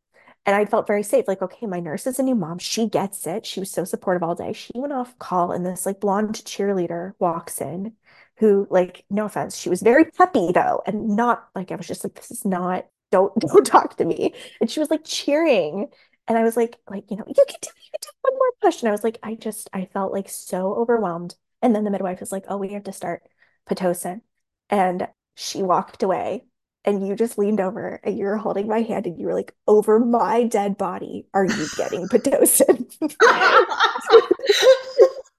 And 0.46 0.56
I 0.56 0.66
felt 0.66 0.88
very 0.88 1.04
safe. 1.04 1.26
Like, 1.28 1.42
okay, 1.42 1.68
my 1.68 1.80
nurse 1.80 2.06
is 2.06 2.20
a 2.20 2.24
new 2.24 2.36
mom. 2.36 2.60
She 2.60 2.90
gets 2.90 3.26
it. 3.26 3.46
She 3.46 3.62
was 3.62 3.72
so 3.72 3.86
supportive 3.86 4.24
all 4.24 4.36
day. 4.36 4.52
She 4.52 4.74
went 4.76 4.92
off 4.92 5.18
call, 5.18 5.54
and 5.54 5.66
this 5.66 5.86
like 5.86 6.02
blonde 6.02 6.36
cheerleader 6.36 7.14
walks 7.20 7.62
in 7.62 7.94
who 8.38 8.68
like 8.70 9.06
no 9.10 9.26
offense 9.26 9.58
she 9.58 9.70
was 9.70 9.82
very 9.82 10.06
peppy 10.06 10.52
though 10.52 10.82
and 10.86 11.16
not 11.16 11.48
like 11.56 11.72
i 11.72 11.76
was 11.76 11.88
just 11.88 12.04
like 12.04 12.16
this 12.16 12.32
is 12.32 12.46
not 12.46 12.86
don't 13.12 13.34
don't 13.40 13.66
talk 13.66 13.96
to 13.98 14.06
me 14.06 14.34
and 14.60 14.70
she 14.70 14.80
was 14.80 14.90
like 14.90 15.04
cheering 15.04 15.88
and 16.28 16.38
i 16.38 16.44
was 16.44 16.58
like 16.58 16.78
like 16.90 17.10
you 17.10 17.18
know 17.18 17.24
you 17.28 17.34
can 17.34 17.56
do 17.62 17.70
you 17.70 17.92
can 17.92 18.00
do 18.02 18.10
one 18.22 18.34
more 18.34 18.52
push 18.62 18.82
and 18.82 18.90
i 18.90 18.92
was 18.92 19.04
like 19.04 19.20
i 19.24 19.36
just 19.36 19.70
i 19.74 19.86
felt 19.86 20.12
like 20.12 20.30
so 20.30 20.74
overwhelmed 20.74 21.36
and 21.62 21.76
then 21.76 21.84
the 21.84 21.92
midwife 21.92 22.20
was 22.20 22.32
like 22.32 22.46
oh 22.48 22.58
we 22.58 22.74
have 22.74 22.84
to 22.84 22.94
start 22.94 23.24
pitocin 23.70 24.22
and 24.70 25.08
she 25.36 25.62
walked 25.62 26.04
away 26.04 26.44
and 26.86 27.08
you 27.08 27.16
just 27.16 27.38
leaned 27.38 27.60
over 27.60 28.00
and 28.04 28.18
you 28.18 28.26
were 28.26 28.38
holding 28.38 28.68
my 28.68 28.82
hand 28.82 29.08
and 29.08 29.20
you 29.20 29.28
were 29.28 29.34
like 29.34 29.54
over 29.68 30.00
my 30.00 30.44
dead 30.44 30.78
body 30.78 31.26
are 31.34 31.46
you 31.46 31.68
getting 31.78 32.08
pitocin 32.08 32.86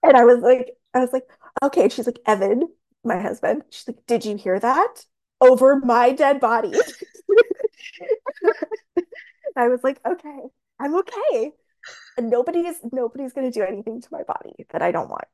and 0.03 0.17
i 0.17 0.25
was 0.25 0.41
like 0.41 0.77
i 0.95 1.01
was 1.01 1.13
like 1.13 1.29
okay 1.63 1.89
she's 1.89 2.07
like 2.07 2.21
evan 2.27 2.69
my 3.05 3.21
husband. 3.21 3.63
She's 3.71 3.87
like, 3.87 4.05
Did 4.07 4.25
you 4.25 4.37
hear 4.37 4.59
that? 4.59 5.05
Over 5.41 5.81
my 5.81 6.13
dead 6.13 6.41
body. 6.41 6.73
I 9.57 9.69
was 9.69 9.85
like, 9.85 10.01
Okay, 10.07 10.41
I'm 10.81 10.95
okay. 10.97 11.53
And 12.17 12.31
nobody 12.31 12.61
is 12.61 12.79
nobody's 12.93 13.33
gonna 13.33 13.51
do 13.51 13.63
anything 13.63 14.01
to 14.01 14.09
my 14.11 14.23
body 14.23 14.67
that 14.71 14.83
I 14.83 14.93
don't 14.93 15.11
want, 15.11 15.27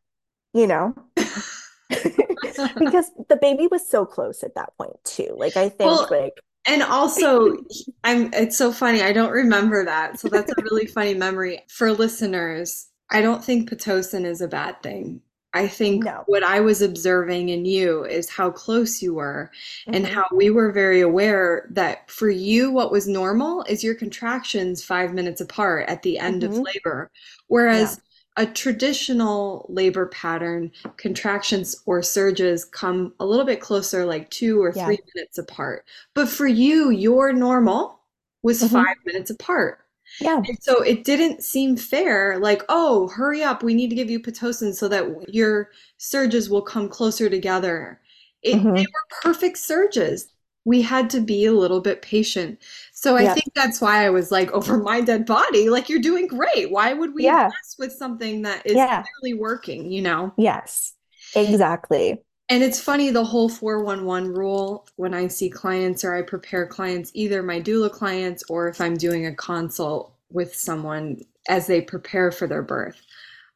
you 0.52 0.66
know? 0.66 0.94
because 2.78 3.10
the 3.28 3.38
baby 3.40 3.66
was 3.66 3.88
so 3.88 4.06
close 4.06 4.42
at 4.42 4.54
that 4.54 4.76
point 4.78 4.96
too. 5.04 5.34
Like 5.36 5.56
I 5.56 5.68
think 5.68 5.90
well, 5.90 6.08
like 6.10 6.40
and 6.66 6.82
also 6.82 7.56
I'm 8.04 8.32
it's 8.32 8.56
so 8.56 8.72
funny. 8.72 9.02
I 9.02 9.12
don't 9.12 9.32
remember 9.32 9.84
that. 9.84 10.20
So 10.20 10.28
that's 10.28 10.50
a 10.50 10.62
really 10.62 10.86
funny 10.94 11.14
memory. 11.14 11.62
For 11.68 11.92
listeners, 11.92 12.88
I 13.10 13.20
don't 13.20 13.44
think 13.44 13.68
Pitocin 13.68 14.24
is 14.24 14.40
a 14.40 14.48
bad 14.48 14.82
thing. 14.82 15.22
I 15.52 15.66
think 15.66 16.04
no. 16.04 16.22
what 16.26 16.44
I 16.44 16.60
was 16.60 16.80
observing 16.80 17.48
in 17.48 17.64
you 17.64 18.04
is 18.04 18.30
how 18.30 18.50
close 18.50 19.02
you 19.02 19.14
were 19.14 19.50
mm-hmm. 19.82 19.94
and 19.94 20.06
how 20.06 20.24
we 20.32 20.50
were 20.50 20.70
very 20.70 21.00
aware 21.00 21.66
that 21.72 22.08
for 22.08 22.30
you, 22.30 22.70
what 22.70 22.92
was 22.92 23.08
normal 23.08 23.64
is 23.68 23.82
your 23.82 23.96
contractions 23.96 24.84
five 24.84 25.12
minutes 25.12 25.40
apart 25.40 25.88
at 25.88 26.02
the 26.02 26.20
end 26.20 26.42
mm-hmm. 26.42 26.52
of 26.52 26.58
labor. 26.60 27.10
Whereas 27.48 27.96
yeah. 27.96 28.09
A 28.36 28.46
traditional 28.46 29.66
labor 29.68 30.06
pattern, 30.06 30.70
contractions 30.96 31.76
or 31.86 32.02
surges 32.02 32.64
come 32.64 33.12
a 33.20 33.26
little 33.26 33.44
bit 33.44 33.60
closer, 33.60 34.04
like 34.04 34.30
two 34.30 34.62
or 34.62 34.72
yeah. 34.74 34.86
three 34.86 34.98
minutes 35.14 35.36
apart. 35.38 35.84
But 36.14 36.28
for 36.28 36.46
you, 36.46 36.90
your 36.90 37.32
normal 37.32 38.00
was 38.42 38.62
mm-hmm. 38.62 38.74
five 38.74 38.96
minutes 39.04 39.30
apart. 39.30 39.80
Yeah. 40.20 40.36
And 40.36 40.58
so 40.60 40.82
it 40.82 41.04
didn't 41.04 41.44
seem 41.44 41.76
fair, 41.76 42.38
like, 42.38 42.62
oh, 42.68 43.08
hurry 43.08 43.42
up, 43.42 43.62
we 43.62 43.74
need 43.74 43.90
to 43.90 43.96
give 43.96 44.10
you 44.10 44.18
Pitocin 44.20 44.74
so 44.74 44.88
that 44.88 45.32
your 45.32 45.70
surges 45.98 46.50
will 46.50 46.62
come 46.62 46.88
closer 46.88 47.30
together. 47.30 48.00
It, 48.42 48.56
mm-hmm. 48.56 48.74
They 48.74 48.82
were 48.82 49.22
perfect 49.22 49.58
surges. 49.58 50.28
We 50.64 50.82
had 50.82 51.08
to 51.10 51.20
be 51.20 51.46
a 51.46 51.52
little 51.52 51.80
bit 51.80 52.02
patient. 52.02 52.58
So 52.92 53.16
I 53.16 53.22
Yep. 53.24 53.34
think 53.34 53.54
that's 53.54 53.80
why 53.80 54.04
I 54.04 54.10
was 54.10 54.30
like, 54.30 54.50
over 54.52 54.76
my 54.78 55.00
dead 55.00 55.26
body, 55.26 55.70
like 55.70 55.88
you're 55.88 55.98
doing 56.00 56.26
great. 56.26 56.70
Why 56.70 56.92
would 56.92 57.14
we 57.14 57.24
Yeah. 57.24 57.46
mess 57.48 57.76
with 57.78 57.92
something 57.92 58.42
that 58.42 58.66
is 58.66 58.76
Yeah. 58.76 59.02
clearly 59.20 59.38
working, 59.38 59.90
you 59.90 60.02
know? 60.02 60.32
Yes. 60.36 60.94
Exactly. 61.34 62.22
And 62.48 62.62
it's 62.64 62.80
funny, 62.80 63.10
the 63.10 63.24
whole 63.24 63.48
411 63.48 64.28
rule, 64.32 64.86
when 64.96 65.14
I 65.14 65.28
see 65.28 65.48
clients 65.48 66.04
or 66.04 66.14
I 66.14 66.22
prepare 66.22 66.66
clients, 66.66 67.10
either 67.14 67.42
my 67.42 67.60
doula 67.60 67.90
clients 67.90 68.42
or 68.48 68.68
if 68.68 68.80
I'm 68.80 68.96
doing 68.96 69.26
a 69.26 69.34
consult 69.34 70.12
with 70.32 70.54
someone 70.54 71.20
as 71.48 71.66
they 71.68 71.80
prepare 71.80 72.32
for 72.32 72.46
their 72.48 72.62
birth, 72.62 73.00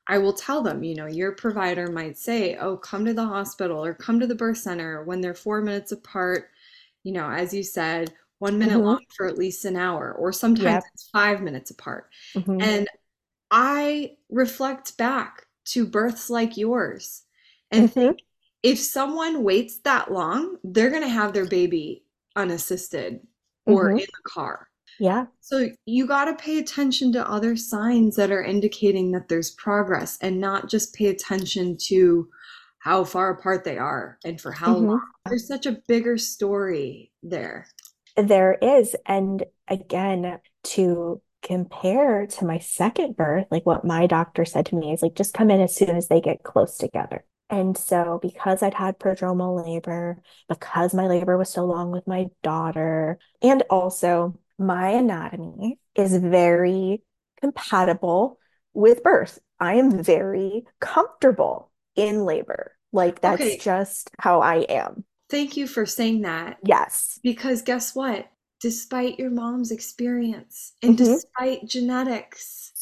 I 0.07 0.19
will 0.19 0.33
tell 0.33 0.63
them, 0.63 0.85
you 0.85 0.95
know, 0.95 1.07
your 1.07 1.33
provider 1.33 1.89
might 1.91 2.19
say, 2.19 2.57
oh, 2.57 2.77
come 2.77 3.05
to 3.07 3.15
the 3.15 3.25
hospital 3.27 3.85
or 3.85 3.95
come 3.95 4.21
to 4.21 4.27
the 4.27 4.35
birth 4.35 4.59
center 4.59 5.03
when 5.05 5.21
they're 5.21 5.35
four 5.35 5.61
minutes 5.61 5.93
apart, 5.93 6.51
you 7.05 7.13
know, 7.13 7.31
as 7.31 7.55
you 7.55 7.63
said, 7.63 8.15
one 8.41 8.59
minute 8.59 8.83
hmm 8.83 8.85
long 8.85 9.01
for 9.17 9.27
at 9.27 9.39
least 9.39 9.65
an 9.65 9.77
hour, 9.77 10.13
or 10.15 10.33
sometimes 10.33 10.79
Yep. 10.79 10.91
it's 10.95 11.09
five 11.13 11.43
minutes 11.43 11.71
apart. 11.71 12.11
hmm 12.35 12.65
And 12.65 12.89
I 13.51 14.17
reflect 14.31 14.97
back 14.99 15.47
to 15.67 15.87
births 15.87 16.31
like 16.31 16.57
yours 16.57 17.23
and 17.71 17.91
hmm 17.97 18.19
if 18.63 18.79
someone 18.79 19.45
waits 19.45 19.79
that 19.81 20.11
long, 20.13 20.57
they're 20.65 20.91
going 20.91 21.03
to 21.03 21.09
have 21.09 21.33
their 21.33 21.47
baby 21.47 22.05
unassisted 22.37 23.21
or 23.67 23.91
hmm 23.91 23.99
in 23.99 24.07
the 24.07 24.31
car. 24.31 24.69
Yeah. 24.99 25.27
So 25.41 25.69
you 25.87 26.07
got 26.07 26.25
to 26.27 26.35
pay 26.35 26.59
attention 26.59 27.13
to 27.13 27.29
other 27.31 27.57
signs 27.57 28.17
that 28.17 28.33
are 28.33 28.43
indicating 28.43 29.13
that 29.13 29.29
there's 29.29 29.51
progress 29.53 30.19
and 30.21 30.41
not 30.41 30.69
just 30.71 30.95
pay 30.95 31.07
attention 31.07 31.77
to 31.89 32.29
how 32.85 33.05
far 33.05 33.31
apart 33.31 33.65
they 33.65 33.79
are 33.79 34.19
and 34.25 34.41
for 34.41 34.53
how 34.53 34.75
hmm 34.75 34.85
long. 34.87 35.01
There's 35.27 35.49
such 35.49 35.67
a 35.67 35.73
bigger 35.89 36.19
story 36.19 37.11
there. 37.23 37.67
There 38.17 38.55
is. 38.55 38.95
And 39.07 39.45
again, 39.69 40.39
to 40.65 41.21
compare 41.43 42.27
to 42.27 42.45
my 42.45 42.59
second 42.59 43.17
birth, 43.17 43.47
like 43.51 43.67
what 43.67 43.85
my 43.85 44.07
doctor 44.07 44.45
said 44.45 44.67
to 44.67 44.77
me 44.77 44.93
is 44.93 45.03
like, 45.03 45.15
just 45.15 45.35
come 45.35 45.51
in 45.51 45.61
as 45.61 45.75
soon 45.75 45.97
as 45.97 46.09
they 46.09 46.21
get 46.21 46.43
close 46.43 46.79
together. 46.79 47.25
And 47.51 47.77
so, 47.77 48.19
because 48.23 48.63
I'd 48.63 48.75
had 48.75 48.99
prodromal 48.99 49.65
labor, 49.67 50.23
because 50.49 50.95
my 50.95 51.07
labor 51.07 51.37
was 51.37 51.51
so 51.51 51.65
long 51.65 51.91
with 51.91 52.07
my 52.07 52.27
daughter, 52.43 53.19
and 53.43 53.63
also 53.69 54.39
my 54.59 54.91
anatomy 54.91 55.79
is 55.95 56.17
very 56.17 57.03
compatible 57.41 58.39
with 58.73 59.03
birth. 59.03 59.39
I 59.61 59.75
am 59.75 60.03
very 60.03 60.65
comfortable 60.81 61.71
in 61.97 62.25
labor. 62.25 62.74
Like, 62.95 63.21
that's 63.23 63.57
Okay, 63.57 63.59
just 63.59 64.11
how 64.21 64.41
I 64.43 64.59
am. 64.71 65.05
thank 65.31 65.57
you 65.57 65.67
for 65.67 65.87
saying 65.87 66.23
that 66.23 66.61
Yes. 66.63 67.21
because 67.23 67.63
guess 67.63 67.95
what? 67.95 68.29
Despite 68.61 69.19
your 69.19 69.31
mom's 69.31 69.71
experience 69.71 70.75
and 70.83 70.97
hmm 70.99 71.19
despite 71.39 71.67
genetics, 71.69 72.73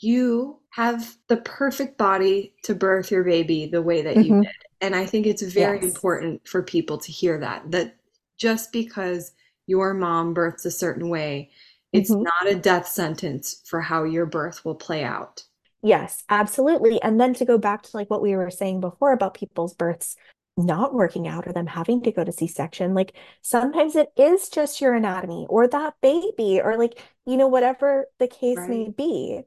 you 0.00 0.60
have 0.70 1.16
the 1.28 1.38
perfect 1.38 1.98
body 1.98 2.54
to 2.64 2.74
birth 2.74 3.10
your 3.10 3.24
baby 3.24 3.66
the 3.66 3.82
way 3.82 4.02
that 4.02 4.20
you 4.20 4.32
hmm 4.32 4.42
did. 4.42 4.86
And 4.86 4.96
I 4.96 5.06
think 5.06 5.26
it's 5.26 5.42
very 5.42 5.80
Yes. 5.80 5.82
important 5.82 6.48
for 6.48 6.62
people 6.62 6.98
to 6.98 7.12
hear 7.12 7.38
that, 7.40 7.70
that 7.72 7.96
just 8.38 8.72
because 8.72 9.32
your 9.66 9.94
mom 9.94 10.34
births 10.34 10.64
a 10.66 10.70
certain 10.70 11.08
way, 11.10 11.50
it's 11.92 12.16
hmm 12.16 12.30
not 12.42 12.52
a 12.52 12.56
death 12.58 12.88
sentence 12.88 13.62
for 13.66 13.82
how 13.82 14.04
your 14.04 14.26
birth 14.26 14.64
will 14.64 14.76
play 14.76 15.04
out. 15.04 15.44
Yes, 15.82 16.24
absolutely. 16.28 17.00
And 17.02 17.18
then 17.20 17.32
to 17.34 17.44
go 17.44 17.56
back 17.58 17.82
to 17.82 17.96
like 17.96 18.10
what 18.10 18.22
we 18.22 18.36
were 18.36 18.50
saying 18.50 18.80
before 18.80 19.12
about 19.12 19.34
people's 19.34 19.74
births 19.74 20.16
not 20.56 20.92
working 20.92 21.26
out 21.26 21.46
or 21.46 21.52
them 21.54 21.66
having 21.66 22.02
to 22.02 22.12
go 22.12 22.22
to 22.22 22.32
C-section, 22.32 22.92
like 22.94 23.16
sometimes 23.40 23.96
it 23.96 24.12
is 24.16 24.50
just 24.50 24.80
your 24.80 24.94
anatomy 24.94 25.46
or 25.48 25.66
that 25.68 25.94
baby 26.02 26.60
or 26.62 26.76
like, 26.76 27.02
you 27.24 27.36
know, 27.38 27.48
whatever 27.48 28.06
the 28.18 28.28
case 28.28 28.68
may 28.68 28.90
be. 28.90 29.40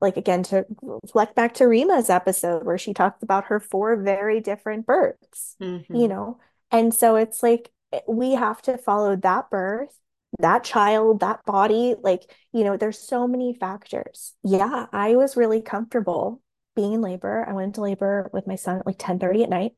Like 0.00 0.16
again, 0.18 0.42
to 0.44 0.66
reflect 0.82 1.34
back 1.34 1.54
to 1.54 1.64
Rima's 1.66 2.10
episode 2.10 2.64
where 2.64 2.78
she 2.78 2.92
talked 2.94 3.22
about 3.22 3.46
her 3.46 3.58
four 3.58 3.96
very 3.96 4.40
different 4.40 4.86
births, 4.86 5.56
you 5.90 6.06
hmm 6.06 6.08
know? 6.08 6.38
And 6.70 6.94
so 6.94 7.16
it's 7.16 7.42
like 7.42 7.70
eh, 7.92 8.00
we 8.06 8.32
have 8.32 8.60
to 8.62 8.76
follow 8.78 9.16
that 9.16 9.50
birth 9.50 9.98
that 10.38 10.64
child, 10.64 11.20
that 11.20 11.44
body, 11.44 11.94
like, 12.02 12.22
you 12.52 12.64
know, 12.64 12.76
there's 12.76 12.98
so 12.98 13.26
many 13.26 13.54
factors. 13.54 14.34
Yeah, 14.44 14.86
I 14.92 15.16
was 15.16 15.36
really 15.36 15.62
comfortable 15.62 16.42
being 16.76 16.92
in 16.94 17.00
labor. 17.00 17.44
I 17.48 17.52
went 17.54 17.66
into 17.68 17.80
labor 17.82 18.30
with 18.32 18.46
my 18.46 18.56
son 18.56 18.78
at 18.78 18.86
like 18.86 18.96
10:30 18.98 19.42
at 19.42 19.50
night 19.50 19.72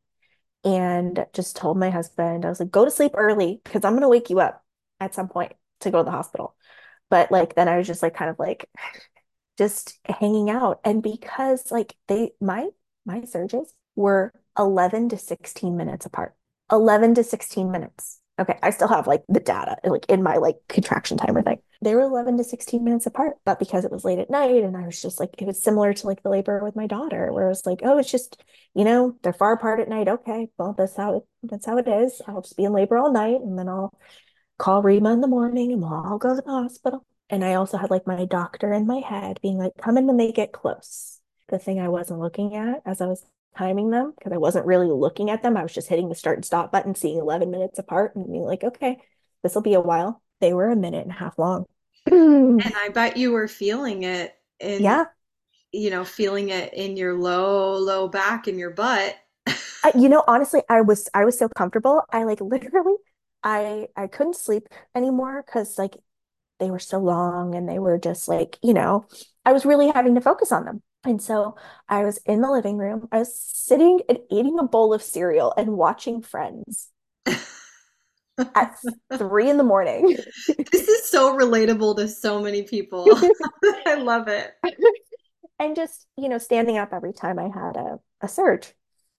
and 0.65 1.27
just 1.33 1.57
told 1.57 1.79
my 1.79 1.91
husband, 1.91 2.45
I 2.45 2.49
was 2.51 2.61
like, 2.61 2.71
go 2.71 2.85
to 2.85 2.91
sleep 2.91 3.13
early 3.15 3.61
because 3.65 3.85
I'm 3.85 3.95
gonna 3.95 4.09
wake 4.09 4.31
you 4.31 4.41
up 4.41 4.65
at 5.01 5.15
some 5.15 5.29
point 5.29 5.53
to 5.81 5.91
go 5.91 5.99
to 5.99 6.05
the 6.05 6.11
hospital. 6.11 6.57
But 7.11 7.33
like 7.33 7.55
then 7.55 7.69
I 7.69 7.79
was 7.79 7.87
just 7.87 8.03
like 8.03 8.15
kind 8.15 8.31
of 8.31 8.39
like 8.39 8.69
just 9.59 9.99
hanging 10.07 10.51
out. 10.51 10.81
And 10.85 11.03
because 11.03 11.71
like 11.71 11.97
they 12.09 12.33
my 12.41 12.69
my 13.07 13.25
surges 13.25 13.73
were 13.97 14.33
11 14.59 15.09
to 15.11 15.19
16 15.19 15.77
minutes 15.77 16.07
apart. 16.07 16.35
11 16.71 17.15
to 17.17 17.25
16 17.25 17.71
minutes. 17.71 18.20
Okay, 18.41 18.59
I 18.63 18.71
still 18.71 18.89
have 18.89 19.07
like 19.07 19.23
the 19.29 19.39
data 19.39 19.77
like 19.85 20.07
in 20.09 20.23
my 20.23 20.37
like 20.37 20.57
contraction 20.67 21.19
timer 21.19 21.43
thing. 21.43 21.59
They 21.83 21.95
were 21.95 22.01
11 22.01 22.39
to 22.39 22.45
16 22.45 22.83
minutes 22.83 23.05
apart, 23.05 23.37
but 23.45 23.59
because 23.59 23.85
it 23.85 23.93
was 23.93 24.03
late 24.03 24.19
at 24.19 24.31
night 24.31 24.65
and 24.65 24.77
I 24.77 24.87
was 24.87 25.01
just 25.01 25.21
like 25.21 25.35
it 25.39 25.47
was 25.47 25.63
similar 25.63 25.93
to 25.93 26.07
like 26.07 26.23
the 26.23 26.31
labor 26.31 26.65
with 26.65 26.75
my 26.75 26.87
daughter 26.87 27.31
where 27.33 27.45
it 27.45 27.51
was 27.51 27.67
like, 27.67 27.81
oh, 27.83 27.99
it's 27.99 28.11
just, 28.11 28.43
you 28.75 28.85
know, 28.85 29.15
they're 29.23 29.35
far 29.35 29.53
apart 29.53 29.79
at 29.81 29.91
night. 29.91 30.09
Okay, 30.09 30.49
well, 30.57 30.75
that's 30.77 30.97
how 30.97 31.19
it 31.19 31.23
that's 31.43 31.67
how 31.67 31.77
it 31.77 31.87
is. 31.87 32.23
I'll 32.27 32.41
just 32.41 32.57
be 32.57 32.65
in 32.65 32.73
labor 32.73 32.97
all 32.97 33.13
night 33.13 33.43
and 33.43 33.59
then 33.59 33.69
I'll 33.69 33.93
call 34.59 34.83
Rima 34.83 35.13
in 35.13 35.21
the 35.21 35.29
morning 35.29 35.73
and 35.73 35.83
we'll 35.83 35.93
all 35.93 36.19
go 36.19 36.35
to 36.35 36.43
the 36.43 36.51
hospital. 36.51 37.05
And 37.29 37.45
I 37.45 37.55
also 37.55 37.77
had 37.77 37.91
like 37.91 38.07
my 38.07 38.25
doctor 38.25 38.73
in 38.73 38.87
my 38.87 39.01
head 39.01 39.39
being 39.43 39.59
like, 39.59 39.73
come 39.81 39.99
in 39.99 40.07
when 40.07 40.17
they 40.17 40.33
get 40.33 40.53
close. 40.53 41.21
The 41.49 41.59
thing 41.59 41.79
I 41.79 41.89
wasn't 41.89 42.21
looking 42.21 42.57
at 42.57 42.83
as 42.87 43.01
I 43.01 43.07
was 43.07 43.25
timing 43.57 43.91
them, 43.91 44.13
because 44.17 44.33
I 44.33 44.39
wasn't 44.39 44.67
really 44.67 44.89
looking 44.89 45.31
at 45.31 45.43
them. 45.43 45.57
I 45.57 45.63
was 45.63 45.75
just 45.75 45.89
hitting 45.89 46.09
the 46.09 46.15
start 46.15 46.39
and 46.39 46.45
stop 46.45 46.73
button, 46.73 46.95
seeing 46.95 47.19
11 47.19 47.51
minutes 47.51 47.79
apart 47.79 48.17
and 48.17 48.27
being 48.27 48.45
like, 48.45 48.65
okay, 48.65 48.99
this 49.43 49.55
will 49.55 49.63
be 49.63 49.75
a 49.75 49.81
while. 49.81 50.23
They 50.41 50.53
were 50.55 50.71
a 50.71 50.77
minute 50.77 51.03
and 51.05 51.11
a 51.13 51.15
half 51.15 51.39
long. 51.39 51.67
And 52.59 52.75
I 52.77 52.89
bet 52.91 53.17
you 53.17 53.33
were 53.33 53.49
feeling 53.49 54.03
it 54.03 54.35
in, 54.61 54.79
Yeah. 54.79 55.07
you 55.73 55.91
know, 55.91 56.05
feeling 56.05 56.51
it 56.51 56.75
in 56.75 56.97
your 56.97 57.15
low, 57.19 57.75
low 57.77 58.09
back 58.09 58.49
in 58.49 58.59
your 58.59 58.71
butt. 58.71 59.17
I, 59.83 59.93
you 59.97 60.09
know, 60.09 60.25
honestly, 60.27 60.63
I 60.69 60.83
was 60.83 61.09
I 61.15 61.25
was 61.25 61.39
so 61.39 61.49
comfortable. 61.49 62.03
I 62.13 62.25
like 62.25 62.41
literally 62.41 62.97
I 63.43 63.89
I 63.97 64.07
couldn't 64.09 64.37
sleep 64.37 64.69
anymore 64.95 65.43
because 65.45 65.79
like 65.79 65.97
they 66.61 66.71
were 66.71 66.79
so 66.81 66.99
long 67.01 67.55
and 67.55 67.69
they 67.69 67.79
were 67.79 67.99
just 67.99 68.29
like, 68.29 68.59
you 68.63 68.75
know, 68.75 69.07
I 69.47 69.53
was 69.53 69.67
really 69.67 69.91
having 69.91 70.15
to 70.17 70.21
focus 70.23 70.53
on 70.53 70.65
them. 70.67 70.83
And 71.05 71.23
so 71.23 71.57
I 71.89 72.05
was 72.05 72.19
in 72.27 72.43
the 72.43 72.51
living 72.51 72.77
room. 72.77 73.09
I 73.11 73.19
was 73.19 73.35
sitting 73.35 74.01
and 74.09 74.19
eating 74.31 74.59
a 74.59 74.65
bowl 74.65 74.93
of 74.93 75.03
cereal 75.03 75.55
and 75.57 75.77
watching 75.77 76.21
Friends 76.21 76.91
at 78.55 78.77
three 79.17 79.49
in 79.49 79.57
the 79.57 79.65
morning. 79.65 80.17
This 80.73 80.89
is 80.89 81.09
so 81.09 81.37
relatable 81.37 81.97
to 81.97 82.09
so 82.09 82.41
many 82.43 82.63
people. 82.63 83.07
I 83.87 83.95
love 83.95 84.29
it. 84.29 84.53
And 85.59 85.77
just, 85.77 86.07
you 86.17 86.29
know, 86.29 86.39
standing 86.39 86.79
up 86.79 86.93
every 86.93 87.13
time 87.13 87.39
I 87.39 87.45
had 87.45 87.77
a, 87.77 87.99
a 88.21 88.29
surge, 88.29 88.73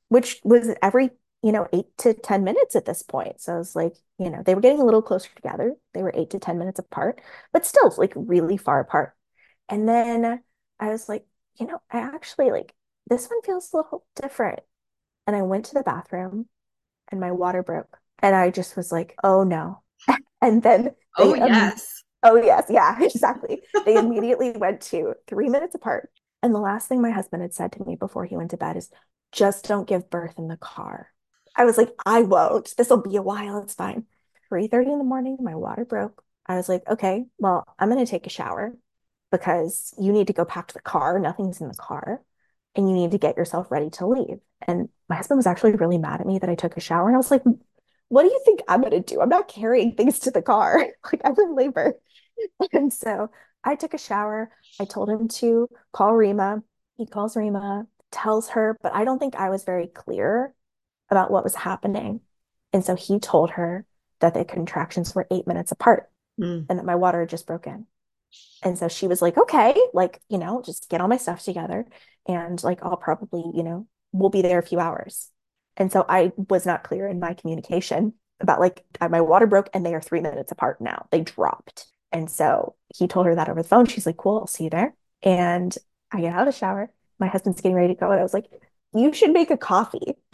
which 0.10 0.40
was 0.44 0.70
every, 0.82 1.12
you 1.44 1.52
know, 1.52 1.68
eight 1.74 1.86
to 2.00 2.14
10 2.14 2.44
minutes 2.44 2.76
at 2.76 2.86
this 2.86 3.04
point. 3.04 3.42
So 3.42 3.54
I 3.54 3.58
was 3.58 3.76
like, 3.76 3.96
you 4.18 4.30
know, 4.30 4.42
they 4.44 4.56
were 4.56 4.62
getting 4.62 4.82
a 4.82 4.86
little 4.86 5.02
closer 5.02 5.30
together. 5.36 5.76
They 5.94 6.04
were 6.04 6.14
eight 6.16 6.32
to 6.32 6.40
10 6.40 6.58
minutes 6.58 6.80
apart, 6.80 7.22
but 7.54 7.66
still 7.66 7.94
like 7.98 8.14
really 8.16 8.58
far 8.58 8.80
apart. 8.80 9.14
And 9.70 9.88
then 9.88 10.42
I 10.80 10.90
was 10.90 11.08
like, 11.08 11.26
you 11.60 11.68
know, 11.68 11.82
I 11.92 12.00
actually 12.00 12.52
like 12.52 12.74
this 13.08 13.28
one 13.30 13.42
feels 13.44 13.72
a 13.74 13.78
little 13.78 14.06
different. 14.22 14.60
And 15.28 15.36
I 15.36 15.42
went 15.44 15.66
to 15.68 15.74
the 15.76 15.84
bathroom 15.84 16.48
and 17.10 17.20
my 17.22 17.32
water 17.32 17.64
broke. 17.64 17.98
And 18.20 18.36
I 18.36 18.52
just 18.52 18.76
was 18.78 18.92
like, 18.92 19.18
oh 19.24 19.44
no. 19.44 19.84
And 20.42 20.64
then 20.64 20.92
Oh, 21.18 21.36
um, 21.40 21.52
yes. 21.52 22.04
oh 22.24 22.36
yes, 22.38 22.66
yeah, 22.70 22.98
exactly. 23.02 23.62
They 23.86 23.98
immediately 23.98 24.52
went 24.52 24.82
to 24.84 25.16
three 25.28 25.50
minutes 25.50 25.76
apart. 25.76 26.10
And 26.44 26.54
the 26.56 26.60
last 26.60 26.88
thing 26.88 27.02
my 27.02 27.12
husband 27.12 27.42
had 27.44 27.54
said 27.54 27.74
to 27.74 27.86
me 27.86 27.96
before 27.96 28.26
he 28.26 28.38
went 28.38 28.52
to 28.52 28.58
bed 28.58 28.78
is, 28.78 28.90
just 29.32 29.68
don't 29.68 29.88
give 29.88 30.10
birth 30.10 30.36
in 30.38 30.48
the 30.48 30.58
car. 30.58 31.10
I 31.56 31.66
was 31.66 31.78
like, 31.78 31.90
I 32.06 32.22
won't. 32.24 32.74
This 32.78 32.90
will 32.90 33.02
be 33.02 33.16
a 33.18 33.22
while. 33.22 33.62
It's 33.64 33.74
fine. 33.74 34.06
3:30 34.50 34.92
in 34.92 34.98
the 34.98 35.04
morning, 35.04 35.38
my 35.42 35.56
water 35.56 35.86
broke. 35.86 36.24
I 36.46 36.56
was 36.56 36.68
like, 36.68 36.84
okay, 36.88 37.26
well, 37.38 37.66
I'm 37.80 37.90
gonna 37.90 38.06
take 38.06 38.26
a 38.28 38.30
shower 38.30 38.74
because 39.32 39.94
you 40.00 40.12
need 40.12 40.28
to 40.28 40.34
go 40.34 40.46
pack 40.46 40.68
to 40.68 40.74
the 40.74 40.82
car. 40.82 41.20
Nothing's 41.20 41.62
in 41.62 41.68
the 41.68 41.76
car. 41.76 42.22
And 42.76 42.90
you 42.90 42.96
need 42.96 43.12
to 43.12 43.18
get 43.18 43.38
yourself 43.38 43.70
ready 43.70 43.90
to 43.92 44.08
leave. 44.08 44.40
And 44.66 44.90
my 45.10 45.16
husband 45.18 45.38
was 45.38 45.48
actually 45.48 45.74
really 45.74 45.98
mad 45.98 46.22
at 46.22 46.28
me 46.28 46.40
that 46.40 46.50
I 46.50 46.56
took 46.56 46.78
a 46.78 46.82
shower. 46.82 47.08
And 47.08 47.16
I 47.16 47.18
was 47.18 47.32
like, 47.32 47.44
what 48.08 48.24
do 48.24 48.30
you 48.30 48.42
think 48.46 48.62
I'm 48.68 48.82
gonna 48.82 49.00
do? 49.02 49.22
I'm 49.22 49.30
not 49.30 49.48
carrying 49.48 49.96
things 49.96 50.20
to 50.20 50.32
the 50.32 50.42
car. 50.42 50.86
Like 51.12 51.22
I'm 51.26 51.36
in 51.38 51.56
labor. 51.56 51.96
And 52.74 52.92
so 52.92 53.30
I 53.64 53.76
took 53.76 53.94
a 53.94 53.98
shower. 54.00 54.52
I 54.80 54.86
told 54.86 55.10
him 55.10 55.28
to 55.28 55.68
call 55.94 56.14
Rima. 56.16 56.64
He 56.98 57.06
calls 57.06 57.36
Rima, 57.38 57.86
tells 58.12 58.50
her, 58.50 58.78
but 58.82 58.94
I 58.96 59.06
don't 59.06 59.20
think 59.20 59.36
I 59.36 59.50
was 59.50 59.64
very 59.64 59.88
clear 59.88 60.54
about 61.10 61.30
what 61.30 61.44
was 61.44 61.56
happening. 61.56 62.22
And 62.74 62.84
so 62.84 62.96
he 62.96 63.20
told 63.20 63.52
her 63.52 63.86
that 64.22 64.34
the 64.34 64.46
contractions 64.46 65.14
were 65.14 65.28
eight 65.30 65.46
minutes 65.48 65.72
apart 65.72 66.10
Mm. 66.40 66.66
and 66.70 66.80
that 66.80 66.86
my 66.86 66.96
water 66.96 67.20
had 67.20 67.30
just 67.30 67.46
broken. 67.46 67.86
And 68.64 68.78
so 68.78 68.88
she 68.88 69.08
was 69.08 69.22
like, 69.22 69.38
okay, 69.38 69.76
like, 69.94 70.22
you 70.30 70.38
know, 70.38 70.62
just 70.64 70.90
get 70.90 71.02
all 71.02 71.08
my 71.08 71.18
stuff 71.18 71.44
together 71.44 71.86
and 72.28 72.64
like 72.64 72.84
I'll 72.84 72.98
probably, 72.98 73.44
you 73.56 73.64
know, 73.64 73.88
we'll 74.12 74.30
be 74.30 74.42
there 74.42 74.60
a 74.60 74.64
few 74.64 74.80
hours. 74.80 75.30
And 75.78 75.92
so 75.92 76.06
I 76.08 76.32
was 76.50 76.66
not 76.66 76.84
clear 76.84 77.08
in 77.08 77.20
my 77.20 77.34
communication 77.34 78.14
about 78.40 78.60
like 78.60 78.84
uh, 79.00 79.10
my 79.10 79.22
water 79.22 79.48
broke 79.48 79.70
and 79.74 79.86
they 79.86 79.96
are 79.96 80.02
three 80.02 80.22
minutes 80.22 80.52
apart 80.52 80.82
now. 80.82 81.08
They 81.12 81.22
dropped. 81.22 81.88
And 82.12 82.30
so 82.30 82.76
he 82.96 83.08
told 83.08 83.26
her 83.26 83.36
that 83.36 83.50
over 83.50 83.62
the 83.62 83.68
phone. 83.68 83.86
She's 83.86 84.06
like, 84.06 84.18
cool, 84.18 84.40
I'll 84.40 84.48
see 84.48 84.66
you 84.66 84.70
there. 84.70 84.94
And 85.24 85.76
I 86.12 86.22
get 86.22 86.34
out 86.34 86.48
of 86.48 86.54
the 86.54 86.58
shower. 86.58 86.92
My 87.20 87.28
husband's 87.28 87.62
getting 87.62 87.76
ready 87.76 87.94
to 87.94 88.00
go. 88.00 88.12
And 88.12 88.20
I 88.20 88.24
was 88.24 88.34
like, 88.34 88.48
you 88.94 89.14
should 89.14 89.32
make 89.32 89.50
a 89.50 89.58
coffee. 89.58 90.16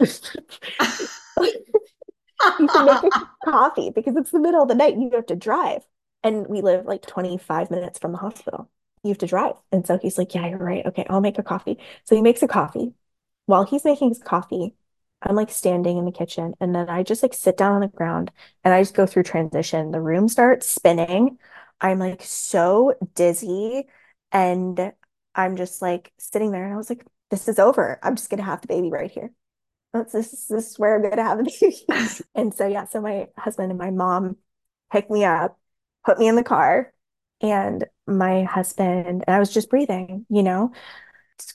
you 2.58 2.68
should 2.68 2.84
make 2.84 3.02
a 3.14 3.28
coffee 3.44 3.90
because 3.90 4.16
it's 4.16 4.30
the 4.30 4.40
middle 4.40 4.62
of 4.62 4.68
the 4.68 4.74
night 4.74 4.94
and 4.94 5.02
you 5.02 5.10
have 5.12 5.26
to 5.26 5.36
drive. 5.36 5.82
And 6.22 6.46
we 6.48 6.60
live 6.62 6.86
like 6.86 7.02
25 7.06 7.70
minutes 7.70 7.98
from 7.98 8.12
the 8.12 8.18
hospital. 8.18 8.68
You 9.02 9.10
have 9.10 9.18
to 9.18 9.26
drive. 9.26 9.54
And 9.72 9.86
so 9.86 9.98
he's 9.98 10.18
like, 10.18 10.34
Yeah, 10.34 10.46
you're 10.48 10.58
right. 10.58 10.84
Okay, 10.86 11.06
I'll 11.08 11.20
make 11.20 11.38
a 11.38 11.42
coffee. 11.42 11.78
So 12.04 12.14
he 12.16 12.22
makes 12.22 12.42
a 12.42 12.48
coffee. 12.48 12.94
While 13.46 13.64
he's 13.64 13.84
making 13.84 14.10
his 14.10 14.18
coffee, 14.22 14.74
I'm 15.22 15.34
like 15.36 15.50
standing 15.50 15.96
in 15.98 16.04
the 16.04 16.12
kitchen 16.12 16.54
and 16.60 16.74
then 16.74 16.88
I 16.88 17.02
just 17.02 17.22
like 17.22 17.34
sit 17.34 17.56
down 17.56 17.72
on 17.72 17.80
the 17.80 17.88
ground 17.88 18.30
and 18.64 18.74
I 18.74 18.80
just 18.82 18.94
go 18.94 19.06
through 19.06 19.24
transition. 19.24 19.90
The 19.90 20.00
room 20.00 20.28
starts 20.28 20.66
spinning. 20.68 21.38
I'm 21.80 21.98
like 21.98 22.22
so 22.22 22.94
dizzy 23.14 23.86
and 24.32 24.92
I'm 25.34 25.56
just 25.56 25.80
like 25.82 26.12
sitting 26.18 26.50
there 26.52 26.64
and 26.64 26.74
I 26.74 26.76
was 26.76 26.90
like, 26.90 27.04
this 27.30 27.48
is 27.48 27.58
over. 27.58 27.98
I'm 28.02 28.16
just 28.16 28.30
gonna 28.30 28.42
have 28.42 28.60
the 28.60 28.68
baby 28.68 28.90
right 28.90 29.10
here. 29.10 29.30
That's 29.92 30.12
this, 30.12 30.32
is- 30.32 30.48
this 30.48 30.70
is 30.72 30.78
where 30.78 30.96
I'm 30.96 31.02
gonna 31.02 31.22
have 31.22 31.38
the 31.38 31.44
baby. 31.60 32.24
And 32.34 32.54
so 32.54 32.66
yeah, 32.66 32.86
so 32.86 33.00
my 33.00 33.28
husband 33.36 33.70
and 33.72 33.78
my 33.78 33.90
mom 33.90 34.36
pick 34.92 35.10
me 35.10 35.24
up, 35.24 35.58
put 36.04 36.18
me 36.18 36.28
in 36.28 36.36
the 36.36 36.44
car, 36.44 36.92
and 37.40 37.84
my 38.06 38.44
husband 38.44 39.06
and 39.06 39.24
I 39.28 39.38
was 39.38 39.52
just 39.52 39.70
breathing, 39.70 40.26
you 40.30 40.42
know, 40.42 40.72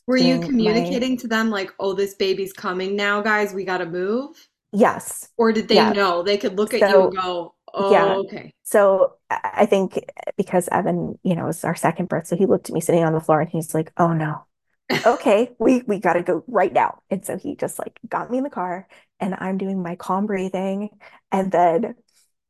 Were 0.07 0.17
you 0.17 0.39
doing 0.39 0.53
my 0.57 1.01
communicating 1.01 1.17
to 1.17 1.27
them 1.27 1.49
like, 1.49 1.71
oh, 1.79 1.93
this 1.93 2.13
baby's 2.13 2.53
coming 2.53 2.95
now, 2.95 3.21
guys, 3.21 3.53
we 3.53 3.65
gotta 3.65 3.85
move? 3.85 4.47
yes. 4.71 5.29
Or 5.37 5.51
did 5.51 5.67
they 5.67 5.77
Yeah. 5.77 5.91
know? 5.91 6.23
They 6.23 6.37
could 6.37 6.57
look 6.57 6.73
at 6.73 6.87
you 6.87 6.99
and 6.99 7.11
go, 7.15 7.55
oh, 7.73 7.87
yeah. 7.89 8.21
okay. 8.21 8.53
So 8.63 9.17
I 9.29 9.39
I 9.63 9.65
think 9.65 9.99
because 10.37 10.67
Evan, 10.69 11.19
you 11.23 11.35
know, 11.35 11.45
was 11.45 11.63
our 11.63 11.75
second 11.75 12.09
birth, 12.09 12.27
so 12.27 12.35
he 12.37 12.45
looked 12.45 12.69
at 12.69 12.73
me 12.75 12.81
sitting 12.81 13.03
on 13.03 13.13
the 13.13 13.19
floor 13.21 13.41
and 13.41 13.49
he's 13.49 13.73
like, 13.73 13.91
"Oh 13.97 14.13
no, 14.13 14.45
okay, 15.05 15.51
we 15.59 15.83
we 15.87 15.99
got 15.99 16.13
to 16.15 16.23
go 16.23 16.43
right 16.47 16.73
now." 16.73 17.01
And 17.11 17.25
so 17.25 17.37
he 17.37 17.55
just 17.57 17.79
like 17.79 17.99
got 18.09 18.31
me 18.31 18.37
in 18.39 18.43
the 18.45 18.49
car, 18.51 18.87
and 19.19 19.35
I'm 19.39 19.57
doing 19.59 19.81
my 19.83 19.95
calm 19.97 20.27
breathing, 20.27 20.89
and 21.31 21.51
then 21.51 21.95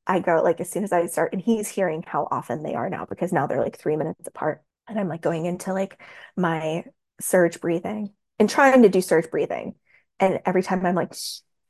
I 0.05 0.19
go 0.19 0.41
like 0.43 0.59
as 0.59 0.69
soon 0.69 0.83
as 0.83 0.91
I 0.91 1.05
start, 1.07 1.33
and 1.33 1.41
he's 1.41 1.67
hearing 1.67 2.03
how 2.05 2.27
often 2.29 2.63
they 2.63 2.75
are 2.75 2.89
now 2.89 3.05
because 3.05 3.31
now 3.31 3.47
they're 3.47 3.61
like 3.61 3.77
three 3.77 3.95
minutes 3.95 4.27
apart, 4.27 4.63
and 4.87 4.99
I'm 4.99 5.07
like 5.07 5.21
going 5.21 5.45
into 5.45 5.73
like 5.73 6.01
my 6.35 6.85
surge 7.21 7.61
breathing 7.61 8.13
and 8.39 8.49
trying 8.49 8.83
to 8.83 8.89
do 8.89 9.01
surge 9.01 9.29
breathing, 9.31 9.75
and 10.19 10.39
every 10.45 10.63
time 10.63 10.85
I'm 10.85 10.95
like. 10.95 11.13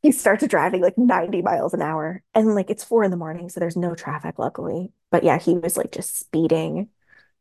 He 0.02 0.12
starts 0.12 0.46
driving 0.48 0.82
like 0.82 0.98
90 0.98 1.42
miles 1.42 1.74
an 1.74 1.82
hour. 1.82 2.22
And 2.34 2.56
like 2.56 2.70
it's 2.70 2.84
four 2.84 3.06
in 3.06 3.12
the 3.12 3.16
morning, 3.16 3.48
so 3.48 3.62
there's 3.62 3.78
no 3.78 3.96
traffic, 3.96 4.38
luckily. 4.38 4.92
But 5.12 5.24
yeah, 5.24 5.40
he 5.40 5.54
was 5.58 5.78
like 5.78 5.94
just 5.94 6.20
speeding 6.20 6.90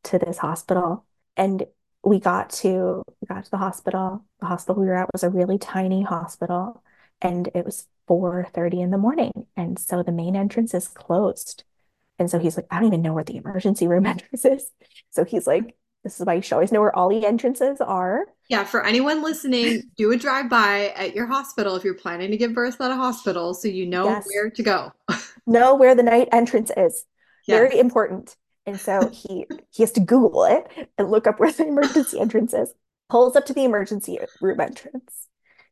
to 0.04 0.18
this 0.18 0.38
hospital. 0.38 1.04
And 1.36 1.66
we 2.04 2.18
got 2.18 2.50
to 2.50 3.02
we 3.20 3.26
got 3.26 3.44
to 3.44 3.50
the 3.50 3.56
hospital. 3.58 4.24
The 4.40 4.46
hospital 4.46 4.80
we 4.80 4.86
were 4.88 4.94
at 4.94 5.12
was 5.12 5.22
a 5.22 5.30
really 5.30 5.58
tiny 5.58 6.02
hospital, 6.02 6.82
and 7.20 7.48
it 7.54 7.64
was 7.64 7.86
4:30 8.12 8.82
in 8.82 8.90
the 8.90 8.98
morning. 8.98 9.32
And 9.56 9.78
so 9.78 10.02
the 10.02 10.12
main 10.12 10.36
entrance 10.36 10.74
is 10.74 10.88
closed. 10.88 11.64
And 12.18 12.30
so 12.30 12.38
he's 12.38 12.56
like, 12.56 12.66
I 12.70 12.76
don't 12.76 12.88
even 12.88 13.02
know 13.02 13.14
where 13.14 13.24
the 13.24 13.36
emergency 13.36 13.86
room 13.88 14.06
entrance 14.14 14.44
is. 14.44 14.70
So 15.10 15.24
he's 15.24 15.46
like, 15.46 15.74
this 16.04 16.20
is 16.20 16.26
why 16.26 16.34
you 16.34 16.42
should 16.42 16.54
always 16.54 16.72
know 16.72 16.80
where 16.80 16.94
all 16.94 17.08
the 17.08 17.24
entrances 17.26 17.80
are. 17.80 18.26
Yeah, 18.48 18.64
for 18.64 18.84
anyone 18.84 19.22
listening, 19.22 19.84
do 19.96 20.12
a 20.12 20.16
drive-by 20.16 20.92
at 20.96 21.14
your 21.14 21.26
hospital 21.26 21.76
if 21.76 21.84
you're 21.84 21.94
planning 21.94 22.30
to 22.32 22.36
give 22.36 22.52
birth 22.54 22.80
at 22.80 22.90
a 22.90 22.96
hospital 22.96 23.54
so 23.54 23.68
you 23.68 23.86
know 23.86 24.04
Yes. 24.06 24.26
where 24.26 24.50
to 24.50 24.62
go. 24.62 24.92
Know 25.46 25.74
where 25.74 25.94
the 25.96 26.04
night 26.04 26.28
entrance 26.30 26.70
is. 26.76 27.04
Very 27.48 27.78
important. 27.78 28.36
And 28.64 28.78
so 28.78 29.08
he 29.12 29.46
he 29.70 29.82
has 29.82 29.90
to 29.92 30.00
Google 30.00 30.44
it 30.44 30.88
and 30.96 31.10
look 31.10 31.26
up 31.26 31.40
where 31.40 31.50
the 31.50 31.66
emergency 31.66 32.20
entrance 32.20 32.54
is. 32.54 32.72
Pulls 33.08 33.34
up 33.34 33.46
to 33.46 33.52
the 33.52 33.64
emergency 33.64 34.20
room 34.40 34.60
entrance. 34.60 35.21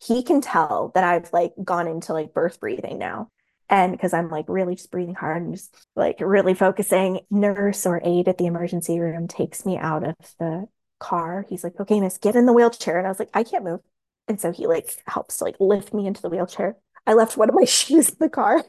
He 0.02 0.22
can 0.22 0.40
tell 0.40 0.92
that 0.94 1.04
I've 1.04 1.32
like 1.32 1.52
gone 1.62 1.86
into 1.86 2.12
like 2.12 2.32
birth 2.34 2.60
breathing 2.60 2.98
now. 2.98 3.28
And 3.68 3.92
because 3.92 4.12
I'm 4.12 4.28
like 4.30 4.46
really 4.48 4.74
just 4.74 4.90
breathing 4.90 5.14
hard 5.14 5.42
and 5.42 5.54
just 5.54 5.74
like 5.94 6.16
really 6.20 6.54
focusing, 6.54 7.20
nurse 7.30 7.86
or 7.86 8.00
aide 8.04 8.28
at 8.28 8.38
the 8.38 8.46
emergency 8.46 8.98
room 8.98 9.28
takes 9.28 9.64
me 9.64 9.76
out 9.78 10.02
of 10.04 10.16
the 10.38 10.66
car. 10.98 11.46
He's 11.48 11.62
like, 11.62 11.78
okay, 11.78 12.00
miss, 12.00 12.18
get 12.18 12.34
in 12.36 12.46
the 12.46 12.52
wheelchair. 12.52 12.98
And 12.98 13.06
I 13.06 13.10
was 13.10 13.18
like, 13.20 13.30
I 13.34 13.44
can't 13.44 13.64
move. 13.64 13.80
And 14.28 14.40
so 14.40 14.52
he 14.52 14.66
like 14.66 15.02
helps 15.06 15.38
to 15.38 15.44
like 15.44 15.56
lift 15.60 15.92
me 15.94 16.06
into 16.06 16.22
the 16.22 16.30
wheelchair. 16.30 16.76
I 17.06 17.14
left 17.14 17.36
one 17.36 17.48
of 17.48 17.54
my 17.54 17.64
shoes 17.66 18.08
in 18.10 18.16
the 18.20 18.28
car. 18.28 18.64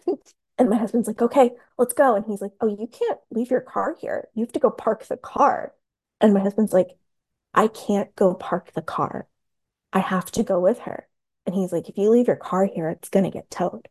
And 0.58 0.70
my 0.70 0.78
husband's 0.78 1.08
like, 1.08 1.22
okay, 1.22 1.52
let's 1.78 1.94
go. 1.94 2.16
And 2.16 2.26
he's 2.26 2.42
like, 2.42 2.52
oh, 2.62 2.68
you 2.68 2.88
can't 2.88 3.20
leave 3.32 3.50
your 3.50 3.62
car 3.62 3.96
here. 4.00 4.28
You 4.36 4.44
have 4.44 4.52
to 4.54 4.60
go 4.60 4.70
park 4.70 5.06
the 5.06 5.18
car. 5.18 5.74
And 6.20 6.34
my 6.34 6.40
husband's 6.40 6.74
like, 6.74 6.90
I 7.54 7.68
can't 7.68 8.16
go 8.16 8.36
park 8.36 8.74
the 8.74 8.82
car. 8.84 9.28
I 9.94 10.00
have 10.00 10.32
to 10.32 10.44
go 10.44 10.60
with 10.60 10.80
her. 10.82 11.08
And 11.46 11.56
he's 11.56 11.72
like, 11.72 11.89
if 11.89 11.98
you 11.98 12.10
leave 12.10 12.28
your 12.28 12.36
car 12.36 12.66
here, 12.66 12.89
it's 12.89 13.10
going 13.10 13.26
to 13.26 13.32
get 13.32 13.50
towed. 13.50 13.88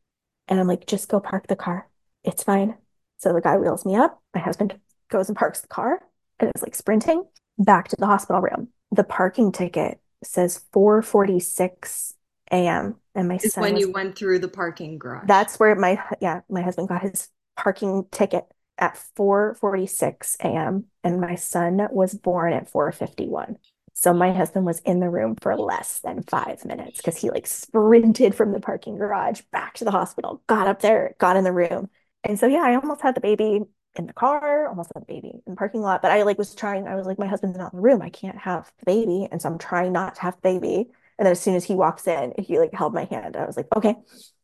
And 0.48 0.58
I'm 0.60 0.66
like, 0.66 0.86
just 0.86 1.08
go 1.08 1.20
park 1.20 1.46
the 1.46 1.56
car. 1.56 1.88
It's 2.24 2.42
fine. 2.42 2.76
So 3.18 3.32
the 3.32 3.40
guy 3.40 3.56
wheels 3.56 3.84
me 3.84 3.96
up. 3.96 4.20
My 4.34 4.40
husband 4.40 4.78
goes 5.10 5.28
and 5.28 5.36
parks 5.36 5.60
the 5.60 5.68
car 5.68 6.00
and 6.38 6.50
it's 6.50 6.62
like 6.62 6.74
sprinting 6.74 7.24
back 7.58 7.88
to 7.88 7.96
the 7.96 8.06
hospital 8.06 8.40
room. 8.40 8.68
The 8.92 9.04
parking 9.04 9.52
ticket 9.52 10.00
says 10.24 10.62
4:46 10.72 12.14
a.m. 12.50 12.96
And 13.14 13.28
my 13.28 13.38
Is 13.42 13.52
son 13.52 13.62
when 13.62 13.74
was 13.74 13.84
you 13.84 13.92
went 13.92 14.16
through 14.16 14.38
the 14.40 14.48
parking 14.48 14.98
garage. 14.98 15.28
that's 15.28 15.58
where 15.58 15.74
my 15.74 16.02
yeah, 16.20 16.40
my 16.48 16.62
husband 16.62 16.88
got 16.88 17.02
his 17.02 17.28
parking 17.56 18.06
ticket 18.10 18.44
at 18.78 18.96
4:46 19.16 20.36
a.m. 20.40 20.86
and 21.04 21.20
my 21.20 21.34
son 21.34 21.88
was 21.90 22.14
born 22.14 22.52
at 22.52 22.70
4:51. 22.70 23.56
So 24.00 24.14
my 24.14 24.32
husband 24.32 24.64
was 24.64 24.78
in 24.80 24.98
the 24.98 25.10
room 25.10 25.36
for 25.42 25.54
less 25.54 25.98
than 26.00 26.22
five 26.22 26.64
minutes 26.64 26.96
because 26.96 27.18
he 27.18 27.28
like 27.28 27.46
sprinted 27.46 28.34
from 28.34 28.52
the 28.52 28.58
parking 28.58 28.96
garage 28.96 29.42
back 29.52 29.74
to 29.74 29.84
the 29.84 29.90
hospital, 29.90 30.42
got 30.46 30.66
up 30.66 30.80
there, 30.80 31.14
got 31.18 31.36
in 31.36 31.44
the 31.44 31.52
room. 31.52 31.90
And 32.24 32.38
so 32.38 32.46
yeah, 32.46 32.62
I 32.62 32.76
almost 32.76 33.02
had 33.02 33.14
the 33.14 33.20
baby 33.20 33.60
in 33.96 34.06
the 34.06 34.14
car, 34.14 34.68
almost 34.68 34.90
had 34.94 35.02
the 35.02 35.12
baby 35.12 35.42
in 35.46 35.52
the 35.52 35.56
parking 35.56 35.82
lot, 35.82 36.00
but 36.00 36.12
I 36.12 36.22
like 36.22 36.38
was 36.38 36.54
trying, 36.54 36.88
I 36.88 36.94
was 36.94 37.06
like, 37.06 37.18
my 37.18 37.26
husband's 37.26 37.58
not 37.58 37.74
in 37.74 37.76
the 37.76 37.82
room. 37.82 38.00
I 38.00 38.08
can't 38.08 38.38
have 38.38 38.72
the 38.78 38.86
baby. 38.86 39.28
And 39.30 39.42
so 39.42 39.50
I'm 39.50 39.58
trying 39.58 39.92
not 39.92 40.14
to 40.14 40.22
have 40.22 40.36
the 40.36 40.48
baby. 40.58 40.90
And 41.18 41.26
then 41.26 41.32
as 41.32 41.40
soon 41.40 41.54
as 41.54 41.64
he 41.64 41.74
walks 41.74 42.06
in, 42.08 42.32
he 42.38 42.58
like 42.58 42.72
held 42.72 42.94
my 42.94 43.04
hand. 43.04 43.36
I 43.36 43.44
was 43.44 43.58
like, 43.58 43.68
okay, 43.76 43.96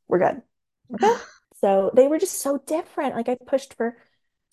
we're 0.07 0.19
good. 0.19 0.43
We're 0.89 0.99
good. 0.99 1.21
So 1.63 1.91
they 1.95 2.07
were 2.07 2.19
just 2.19 2.41
so 2.43 2.59
different. 2.59 3.15
Like 3.15 3.31
I 3.31 3.39
pushed 3.47 3.73
for 3.73 3.97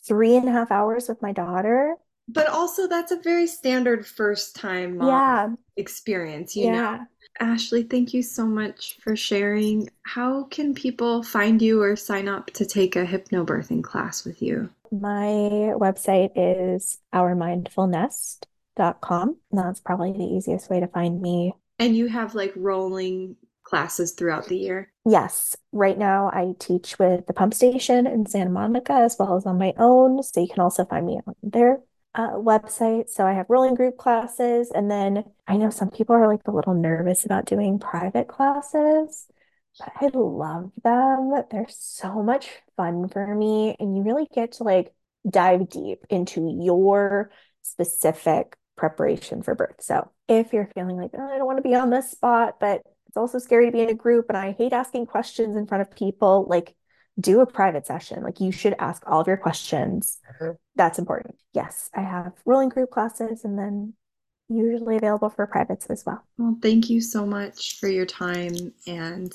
three 0.08 0.38
and 0.38 0.48
a 0.48 0.54
half 0.54 0.72
hours 0.72 1.10
with 1.10 1.22
my 1.22 1.34
daughter. 1.34 1.96
But 2.28 2.48
also, 2.48 2.88
that's 2.88 3.12
a 3.12 3.20
very 3.20 3.46
standard 3.48 4.08
first 4.08 4.56
time 4.56 4.98
mom 4.98 5.10
Yeah, 5.10 5.50
experience, 5.76 6.56
you 6.56 6.72
know? 6.72 7.02
Ashley, 7.40 7.84
thank 7.84 8.14
you 8.14 8.22
so 8.22 8.46
much 8.46 9.00
for 9.02 9.16
sharing. 9.16 9.90
How 10.04 10.44
can 10.46 10.74
people 10.74 11.24
find 11.24 11.62
you 11.62 11.82
or 11.82 11.96
sign 11.96 12.28
up 12.28 12.48
to 12.52 12.66
take 12.66 12.96
a 12.96 13.06
hypnobirthing 13.06 13.84
class 13.84 14.24
with 14.24 14.42
you? 14.42 14.70
My 14.92 15.74
website 15.76 16.32
is 16.36 17.00
ourmindfulnest.com. 17.14 19.38
That's 19.52 19.80
probably 19.80 20.14
the 20.14 20.24
easiest 20.24 20.70
way 20.70 20.80
to 20.80 20.88
find 20.88 21.22
me. 21.22 21.54
And 21.80 21.98
you 21.98 22.08
have 22.08 22.36
like 22.36 22.54
rolling 22.56 23.36
classes 23.64 24.12
throughout 24.12 24.48
the 24.48 24.58
year. 24.58 24.92
Yes, 25.06 25.56
right 25.72 25.98
now 25.98 26.28
I 26.28 26.54
teach 26.60 27.00
with 27.00 27.26
the 27.26 27.34
pump 27.34 27.56
station 27.56 28.06
in 28.06 28.28
Santa 28.28 28.52
Monica 28.52 28.94
as 28.94 29.16
well 29.18 29.36
as 29.36 29.48
on 29.48 29.58
my 29.58 29.74
own. 29.78 30.22
So 30.22 30.42
you 30.42 30.48
can 30.48 30.60
also 30.60 30.86
find 30.86 31.08
me 31.08 31.20
on 31.26 31.34
their 31.42 31.80
uh, 32.16 32.32
website. 32.32 33.10
So 33.10 33.26
I 33.26 33.34
have 33.34 33.48
rolling 33.50 33.76
group 33.76 33.98
classes. 33.98 34.72
And 34.74 34.90
then 34.90 35.24
I 35.48 35.58
know 35.58 35.70
some 35.70 35.90
people 35.90 36.16
are 36.16 36.28
like 36.28 36.42
a 36.46 36.52
little 36.52 36.74
nervous 36.74 37.26
about 37.26 37.46
doing 37.46 37.80
private 37.80 38.28
classes, 38.28 39.28
but 39.80 39.92
I 40.00 40.10
love 40.14 40.72
them. 40.84 41.34
They're 41.50 41.66
so 41.70 42.22
much 42.22 42.50
fun 42.78 43.08
for 43.10 43.36
me. 43.36 43.76
And 43.80 43.96
you 43.96 44.04
really 44.04 44.28
get 44.34 44.54
to 44.54 44.64
like 44.64 44.94
dive 45.28 45.70
deep 45.70 46.06
into 46.10 46.56
your 46.62 47.32
specific 47.64 48.56
preparation 48.76 49.42
for 49.42 49.56
birth. 49.56 49.82
So 49.82 50.12
if 50.28 50.54
you're 50.54 50.70
feeling 50.76 50.98
like, 50.98 51.12
oh, 51.18 51.34
I 51.34 51.38
don't 51.38 51.46
want 51.46 51.58
to 51.58 51.68
be 51.68 51.76
on 51.76 51.90
this 51.90 52.12
spot, 52.12 52.60
but 52.60 52.82
it's 53.08 53.18
also 53.18 53.40
scary 53.40 53.68
to 53.68 53.72
be 53.72 53.82
in 53.82 53.90
a 53.90 53.96
group 53.96 54.26
and 54.30 54.38
I 54.38 54.52
hate 54.54 54.74
asking 54.74 55.06
questions 55.06 55.56
in 55.56 55.68
front 55.68 55.82
of 55.82 55.96
people, 55.96 56.46
like 56.50 56.76
do 57.20 57.42
a 57.42 57.46
private 57.46 57.86
session. 57.86 58.24
Like 58.24 58.40
you 58.40 58.52
should 58.52 58.76
ask 58.80 59.04
all 59.06 59.22
of 59.22 59.28
your 59.28 59.38
questions. 59.38 60.20
Mm-hmm. 60.42 60.52
That's 60.76 61.00
important. 61.00 61.36
Yes, 61.54 61.90
I 61.96 62.02
have 62.02 62.34
rolling 62.46 62.70
group 62.70 62.92
classes 62.92 63.46
and 63.46 63.58
then 63.58 63.94
usually 64.50 64.98
available 64.98 65.30
for 65.30 65.48
privates 65.48 65.86
as 65.88 66.06
well. 66.06 66.24
Well, 66.38 66.58
thank 66.62 66.90
you 66.90 67.02
so 67.02 67.26
much 67.26 67.80
for 67.80 67.88
your 67.88 68.06
time 68.06 68.74
and 68.88 69.34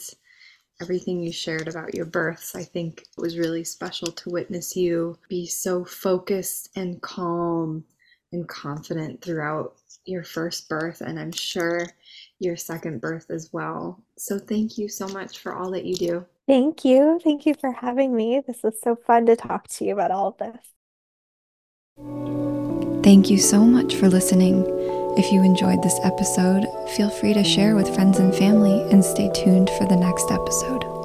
everything 0.80 1.22
you 1.22 1.32
shared 1.32 1.68
about 1.68 1.94
your 1.94 2.04
births. 2.04 2.54
I 2.54 2.62
think 2.62 3.00
it 3.00 3.20
was 3.20 3.38
really 3.38 3.64
special 3.64 4.08
to 4.08 4.30
witness 4.30 4.76
you 4.76 5.18
be 5.28 5.46
so 5.46 5.84
focused 5.84 6.70
and 6.76 7.00
calm 7.00 7.84
and 8.32 8.46
confident 8.48 9.22
throughout 9.22 9.74
your 10.04 10.22
first 10.22 10.68
birth, 10.68 11.00
and 11.00 11.18
I'm 11.18 11.32
sure 11.32 11.86
your 12.38 12.56
second 12.56 13.00
birth 13.00 13.30
as 13.30 13.50
well. 13.52 14.02
So, 14.16 14.38
thank 14.38 14.78
you 14.78 14.88
so 14.88 15.08
much 15.08 15.38
for 15.38 15.54
all 15.54 15.70
that 15.72 15.84
you 15.84 15.94
do. 15.94 16.26
Thank 16.48 16.82
you. 16.82 17.20
Thank 17.22 17.44
you 17.44 17.54
for 17.54 17.72
having 17.72 18.16
me. 18.16 18.42
This 18.44 18.62
was 18.62 18.80
so 18.80 18.96
fun 18.96 19.26
to 19.26 19.36
talk 19.36 19.68
to 19.68 19.84
you 19.84 19.92
about 19.92 20.10
all 20.10 20.28
of 20.28 20.38
this. 20.38 20.56
Thank 23.02 23.28
you 23.28 23.36
so 23.36 23.60
much 23.60 23.96
for 23.96 24.08
listening. 24.08 24.64
If 25.18 25.30
you 25.30 25.42
enjoyed 25.42 25.82
this 25.82 26.00
episode, 26.02 26.66
feel 26.96 27.10
free 27.10 27.34
to 27.34 27.44
share 27.44 27.76
with 27.76 27.94
friends 27.94 28.18
and 28.18 28.34
family 28.34 28.80
and 28.90 29.04
stay 29.04 29.30
tuned 29.34 29.68
for 29.76 29.84
the 29.84 29.96
next 29.96 30.30
episode. 30.30 30.97